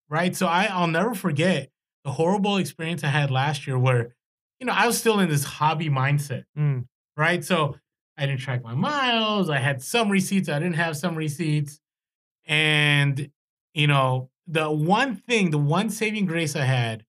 right? 0.08 0.34
So 0.36 0.46
I 0.46 0.66
I'll 0.66 0.86
never 0.86 1.14
forget 1.14 1.70
the 2.04 2.12
horrible 2.12 2.56
experience 2.56 3.02
I 3.04 3.08
had 3.08 3.30
last 3.30 3.66
year, 3.66 3.78
where 3.78 4.14
you 4.60 4.66
know 4.66 4.72
I 4.72 4.86
was 4.86 4.98
still 4.98 5.18
in 5.20 5.28
this 5.28 5.44
hobby 5.44 5.88
mindset 5.90 6.44
Mm. 6.58 6.86
right? 7.16 7.44
So 7.44 7.76
I 8.16 8.26
didn't 8.26 8.40
track 8.40 8.62
my 8.62 8.74
miles. 8.74 9.48
I 9.50 9.58
had 9.58 9.82
some 9.82 10.10
receipts. 10.10 10.48
I 10.48 10.58
didn't 10.58 10.76
have 10.76 10.96
some 10.96 11.14
receipts. 11.16 11.80
And, 12.46 13.30
you 13.74 13.86
know, 13.86 14.30
the 14.50 14.70
one 14.70 15.16
thing, 15.16 15.50
the 15.50 15.58
one 15.58 15.90
saving 15.90 16.26
grace 16.26 16.56
I 16.56 16.64
had 16.64 17.04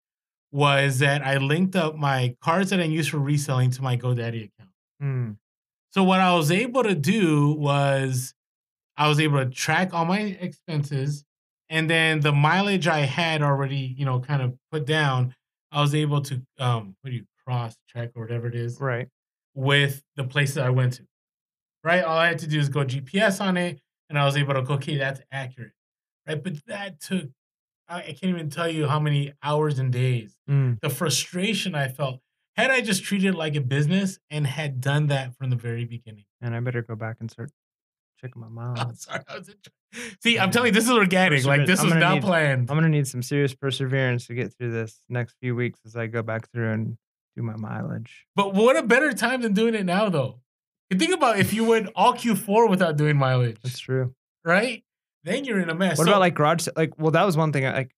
was 0.52 1.00
that 1.00 1.26
I 1.26 1.38
linked 1.38 1.76
up 1.76 1.96
my 1.96 2.36
cards 2.42 2.70
that 2.72 2.80
I 2.80 2.84
used 2.84 3.10
for 3.10 3.20
reselling 3.20 3.72
to 3.72 3.82
my 3.82 3.96
GoDaddy 3.98 4.50
account. 4.50 4.70
Mm. 5.02 5.38
So 5.92 6.04
what 6.04 6.20
I 6.20 6.34
was 6.36 6.52
able 6.52 6.84
to 6.84 6.96
do 6.96 7.54
was 7.54 8.34
I 8.98 9.08
was 9.08 9.20
able 9.20 9.40
to 9.40 9.50
track 9.50 9.94
all 9.94 10.06
my 10.06 10.20
expenses 10.20 11.24
and 11.70 11.90
then 11.90 12.20
the 12.20 12.34
mileage 12.34 12.88
I 12.88 13.00
had 13.00 13.42
already, 13.42 13.96
you 13.98 14.06
know, 14.06 14.20
kind 14.20 14.42
of 14.42 14.58
put 14.72 14.86
down, 14.86 15.34
I 15.72 15.82
was 15.82 15.96
able 15.96 16.22
to 16.24 16.42
um 16.60 16.96
what 17.02 17.12
do 17.12 17.16
you 17.16 17.26
cross 17.46 17.76
check 17.88 18.12
or 18.16 18.24
whatever 18.24 18.48
it 18.48 18.56
is 18.56 18.80
Right. 18.80 19.08
with 19.56 20.04
the 20.18 20.26
places 20.26 20.58
I 20.58 20.70
went 20.70 20.94
to. 20.94 21.08
Right? 21.84 22.04
All 22.04 22.18
I 22.18 22.28
had 22.28 22.40
to 22.40 22.48
do 22.48 22.60
is 22.60 22.70
go 22.70 22.84
GPS 22.86 23.42
on 23.42 23.58
it, 23.58 23.80
and 24.10 24.20
I 24.20 24.26
was 24.26 24.38
able 24.38 24.54
to 24.54 24.62
go, 24.62 24.76
okay, 24.76 24.98
that's 24.98 25.22
accurate. 25.32 25.72
But 26.36 26.66
that 26.68 27.00
took, 27.02 27.30
I, 27.88 28.02
can't 28.02 28.26
even 28.26 28.50
tell 28.50 28.70
you 28.70 28.88
how 28.88 29.00
many 29.00 29.34
hours 29.44 29.80
and 29.80 29.92
days. 29.92 30.36
Mm. 30.50 30.80
The 30.82 30.90
frustration 30.90 31.76
I 31.76 31.88
felt. 31.88 32.20
Had 32.58 32.70
I 32.72 32.82
just 32.82 33.04
treated 33.04 33.34
it 33.34 33.38
like 33.38 33.56
a 33.56 33.62
business 33.62 34.20
and 34.30 34.46
had 34.46 34.82
done 34.82 35.08
that 35.08 35.36
from 35.38 35.50
the 35.50 35.56
very 35.56 35.86
beginning. 35.86 36.26
And 36.42 36.54
I 36.56 36.60
better 36.60 36.82
go 36.82 36.96
back 36.96 37.18
and 37.20 37.32
start 37.32 37.50
checking 38.20 38.42
my 38.42 38.48
miles. 38.50 38.80
I'm 38.80 38.96
sorry. 38.96 39.20
I 39.28 39.38
was 39.38 39.50
in- 39.50 39.56
See, 40.22 40.40
I'm 40.40 40.52
telling 40.52 40.68
you, 40.68 40.72
this 40.74 40.86
is 40.86 40.92
organic. 40.92 41.44
Like, 41.46 41.66
this 41.66 41.80
I'm 41.82 41.88
was 41.88 41.96
not 41.96 42.14
need- 42.16 42.24
planned. 42.24 42.70
I'm 42.72 42.78
gonna 42.78 42.88
need 42.90 43.08
some 43.08 43.22
serious 43.22 43.54
perseverance 43.54 44.28
to 44.28 44.34
get 44.34 44.54
through 44.54 44.72
this 44.72 45.00
next 45.10 45.36
few 45.42 45.54
weeks 45.56 45.80
as 45.86 45.96
I 45.98 46.08
go 46.08 46.22
back 46.22 46.50
through 46.52 46.72
and 46.72 46.98
do 47.36 47.42
my 47.44 47.56
mileage. 47.58 48.26
But 48.36 48.54
what 48.54 48.78
a 48.78 48.84
better 48.84 49.12
time 49.14 49.42
than 49.42 49.54
doing 49.54 49.74
it 49.76 49.86
now, 49.86 50.08
though. 50.10 50.40
Think 50.94 51.14
about 51.14 51.40
if 51.40 51.54
you 51.54 51.64
went 51.66 51.90
all 51.96 52.14
Q4 52.14 52.70
without 52.70 52.98
doing 52.98 53.18
mileage, 53.18 53.58
That's 53.64 53.80
true. 53.80 54.14
right? 54.46 54.84
Then 55.24 55.46
you're 55.46 55.60
in 55.60 55.70
a 55.70 55.76
mess. 55.76 55.98
What 55.98 56.06
So- 56.06 56.12
about 56.12 56.20
like 56.22 56.34
garage? 56.36 56.68
Like, 56.76 56.98
well, 56.98 57.12
that 57.12 57.26
was 57.26 57.38
one 57.38 57.52
thing. 57.52 57.66
I- 57.66 57.74
Like, 57.74 57.96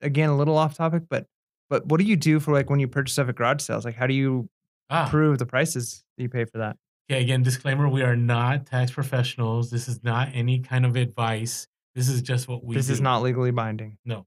again, 0.00 0.28
a 0.30 0.36
little 0.36 0.56
off 0.56 0.76
topic, 0.76 1.04
but 1.08 1.26
but 1.68 1.86
what 1.86 1.98
do 2.00 2.04
you 2.06 2.16
do 2.16 2.40
for 2.40 2.52
like 2.52 2.68
when 2.70 2.80
you 2.80 2.88
purchase 2.88 3.12
stuff 3.14 3.28
at 3.28 3.36
garage 3.36 3.62
sales? 3.62 3.84
Like, 3.84 3.94
how 3.94 4.06
do 4.06 4.14
you 4.14 4.48
ah, 4.88 5.08
prove 5.08 5.38
the 5.38 5.46
prices 5.46 6.04
that 6.16 6.22
you 6.22 6.28
pay 6.28 6.44
for 6.44 6.58
that? 6.58 6.76
Okay, 7.10 7.22
again, 7.22 7.42
disclaimer: 7.42 7.88
we 7.88 8.02
are 8.02 8.16
not 8.16 8.66
tax 8.66 8.90
professionals. 8.92 9.70
This 9.70 9.88
is 9.88 10.02
not 10.02 10.28
any 10.32 10.60
kind 10.60 10.84
of 10.86 10.96
advice. 10.96 11.66
This 11.94 12.08
is 12.08 12.22
just 12.22 12.48
what 12.48 12.64
we. 12.64 12.74
this 12.76 12.88
is 12.88 13.00
not 13.00 13.22
legally 13.22 13.50
binding. 13.50 13.98
No. 14.04 14.26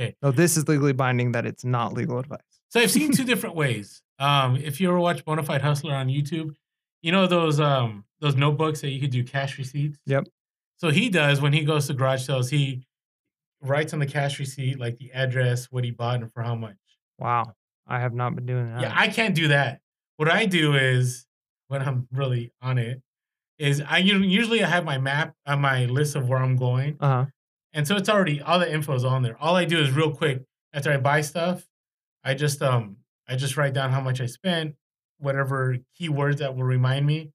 Okay. 0.00 0.14
No, 0.22 0.30
this 0.30 0.56
is 0.56 0.68
legally 0.68 0.92
binding 0.92 1.32
that 1.32 1.44
it's 1.46 1.64
not 1.64 1.92
legal 1.94 2.18
advice. 2.18 2.40
So 2.68 2.80
I've 2.80 2.90
seen 2.90 3.12
two 3.12 3.24
different 3.32 3.56
ways. 3.56 4.02
Um, 4.18 4.56
if 4.56 4.80
you 4.80 4.88
ever 4.88 5.00
watch 5.00 5.24
Bonafide 5.24 5.62
Hustler 5.62 5.94
on 5.94 6.08
YouTube, 6.08 6.54
you 7.02 7.12
know 7.12 7.26
those 7.26 7.60
um 7.60 8.04
those 8.20 8.36
notebooks 8.36 8.80
that 8.82 8.90
you 8.90 9.00
could 9.00 9.10
do 9.10 9.24
cash 9.24 9.58
receipts. 9.58 9.98
Yep. 10.06 10.24
So 10.78 10.90
he 10.90 11.08
does 11.08 11.40
when 11.40 11.52
he 11.52 11.64
goes 11.64 11.86
to 11.88 11.94
garage 11.94 12.24
sales. 12.24 12.50
He 12.50 12.84
writes 13.60 13.92
on 13.92 13.98
the 13.98 14.06
cash 14.06 14.38
receipt 14.38 14.78
like 14.78 14.96
the 14.98 15.10
address, 15.12 15.66
what 15.70 15.84
he 15.84 15.90
bought, 15.90 16.20
and 16.22 16.32
for 16.32 16.42
how 16.42 16.54
much. 16.54 16.76
Wow, 17.18 17.52
I 17.86 17.98
have 18.00 18.14
not 18.14 18.34
been 18.34 18.46
doing 18.46 18.72
that. 18.72 18.80
Yeah, 18.82 18.92
I 18.94 19.08
can't 19.08 19.34
do 19.34 19.48
that. 19.48 19.80
What 20.16 20.30
I 20.30 20.46
do 20.46 20.74
is 20.74 21.26
when 21.68 21.82
I'm 21.82 22.06
really 22.12 22.52
on 22.62 22.78
it, 22.78 23.02
is 23.58 23.80
I 23.80 23.98
usually 23.98 24.62
I 24.62 24.68
have 24.68 24.84
my 24.84 24.98
map 24.98 25.34
on 25.46 25.60
my 25.60 25.86
list 25.86 26.14
of 26.14 26.28
where 26.28 26.38
I'm 26.38 26.56
going. 26.56 26.96
uh 27.00 27.06
huh. 27.24 27.26
And 27.74 27.86
so 27.86 27.96
it's 27.96 28.08
already 28.08 28.40
all 28.40 28.58
the 28.58 28.72
info 28.72 28.94
is 28.94 29.04
on 29.04 29.22
there. 29.22 29.36
All 29.40 29.54
I 29.54 29.64
do 29.64 29.78
is 29.78 29.90
real 29.90 30.12
quick 30.14 30.42
after 30.72 30.90
I 30.92 30.96
buy 30.96 31.20
stuff, 31.20 31.66
I 32.24 32.34
just 32.34 32.62
um 32.62 32.98
I 33.28 33.36
just 33.36 33.56
write 33.56 33.74
down 33.74 33.90
how 33.90 34.00
much 34.00 34.20
I 34.20 34.26
spent, 34.26 34.74
whatever 35.18 35.76
keywords 36.00 36.38
that 36.38 36.54
will 36.56 36.64
remind 36.64 37.04
me, 37.04 37.30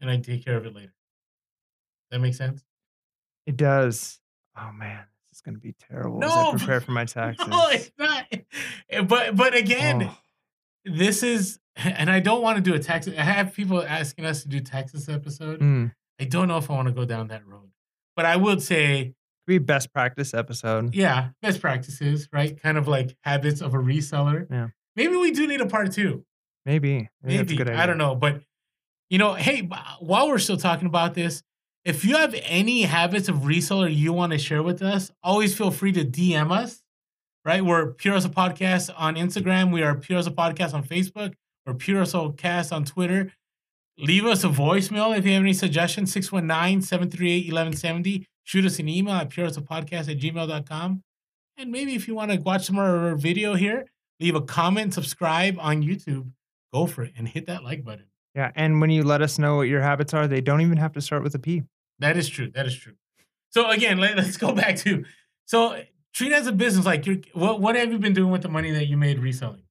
and 0.00 0.10
I 0.10 0.16
take 0.18 0.44
care 0.44 0.56
of 0.56 0.66
it 0.66 0.74
later. 0.74 0.92
That 2.10 2.20
makes 2.20 2.36
sense? 2.38 2.62
It 3.48 3.56
does. 3.56 4.20
Oh 4.58 4.70
man, 4.72 5.04
this 5.30 5.38
is 5.38 5.40
gonna 5.40 5.58
be 5.58 5.74
terrible 5.88 6.22
as 6.22 6.30
No, 6.30 6.50
I 6.52 6.56
prepare 6.56 6.80
for 6.82 6.90
my 6.92 7.04
taxes. 7.16 7.48
No, 7.48 7.68
it's 7.70 7.90
not. 7.98 8.26
Eh, 8.90 9.00
But 9.02 9.34
but 9.36 9.54
again, 9.54 10.02
Oh, 10.10 10.18
this 10.84 11.22
is, 11.22 11.58
and 11.76 12.10
I 12.10 12.20
don't 12.20 12.42
want 12.42 12.56
to 12.56 12.62
do 12.62 12.74
a 12.74 12.78
Texas. 12.78 13.14
I 13.16 13.22
have 13.22 13.54
people 13.54 13.82
asking 13.82 14.24
us 14.26 14.42
to 14.42 14.48
do 14.48 14.60
Texas 14.60 15.08
episode. 15.08 15.60
Mm. 15.60 15.92
I 16.20 16.24
don't 16.24 16.48
know 16.48 16.58
if 16.58 16.70
I 16.70 16.74
want 16.74 16.88
to 16.88 16.94
go 16.94 17.04
down 17.04 17.28
that 17.28 17.46
road, 17.46 17.70
but 18.16 18.24
I 18.26 18.36
would 18.36 18.62
say, 18.62 19.14
Be 19.46 19.58
best 19.58 19.92
practice 19.94 20.34
episode. 20.34 20.94
yeah, 20.94 21.30
best 21.40 21.60
practices, 21.60 22.28
right? 22.32 22.60
Kind 22.60 22.76
of 22.76 22.86
like 22.88 23.16
habits 23.22 23.60
of 23.62 23.72
a 23.74 23.78
reseller. 23.78 24.46
Yeah. 24.50 24.68
Maybe 24.96 25.16
we 25.16 25.30
do 25.30 25.46
need 25.46 25.60
a 25.60 25.66
part 25.66 25.92
two. 25.92 26.24
Maybe. 26.66 27.08
Maybe, 27.22 27.36
that's 27.38 27.50
a 27.50 27.52
Maybe 27.52 27.56
good 27.56 27.68
idea. 27.68 27.80
I 27.82 27.86
don't 27.86 27.98
know, 27.98 28.14
but 28.14 28.42
you 29.08 29.16
know, 29.18 29.32
hey, 29.34 29.68
while 30.00 30.28
we're 30.28 30.38
still 30.38 30.56
talking 30.58 30.86
about 30.86 31.14
this, 31.14 31.42
if 31.88 32.04
you 32.04 32.18
have 32.18 32.34
any 32.42 32.82
habits 32.82 33.30
of 33.30 33.36
reseller 33.36 33.92
you 33.92 34.12
want 34.12 34.32
to 34.32 34.38
share 34.38 34.62
with 34.62 34.82
us, 34.82 35.10
always 35.22 35.56
feel 35.56 35.70
free 35.70 35.90
to 35.92 36.04
DM 36.04 36.52
us. 36.52 36.82
Right, 37.46 37.64
we're 37.64 37.94
Pure 37.94 38.12
Hustle 38.12 38.30
Podcast 38.30 38.90
on 38.94 39.14
Instagram. 39.14 39.72
We 39.72 39.82
are 39.82 39.94
Pure 39.94 40.18
Hustle 40.18 40.34
Podcast 40.34 40.74
on 40.74 40.84
Facebook. 40.84 41.32
We're 41.64 41.72
Pure 41.72 42.00
Hustle 42.00 42.32
Cast 42.32 42.74
on 42.74 42.84
Twitter. 42.84 43.32
Leave 43.96 44.26
us 44.26 44.44
a 44.44 44.48
voicemail 44.48 45.16
if 45.16 45.24
you 45.24 45.32
have 45.32 45.42
any 45.42 45.54
suggestions 45.54 46.12
619 46.12 46.82
738 46.82 47.46
1170. 47.46 48.26
Shoot 48.44 48.66
us 48.66 48.78
an 48.78 48.90
email 48.90 49.14
at 49.14 49.30
purehustlepodcast 49.30 50.10
at 50.10 50.18
gmail.com. 50.18 51.02
And 51.56 51.72
maybe 51.72 51.94
if 51.94 52.06
you 52.06 52.14
want 52.14 52.30
to 52.30 52.36
watch 52.36 52.66
some 52.66 52.76
more 52.76 52.96
of 52.96 53.02
our 53.02 53.16
video 53.16 53.54
here, 53.54 53.86
leave 54.20 54.34
a 54.34 54.42
comment, 54.42 54.92
subscribe 54.92 55.56
on 55.58 55.82
YouTube. 55.82 56.32
Go 56.74 56.86
for 56.86 57.04
it 57.04 57.14
and 57.16 57.26
hit 57.26 57.46
that 57.46 57.64
like 57.64 57.82
button. 57.82 58.04
Yeah. 58.34 58.52
And 58.54 58.78
when 58.78 58.90
you 58.90 59.04
let 59.04 59.22
us 59.22 59.38
know 59.38 59.56
what 59.56 59.68
your 59.68 59.80
habits 59.80 60.12
are, 60.12 60.28
they 60.28 60.42
don't 60.42 60.60
even 60.60 60.76
have 60.76 60.92
to 60.92 61.00
start 61.00 61.22
with 61.22 61.34
a 61.34 61.38
P. 61.38 61.62
That 62.00 62.16
is 62.16 62.28
true. 62.28 62.50
That 62.54 62.66
is 62.66 62.76
true. 62.76 62.94
So 63.50 63.70
again, 63.70 63.98
let, 63.98 64.18
us 64.18 64.36
go 64.36 64.52
back 64.52 64.76
to 64.78 65.04
so 65.46 65.82
treat 66.14 66.32
as 66.32 66.46
a 66.46 66.52
business. 66.52 66.86
Like 66.86 67.06
you're 67.06 67.18
what 67.32 67.60
what 67.60 67.76
have 67.76 67.90
you 67.92 67.98
been 67.98 68.12
doing 68.12 68.30
with 68.30 68.42
the 68.42 68.48
money 68.48 68.70
that 68.72 68.86
you 68.86 68.96
made 68.96 69.18
reselling? 69.18 69.62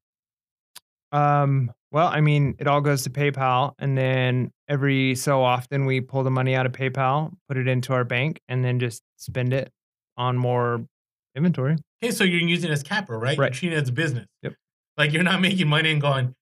Um, 1.12 1.72
well, 1.92 2.08
I 2.08 2.20
mean, 2.20 2.56
it 2.60 2.68
all 2.68 2.82
goes 2.82 3.04
to 3.04 3.10
PayPal, 3.10 3.74
and 3.80 3.98
then 3.98 4.52
every 4.68 5.16
so 5.16 5.42
often 5.42 5.86
we 5.86 6.02
pull 6.02 6.24
the 6.24 6.32
money 6.32 6.54
out 6.54 6.66
of 6.66 6.74
PayPal, 6.74 7.32
put 7.48 7.58
it 7.58 7.68
into 7.68 7.94
our 7.94 8.04
bank, 8.04 8.42
and 8.50 8.64
then 8.64 8.80
just 8.80 9.02
spend 9.16 9.54
it 9.54 9.72
on 10.18 10.38
more 10.38 10.86
inventory. 11.36 11.78
Okay, 12.04 12.12
so 12.12 12.24
you're 12.24 12.42
using 12.42 12.70
it 12.70 12.74
as 12.74 12.84
capital, 12.84 13.20
right? 13.22 13.38
You're 13.38 13.44
Right. 13.44 13.54
treating 13.54 13.78
it 13.78 13.82
as 13.82 13.90
a 13.90 13.94
business. 13.94 14.26
Yep. 14.44 14.54
Like 14.98 15.14
you're 15.14 15.24
not 15.24 15.40
making 15.40 15.68
money 15.70 15.92
and 15.92 16.02
going, 16.02 16.36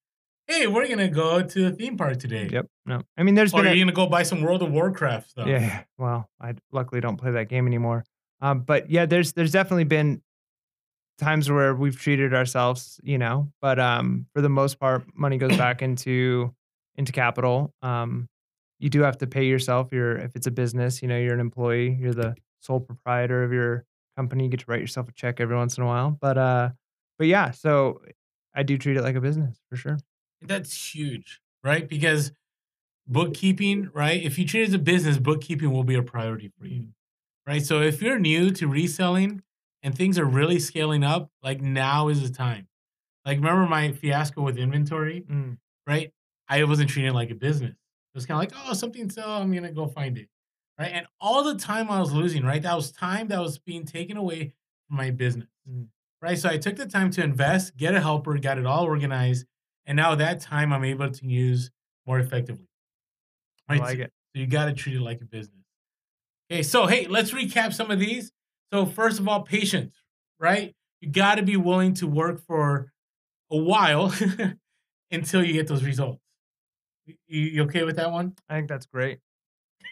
hey, 0.47 0.67
we're 0.67 0.87
gonna 0.87 1.07
go 1.09 1.41
to 1.41 1.69
the 1.69 1.75
theme 1.75 1.97
park 1.97 2.17
today. 2.19 2.47
Yep. 2.51 2.67
No, 2.85 3.01
I 3.17 3.23
mean, 3.23 3.35
there's 3.35 3.53
Or 3.53 3.61
been 3.61 3.67
are 3.67 3.73
a, 3.73 3.75
you 3.75 3.83
gonna 3.83 3.93
go 3.93 4.07
buy 4.07 4.23
some 4.23 4.41
World 4.41 4.61
of 4.63 4.71
Warcraft 4.71 5.29
stuff? 5.29 5.47
yeah, 5.47 5.59
yeah. 5.59 5.83
Well, 5.97 6.29
I 6.39 6.53
luckily 6.71 7.01
don't 7.01 7.17
play 7.17 7.31
that 7.31 7.49
game 7.49 7.67
anymore. 7.67 8.03
Um, 8.41 8.61
but 8.61 8.89
yeah, 8.89 9.05
there's 9.05 9.33
there's 9.33 9.51
definitely 9.51 9.85
been 9.85 10.21
times 11.17 11.49
where 11.49 11.73
we've 11.73 11.97
treated 11.99 12.33
ourselves, 12.33 12.99
you 13.03 13.17
know. 13.17 13.51
But 13.61 13.79
um, 13.79 14.27
for 14.33 14.41
the 14.41 14.49
most 14.49 14.79
part, 14.79 15.05
money 15.15 15.37
goes 15.37 15.55
back 15.57 15.81
into 15.81 16.53
into 16.95 17.11
capital. 17.11 17.73
Um, 17.81 18.27
you 18.79 18.89
do 18.89 19.01
have 19.01 19.17
to 19.19 19.27
pay 19.27 19.45
yourself. 19.45 19.89
You're 19.91 20.17
if 20.17 20.35
it's 20.35 20.47
a 20.47 20.51
business, 20.51 21.01
you 21.01 21.07
know, 21.07 21.17
you're 21.17 21.33
an 21.33 21.39
employee. 21.39 21.97
You're 21.99 22.13
the 22.13 22.35
sole 22.59 22.79
proprietor 22.81 23.43
of 23.43 23.51
your 23.53 23.85
company. 24.17 24.43
You 24.43 24.49
get 24.49 24.59
to 24.61 24.65
write 24.67 24.81
yourself 24.81 25.07
a 25.07 25.11
check 25.13 25.39
every 25.39 25.55
once 25.55 25.77
in 25.77 25.83
a 25.83 25.87
while. 25.87 26.11
But 26.19 26.37
uh, 26.37 26.69
but 27.17 27.27
yeah, 27.27 27.51
so 27.51 28.01
I 28.53 28.63
do 28.63 28.77
treat 28.77 28.97
it 28.97 29.01
like 29.01 29.15
a 29.15 29.21
business 29.21 29.57
for 29.69 29.77
sure. 29.77 29.97
That's 30.47 30.93
huge, 30.95 31.41
right? 31.63 31.87
Because 31.87 32.31
bookkeeping, 33.07 33.89
right? 33.93 34.21
If 34.23 34.37
you 34.39 34.45
treat 34.47 34.63
it 34.63 34.69
as 34.69 34.73
a 34.73 34.79
business, 34.79 35.17
bookkeeping 35.17 35.71
will 35.71 35.83
be 35.83 35.95
a 35.95 36.03
priority 36.03 36.51
for 36.59 36.65
you, 36.65 36.89
right? 37.45 37.63
So 37.63 37.81
if 37.81 38.01
you're 38.01 38.19
new 38.19 38.51
to 38.51 38.67
reselling 38.67 39.41
and 39.83 39.95
things 39.95 40.17
are 40.17 40.25
really 40.25 40.59
scaling 40.59 41.03
up, 41.03 41.29
like 41.43 41.61
now 41.61 42.07
is 42.07 42.27
the 42.27 42.35
time. 42.35 42.67
Like 43.25 43.37
remember 43.37 43.67
my 43.67 43.91
fiasco 43.91 44.41
with 44.41 44.57
inventory, 44.57 45.21
Mm. 45.29 45.57
right? 45.87 46.11
I 46.47 46.63
wasn't 46.63 46.89
treating 46.89 47.11
it 47.11 47.15
like 47.15 47.31
a 47.31 47.35
business. 47.35 47.71
It 47.71 48.17
was 48.17 48.25
kind 48.25 48.43
of 48.43 48.51
like, 48.51 48.67
oh, 48.69 48.73
something 48.73 49.09
sell, 49.09 49.29
I'm 49.41 49.51
gonna 49.51 49.71
go 49.71 49.87
find 49.87 50.17
it, 50.17 50.29
right? 50.79 50.91
And 50.91 51.07
all 51.19 51.43
the 51.43 51.55
time 51.59 51.89
I 51.91 51.99
was 51.99 52.11
losing, 52.13 52.43
right? 52.43 52.61
That 52.61 52.75
was 52.75 52.91
time 52.91 53.27
that 53.29 53.39
was 53.41 53.57
being 53.57 53.85
taken 53.85 54.17
away 54.17 54.53
from 54.87 54.97
my 54.97 55.11
business, 55.11 55.49
Mm. 55.69 55.87
right? 56.21 56.37
So 56.37 56.49
I 56.49 56.57
took 56.57 56.75
the 56.75 56.85
time 56.87 57.09
to 57.11 57.23
invest, 57.23 57.77
get 57.77 57.95
a 57.95 58.01
helper, 58.01 58.37
got 58.37 58.57
it 58.59 58.65
all 58.65 58.83
organized, 58.85 59.45
and 59.86 59.95
now 59.95 60.15
that 60.15 60.41
time 60.41 60.73
I'm 60.73 60.83
able 60.83 61.09
to 61.09 61.25
use 61.25 61.71
more 62.05 62.19
effectively. 62.19 62.67
I 63.67 63.77
like 63.77 63.99
it. 63.99 64.11
so 64.33 64.41
you 64.41 64.47
got 64.47 64.65
to 64.65 64.73
treat 64.73 64.95
it 64.95 65.01
like 65.01 65.21
a 65.21 65.25
business. 65.25 65.63
Okay, 66.51 66.63
so 66.63 66.86
hey, 66.86 67.07
let's 67.07 67.31
recap 67.31 67.73
some 67.73 67.89
of 67.89 67.99
these. 67.99 68.31
So 68.71 68.86
first 68.86 69.19
of 69.19 69.27
all, 69.27 69.41
patience, 69.41 69.95
right? 70.39 70.75
You 71.01 71.09
got 71.09 71.36
to 71.36 71.43
be 71.43 71.57
willing 71.57 71.93
to 71.95 72.07
work 72.07 72.41
for 72.45 72.91
a 73.51 73.57
while 73.57 74.13
until 75.11 75.43
you 75.43 75.53
get 75.53 75.67
those 75.67 75.83
results. 75.83 76.21
You, 77.05 77.41
you 77.41 77.63
okay 77.63 77.83
with 77.83 77.97
that 77.97 78.11
one? 78.11 78.36
I 78.49 78.55
think 78.55 78.69
that's 78.69 78.86
great. 78.86 79.19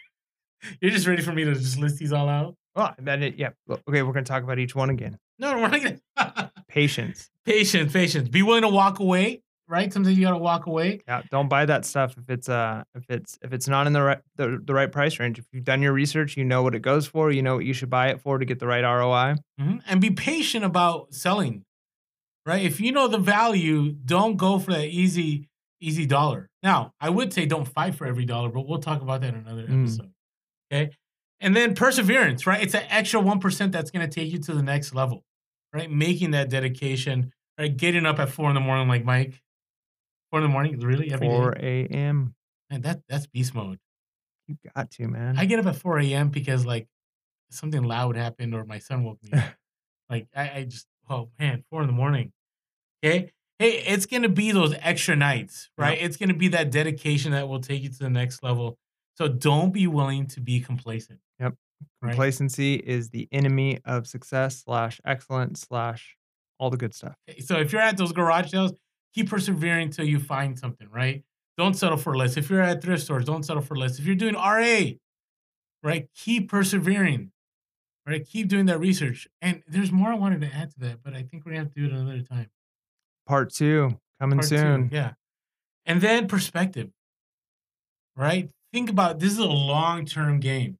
You're 0.80 0.90
just 0.90 1.06
ready 1.06 1.22
for 1.22 1.32
me 1.32 1.44
to 1.44 1.54
just 1.54 1.78
list 1.78 1.98
these 1.98 2.12
all 2.12 2.28
out? 2.28 2.56
Oh, 2.76 2.82
well, 2.82 2.94
then 2.98 3.22
it, 3.22 3.36
yeah. 3.36 3.50
Okay, 3.70 4.02
we're 4.02 4.12
gonna 4.12 4.24
talk 4.24 4.42
about 4.42 4.58
each 4.58 4.74
one 4.74 4.90
again. 4.90 5.18
No, 5.38 5.52
no, 5.52 5.60
we're 5.60 5.68
not 5.68 5.82
gonna. 5.82 6.52
Patience. 6.68 7.30
patience, 7.44 7.92
patience. 7.92 8.28
Be 8.28 8.42
willing 8.42 8.62
to 8.62 8.68
walk 8.68 8.98
away, 8.98 9.43
right? 9.68 9.92
Sometimes 9.92 10.16
you 10.18 10.24
got 10.24 10.32
to 10.32 10.38
walk 10.38 10.66
away. 10.66 11.00
Yeah, 11.08 11.22
don't 11.30 11.48
buy 11.48 11.64
that 11.66 11.84
stuff 11.84 12.16
if 12.18 12.28
it's 12.28 12.48
uh 12.48 12.84
if 12.94 13.04
it's 13.08 13.38
if 13.42 13.52
it's 13.52 13.68
not 13.68 13.86
in 13.86 13.92
the 13.92 14.02
right 14.02 14.18
the, 14.36 14.60
the 14.64 14.74
right 14.74 14.90
price 14.90 15.18
range. 15.18 15.38
If 15.38 15.46
you've 15.52 15.64
done 15.64 15.82
your 15.82 15.92
research, 15.92 16.36
you 16.36 16.44
know 16.44 16.62
what 16.62 16.74
it 16.74 16.80
goes 16.82 17.06
for. 17.06 17.30
You 17.30 17.42
know 17.42 17.56
what 17.56 17.64
you 17.64 17.72
should 17.74 17.90
buy 17.90 18.08
it 18.08 18.20
for 18.20 18.38
to 18.38 18.44
get 18.44 18.58
the 18.58 18.66
right 18.66 18.82
ROI. 18.84 19.36
Mhm. 19.60 19.80
And 19.86 20.00
be 20.00 20.10
patient 20.10 20.64
about 20.64 21.14
selling, 21.14 21.64
right? 22.46 22.62
If 22.64 22.80
you 22.80 22.92
know 22.92 23.08
the 23.08 23.18
value, 23.18 23.92
don't 23.92 24.36
go 24.36 24.58
for 24.58 24.72
that 24.72 24.86
easy, 24.88 25.48
easy 25.80 26.06
dollar. 26.06 26.48
Now, 26.62 26.92
I 27.00 27.10
would 27.10 27.32
say 27.32 27.46
don't 27.46 27.66
fight 27.68 27.94
for 27.94 28.06
every 28.06 28.24
dollar, 28.24 28.48
but 28.48 28.66
we'll 28.66 28.78
talk 28.80 29.02
about 29.02 29.20
that 29.22 29.34
in 29.34 29.40
another 29.40 29.66
Mm. 29.66 29.82
episode. 29.84 30.10
Okay. 30.72 30.90
And 31.40 31.54
then 31.54 31.74
perseverance, 31.74 32.46
right? 32.46 32.62
It's 32.62 32.72
that 32.72 32.86
extra 32.88 33.20
1% 33.20 33.72
that's 33.72 33.90
going 33.90 34.08
to 34.08 34.12
take 34.12 34.32
you 34.32 34.38
to 34.38 34.54
the 34.54 34.62
next 34.62 34.94
level, 34.94 35.22
right? 35.74 35.90
Making 35.90 36.30
that 36.30 36.48
dedication, 36.48 37.32
right? 37.58 37.76
Getting 37.76 38.06
up 38.06 38.18
at 38.18 38.30
four 38.30 38.48
in 38.48 38.54
the 38.54 38.60
morning, 38.60 38.88
like 38.88 39.04
Mike. 39.04 39.42
Four 40.34 40.40
in 40.40 40.48
the 40.48 40.52
morning, 40.52 40.80
really? 40.80 41.12
Every 41.12 41.28
day? 41.28 41.32
4 41.32 41.56
a.m. 41.60 42.34
Man, 42.68 42.80
that, 42.80 43.02
that's 43.08 43.28
beast 43.28 43.54
mode. 43.54 43.78
You 44.48 44.56
got 44.74 44.90
to 44.90 45.06
man. 45.06 45.38
I 45.38 45.44
get 45.44 45.60
up 45.60 45.66
at 45.66 45.76
4 45.76 46.00
a.m. 46.00 46.30
because 46.30 46.66
like 46.66 46.88
something 47.52 47.84
loud 47.84 48.16
happened 48.16 48.52
or 48.52 48.64
my 48.64 48.80
son 48.80 49.04
woke 49.04 49.22
me 49.22 49.30
up. 49.38 49.44
like 50.10 50.26
I, 50.34 50.50
I 50.50 50.64
just 50.64 50.88
oh 51.08 51.28
man, 51.38 51.62
four 51.70 51.82
in 51.82 51.86
the 51.86 51.92
morning. 51.92 52.32
Okay. 53.04 53.30
Hey, 53.60 53.84
it's 53.86 54.06
gonna 54.06 54.28
be 54.28 54.50
those 54.50 54.74
extra 54.80 55.14
nights, 55.14 55.70
right? 55.78 55.98
It's 56.00 56.16
gonna 56.16 56.34
be 56.34 56.48
that 56.48 56.72
dedication 56.72 57.30
that 57.30 57.46
will 57.46 57.60
take 57.60 57.84
you 57.84 57.90
to 57.90 57.98
the 57.98 58.10
next 58.10 58.42
level. 58.42 58.76
So 59.16 59.28
don't 59.28 59.72
be 59.72 59.86
willing 59.86 60.26
to 60.26 60.40
be 60.40 60.58
complacent. 60.58 61.20
Yep. 61.38 61.54
Right? 62.02 62.10
Complacency 62.10 62.74
is 62.74 63.10
the 63.10 63.28
enemy 63.30 63.78
of 63.84 64.08
success 64.08 64.64
slash 64.64 65.00
excellence 65.04 65.60
slash 65.60 66.16
all 66.58 66.70
the 66.70 66.76
good 66.76 66.92
stuff. 66.92 67.14
So 67.44 67.56
if 67.56 67.70
you're 67.70 67.80
at 67.80 67.96
those 67.96 68.10
garage 68.10 68.50
sales, 68.50 68.72
keep 69.14 69.30
persevering 69.30 69.84
until 69.84 70.04
you 70.04 70.18
find 70.18 70.58
something, 70.58 70.88
right? 70.90 71.22
Don't 71.56 71.74
settle 71.74 71.96
for 71.96 72.16
less. 72.16 72.36
If 72.36 72.50
you're 72.50 72.60
at 72.60 72.82
thrift 72.82 73.04
stores, 73.04 73.24
don't 73.24 73.44
settle 73.44 73.62
for 73.62 73.76
less. 73.76 73.98
If 73.98 74.06
you're 74.06 74.16
doing 74.16 74.34
RA, 74.34 74.80
right, 75.82 76.08
keep 76.16 76.50
persevering, 76.50 77.30
right? 78.06 78.26
Keep 78.26 78.48
doing 78.48 78.66
that 78.66 78.78
research. 78.80 79.28
And 79.40 79.62
there's 79.68 79.92
more 79.92 80.08
I 80.10 80.14
wanted 80.16 80.40
to 80.40 80.52
add 80.52 80.72
to 80.72 80.80
that, 80.80 81.02
but 81.02 81.14
I 81.14 81.22
think 81.22 81.44
we're 81.44 81.52
gonna 81.52 81.64
have 81.64 81.74
to 81.74 81.80
do 81.80 81.86
it 81.86 81.92
another 81.92 82.22
time. 82.22 82.50
Part 83.26 83.52
two 83.52 83.98
coming 84.20 84.38
Part 84.38 84.48
two, 84.48 84.58
soon. 84.58 84.88
yeah. 84.92 85.12
And 85.86 86.00
then 86.00 86.26
perspective, 86.26 86.90
right? 88.16 88.50
Think 88.72 88.90
about 88.90 89.20
this 89.20 89.32
is 89.32 89.38
a 89.38 89.46
long 89.46 90.04
term 90.06 90.40
game, 90.40 90.78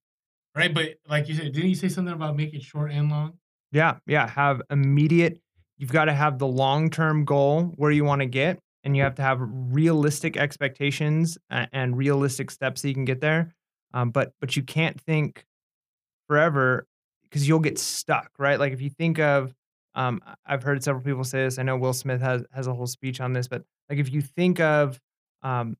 right? 0.57 0.73
But 0.73 0.95
like 1.09 1.29
you 1.29 1.35
said, 1.35 1.53
didn't 1.53 1.69
you 1.71 1.77
say 1.77 1.89
something 1.89 2.13
about 2.15 2.37
make 2.37 2.53
it 2.55 2.63
short 2.63 2.91
and 2.91 3.11
long? 3.11 3.35
Yeah, 3.71 3.99
yeah. 4.07 4.27
Have 4.29 4.63
immediate. 4.71 5.41
You've 5.77 5.93
got 5.93 6.07
to 6.07 6.13
have 6.13 6.39
the 6.39 6.47
long 6.47 6.91
term 6.91 7.25
goal 7.25 7.73
where 7.77 7.91
you 7.91 8.05
want 8.05 8.21
to 8.21 8.27
get, 8.27 8.59
and 8.85 8.97
you 8.97 9.03
have 9.03 9.17
to 9.17 9.23
have 9.23 9.39
realistic 9.41 10.37
expectations 10.37 11.39
and 11.51 11.97
realistic 11.97 12.51
steps 12.51 12.83
so 12.83 12.89
you 12.89 12.95
can 12.95 13.05
get 13.05 13.21
there. 13.21 13.55
Um, 13.93 14.11
but 14.11 14.33
but 14.41 14.57
you 14.57 14.63
can't 14.63 15.01
think 15.01 15.45
forever 16.29 16.87
because 17.23 17.49
you'll 17.49 17.61
get 17.61 17.79
stuck, 17.79 18.31
right? 18.39 18.59
Like 18.59 18.73
if 18.73 18.81
you 18.81 18.91
think 18.91 19.19
of, 19.19 19.53
um, 19.95 20.21
I've 20.47 20.63
heard 20.63 20.83
several 20.83 21.05
people 21.05 21.25
say 21.25 21.45
this. 21.45 21.59
I 21.59 21.63
know 21.63 21.77
Will 21.77 21.93
Smith 21.93 22.21
has 22.21 22.45
has 22.53 22.67
a 22.67 22.75
whole 22.75 22.87
speech 22.87 23.21
on 23.21 23.33
this, 23.33 23.49
but 23.49 23.63
like 23.89 23.99
if 23.99 24.13
you 24.13 24.21
think 24.21 24.61
of, 24.61 25.01
um, 25.43 25.77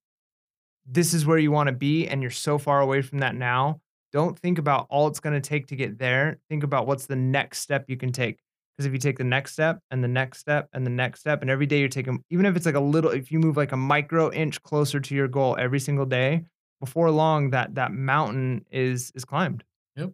this 0.87 1.15
is 1.15 1.25
where 1.25 1.39
you 1.39 1.51
want 1.51 1.69
to 1.69 1.73
be, 1.73 2.07
and 2.09 2.23
you're 2.23 2.31
so 2.31 2.59
far 2.59 2.81
away 2.81 3.03
from 3.03 3.19
that 3.19 3.35
now, 3.35 3.81
don't 4.13 4.39
think 4.39 4.59
about 4.59 4.87
all 4.91 5.09
it's 5.09 5.21
going 5.21 5.35
to 5.35 5.47
take 5.47 5.67
to 5.69 5.77
get 5.77 5.99
there. 5.99 6.39
Think 6.49 6.63
about 6.63 6.87
what's 6.87 7.07
the 7.07 7.17
next 7.17 7.61
step 7.61 7.87
you 7.89 7.97
can 7.97 8.13
take. 8.13 8.39
Because 8.77 8.87
if 8.87 8.93
you 8.93 8.99
take 8.99 9.19
the 9.19 9.25
next 9.25 9.53
step 9.53 9.79
and 9.91 10.03
the 10.03 10.09
next 10.09 10.39
step 10.41 10.69
and 10.73 10.85
the 10.85 10.91
next 10.91 11.21
step, 11.21 11.43
and 11.43 11.51
every 11.51 11.67
day 11.67 11.79
you're 11.79 11.89
taking, 11.89 12.23
even 12.31 12.45
if 12.47 12.57
it's 12.57 12.67
like 12.67 12.75
a 12.75 12.81
little, 12.81 13.11
if 13.11 13.31
you 13.31 13.39
move 13.39 13.57
like 13.57 13.73
a 13.73 13.77
micro 13.77 14.33
inch 14.33 14.61
closer 14.63 14.99
to 15.01 15.15
your 15.15 15.29
goal 15.29 15.57
every 15.59 15.79
single 15.81 16.07
day, 16.07 16.45
before 16.81 17.11
long 17.11 17.51
that 17.51 17.75
that 17.77 17.93
mountain 17.93 18.65
is 18.71 19.13
is 19.15 19.25
climbed. 19.25 19.65
Yep. 19.97 20.13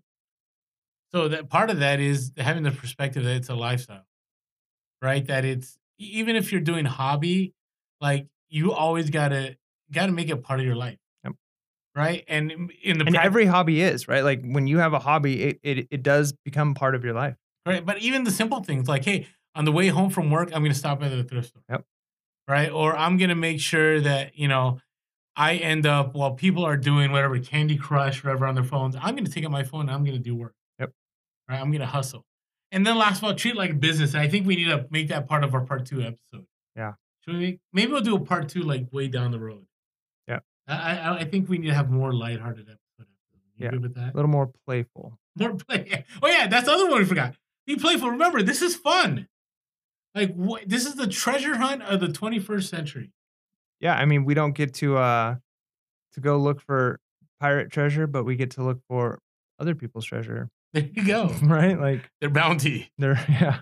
So 1.12 1.28
that 1.28 1.48
part 1.48 1.70
of 1.70 1.80
that 1.80 2.00
is 2.00 2.32
having 2.36 2.62
the 2.62 2.70
perspective 2.70 3.24
that 3.24 3.34
it's 3.36 3.48
a 3.48 3.54
lifestyle, 3.54 4.04
right? 5.02 5.26
That 5.26 5.44
it's 5.44 5.78
even 5.98 6.36
if 6.36 6.52
you're 6.52 6.60
doing 6.60 6.84
hobby 6.84 7.54
like 8.00 8.26
you 8.48 8.72
always 8.72 9.10
gotta 9.10 9.56
gotta 9.92 10.12
make 10.12 10.28
it 10.30 10.42
part 10.42 10.60
of 10.60 10.66
your 10.66 10.76
life. 10.76 10.98
Yep. 11.24 11.34
Right. 11.96 12.24
And 12.28 12.52
in- 12.82 12.98
the 12.98 13.04
And 13.06 13.14
prac- 13.14 13.26
every 13.26 13.46
hobby 13.46 13.80
is, 13.82 14.08
right? 14.08 14.22
Like 14.24 14.42
when 14.44 14.66
you 14.66 14.78
have 14.78 14.92
a 14.92 14.98
hobby, 15.00 15.42
it, 15.42 15.60
it 15.62 15.88
it 15.90 16.02
does 16.02 16.32
become 16.44 16.74
part 16.74 16.94
of 16.94 17.04
your 17.04 17.14
life. 17.14 17.36
Right. 17.66 17.84
But 17.84 17.98
even 17.98 18.24
the 18.24 18.30
simple 18.30 18.62
things 18.62 18.88
like, 18.88 19.04
hey, 19.04 19.26
on 19.54 19.64
the 19.64 19.72
way 19.72 19.88
home 19.88 20.10
from 20.10 20.30
work, 20.30 20.50
I'm 20.54 20.62
gonna 20.62 20.74
stop 20.74 21.02
at 21.02 21.10
the 21.10 21.24
thrift 21.24 21.48
store. 21.48 21.62
Yep. 21.68 21.84
Right. 22.48 22.70
Or 22.70 22.96
I'm 22.96 23.16
gonna 23.16 23.34
make 23.34 23.60
sure 23.60 24.00
that, 24.00 24.38
you 24.38 24.48
know, 24.48 24.80
I 25.36 25.54
end 25.56 25.86
up 25.86 26.14
while 26.14 26.32
people 26.34 26.64
are 26.64 26.76
doing 26.76 27.12
whatever 27.12 27.38
Candy 27.38 27.76
Crush, 27.76 28.24
whatever 28.24 28.46
on 28.46 28.54
their 28.54 28.64
phones, 28.64 28.96
I'm 29.00 29.14
gonna 29.14 29.28
take 29.28 29.44
out 29.44 29.50
my 29.50 29.62
phone 29.62 29.82
and 29.82 29.90
I'm 29.90 30.04
gonna 30.04 30.18
do 30.18 30.34
work. 30.34 30.54
Yep. 30.78 30.92
Right. 31.48 31.60
I'm 31.60 31.70
gonna 31.70 31.86
hustle. 31.86 32.24
And 32.72 32.86
then 32.86 32.96
last 32.96 33.18
of 33.18 33.24
all, 33.24 33.34
treat 33.34 33.56
like 33.56 33.78
business. 33.80 34.14
And 34.14 34.22
I 34.22 34.28
think 34.28 34.46
we 34.46 34.56
need 34.56 34.66
to 34.68 34.86
make 34.90 35.08
that 35.08 35.28
part 35.28 35.44
of 35.44 35.54
our 35.54 35.60
part 35.62 35.86
two 35.86 36.00
episode. 36.00 36.46
Yeah. 36.76 36.94
Should 37.24 37.34
we 37.34 37.40
make, 37.40 37.60
maybe 37.72 37.92
we'll 37.92 38.00
do 38.00 38.16
a 38.16 38.20
part 38.20 38.48
two 38.48 38.62
like 38.62 38.86
way 38.92 39.08
down 39.08 39.30
the 39.32 39.40
road. 39.40 39.66
Yep. 40.28 40.44
I 40.68 40.74
I, 40.98 41.16
I 41.18 41.24
think 41.24 41.48
we 41.48 41.58
need 41.58 41.68
to 41.68 41.74
have 41.74 41.90
more 41.90 42.12
lighthearted 42.14 42.62
episode. 42.68 43.08
You 43.56 43.68
Yeah. 43.72 43.76
with 43.78 43.94
that? 43.96 44.14
A 44.14 44.16
little 44.16 44.30
more 44.30 44.50
playful. 44.66 45.18
More 45.38 45.54
play. 45.54 46.04
Oh 46.22 46.28
yeah, 46.28 46.46
that's 46.46 46.66
the 46.66 46.72
other 46.72 46.88
one 46.88 46.98
we 47.00 47.04
forgot. 47.04 47.34
Be 47.66 47.76
playful. 47.76 48.10
Remember, 48.10 48.42
this 48.42 48.62
is 48.62 48.76
fun. 48.76 49.28
Like 50.14 50.34
what? 50.34 50.68
This 50.68 50.86
is 50.86 50.94
the 50.96 51.06
treasure 51.06 51.56
hunt 51.56 51.82
of 51.82 52.00
the 52.00 52.08
21st 52.08 52.64
century. 52.68 53.12
Yeah, 53.80 53.94
I 53.94 54.04
mean, 54.04 54.24
we 54.24 54.34
don't 54.34 54.54
get 54.54 54.74
to 54.74 54.96
uh 54.98 55.36
to 56.14 56.20
go 56.20 56.36
look 56.38 56.60
for 56.60 56.98
pirate 57.38 57.70
treasure, 57.70 58.06
but 58.06 58.24
we 58.24 58.36
get 58.36 58.50
to 58.52 58.62
look 58.64 58.80
for 58.88 59.20
other 59.58 59.74
people's 59.74 60.04
treasure, 60.04 60.48
There 60.72 60.88
you 60.92 61.04
go. 61.04 61.28
right? 61.42 61.78
Like 61.78 62.10
Their 62.20 62.30
bounty, 62.30 62.90
they're 62.98 63.24
yeah. 63.28 63.60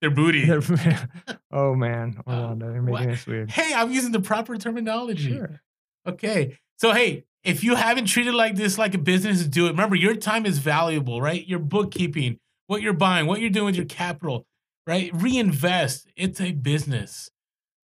their 0.00 0.10
booty. 0.10 0.44
They're, 0.44 0.62
oh 1.52 1.74
man, 1.74 2.20
Orlando, 2.26 2.72
you're 2.72 2.82
making 2.82 3.10
us 3.10 3.26
weird. 3.26 3.50
hey, 3.50 3.72
I'm 3.74 3.90
using 3.90 4.12
the 4.12 4.20
proper 4.20 4.56
terminology. 4.56 5.32
Sure. 5.34 5.60
Okay. 6.06 6.58
So 6.76 6.92
hey, 6.92 7.24
if 7.44 7.64
you 7.64 7.74
haven't 7.74 8.06
treated 8.06 8.34
like 8.34 8.54
this 8.56 8.78
like 8.78 8.94
a 8.94 8.98
business, 8.98 9.42
do 9.44 9.66
it. 9.66 9.70
Remember, 9.70 9.96
your 9.96 10.14
time 10.14 10.46
is 10.46 10.58
valuable, 10.58 11.20
right? 11.20 11.46
Your 11.46 11.58
bookkeeping, 11.58 12.38
what 12.68 12.80
you're 12.82 12.92
buying, 12.92 13.26
what 13.26 13.40
you're 13.40 13.50
doing 13.50 13.66
with 13.66 13.76
your 13.76 13.84
capital, 13.86 14.46
right? 14.86 15.10
Reinvest. 15.12 16.06
It's 16.16 16.40
a 16.40 16.52
business. 16.52 17.30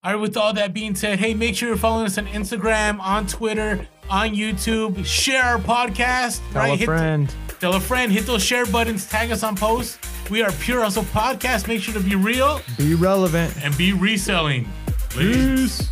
All 0.05 0.13
right, 0.13 0.21
with 0.21 0.37
all 0.37 0.53
that 0.55 0.75
being 0.75 0.95
said, 0.97 1.21
hey, 1.21 1.33
make 1.33 1.55
sure 1.55 1.69
you're 1.69 1.79
following 1.79 2.07
us 2.07 2.19
on 2.19 2.27
Instagram, 2.27 2.99
on 3.01 3.27
Twitter, 3.29 3.87
on 4.11 4.31
YouTube. 4.35 5.05
Share 5.07 5.43
our 5.45 5.59
podcast, 5.59 6.41
Tell 6.53 6.63
right? 6.63 6.69
a 6.73 6.77
Hit 6.77 6.81
the- 6.81 6.85
friend. 6.87 7.35
tell 7.61 7.75
a 7.77 7.81
friend, 7.81 8.11
hit 8.11 8.27
those 8.27 8.43
share 8.45 8.67
buttons, 8.67 9.07
tag 9.07 9.31
us 9.31 9.45
on 9.45 9.55
posts. 9.57 9.99
We 10.29 10.43
are 10.43 10.51
Pure 10.53 10.83
Hustle 10.83 11.05
Podcast. 11.05 11.69
Make 11.69 11.81
sure 11.83 11.95
to 11.95 12.01
be 12.01 12.17
real 12.17 12.61
Be 12.77 12.95
relevant. 12.95 13.55
and 13.65 13.77
be 13.79 13.93
reselling. 13.93 14.69
Peace. 15.11 15.89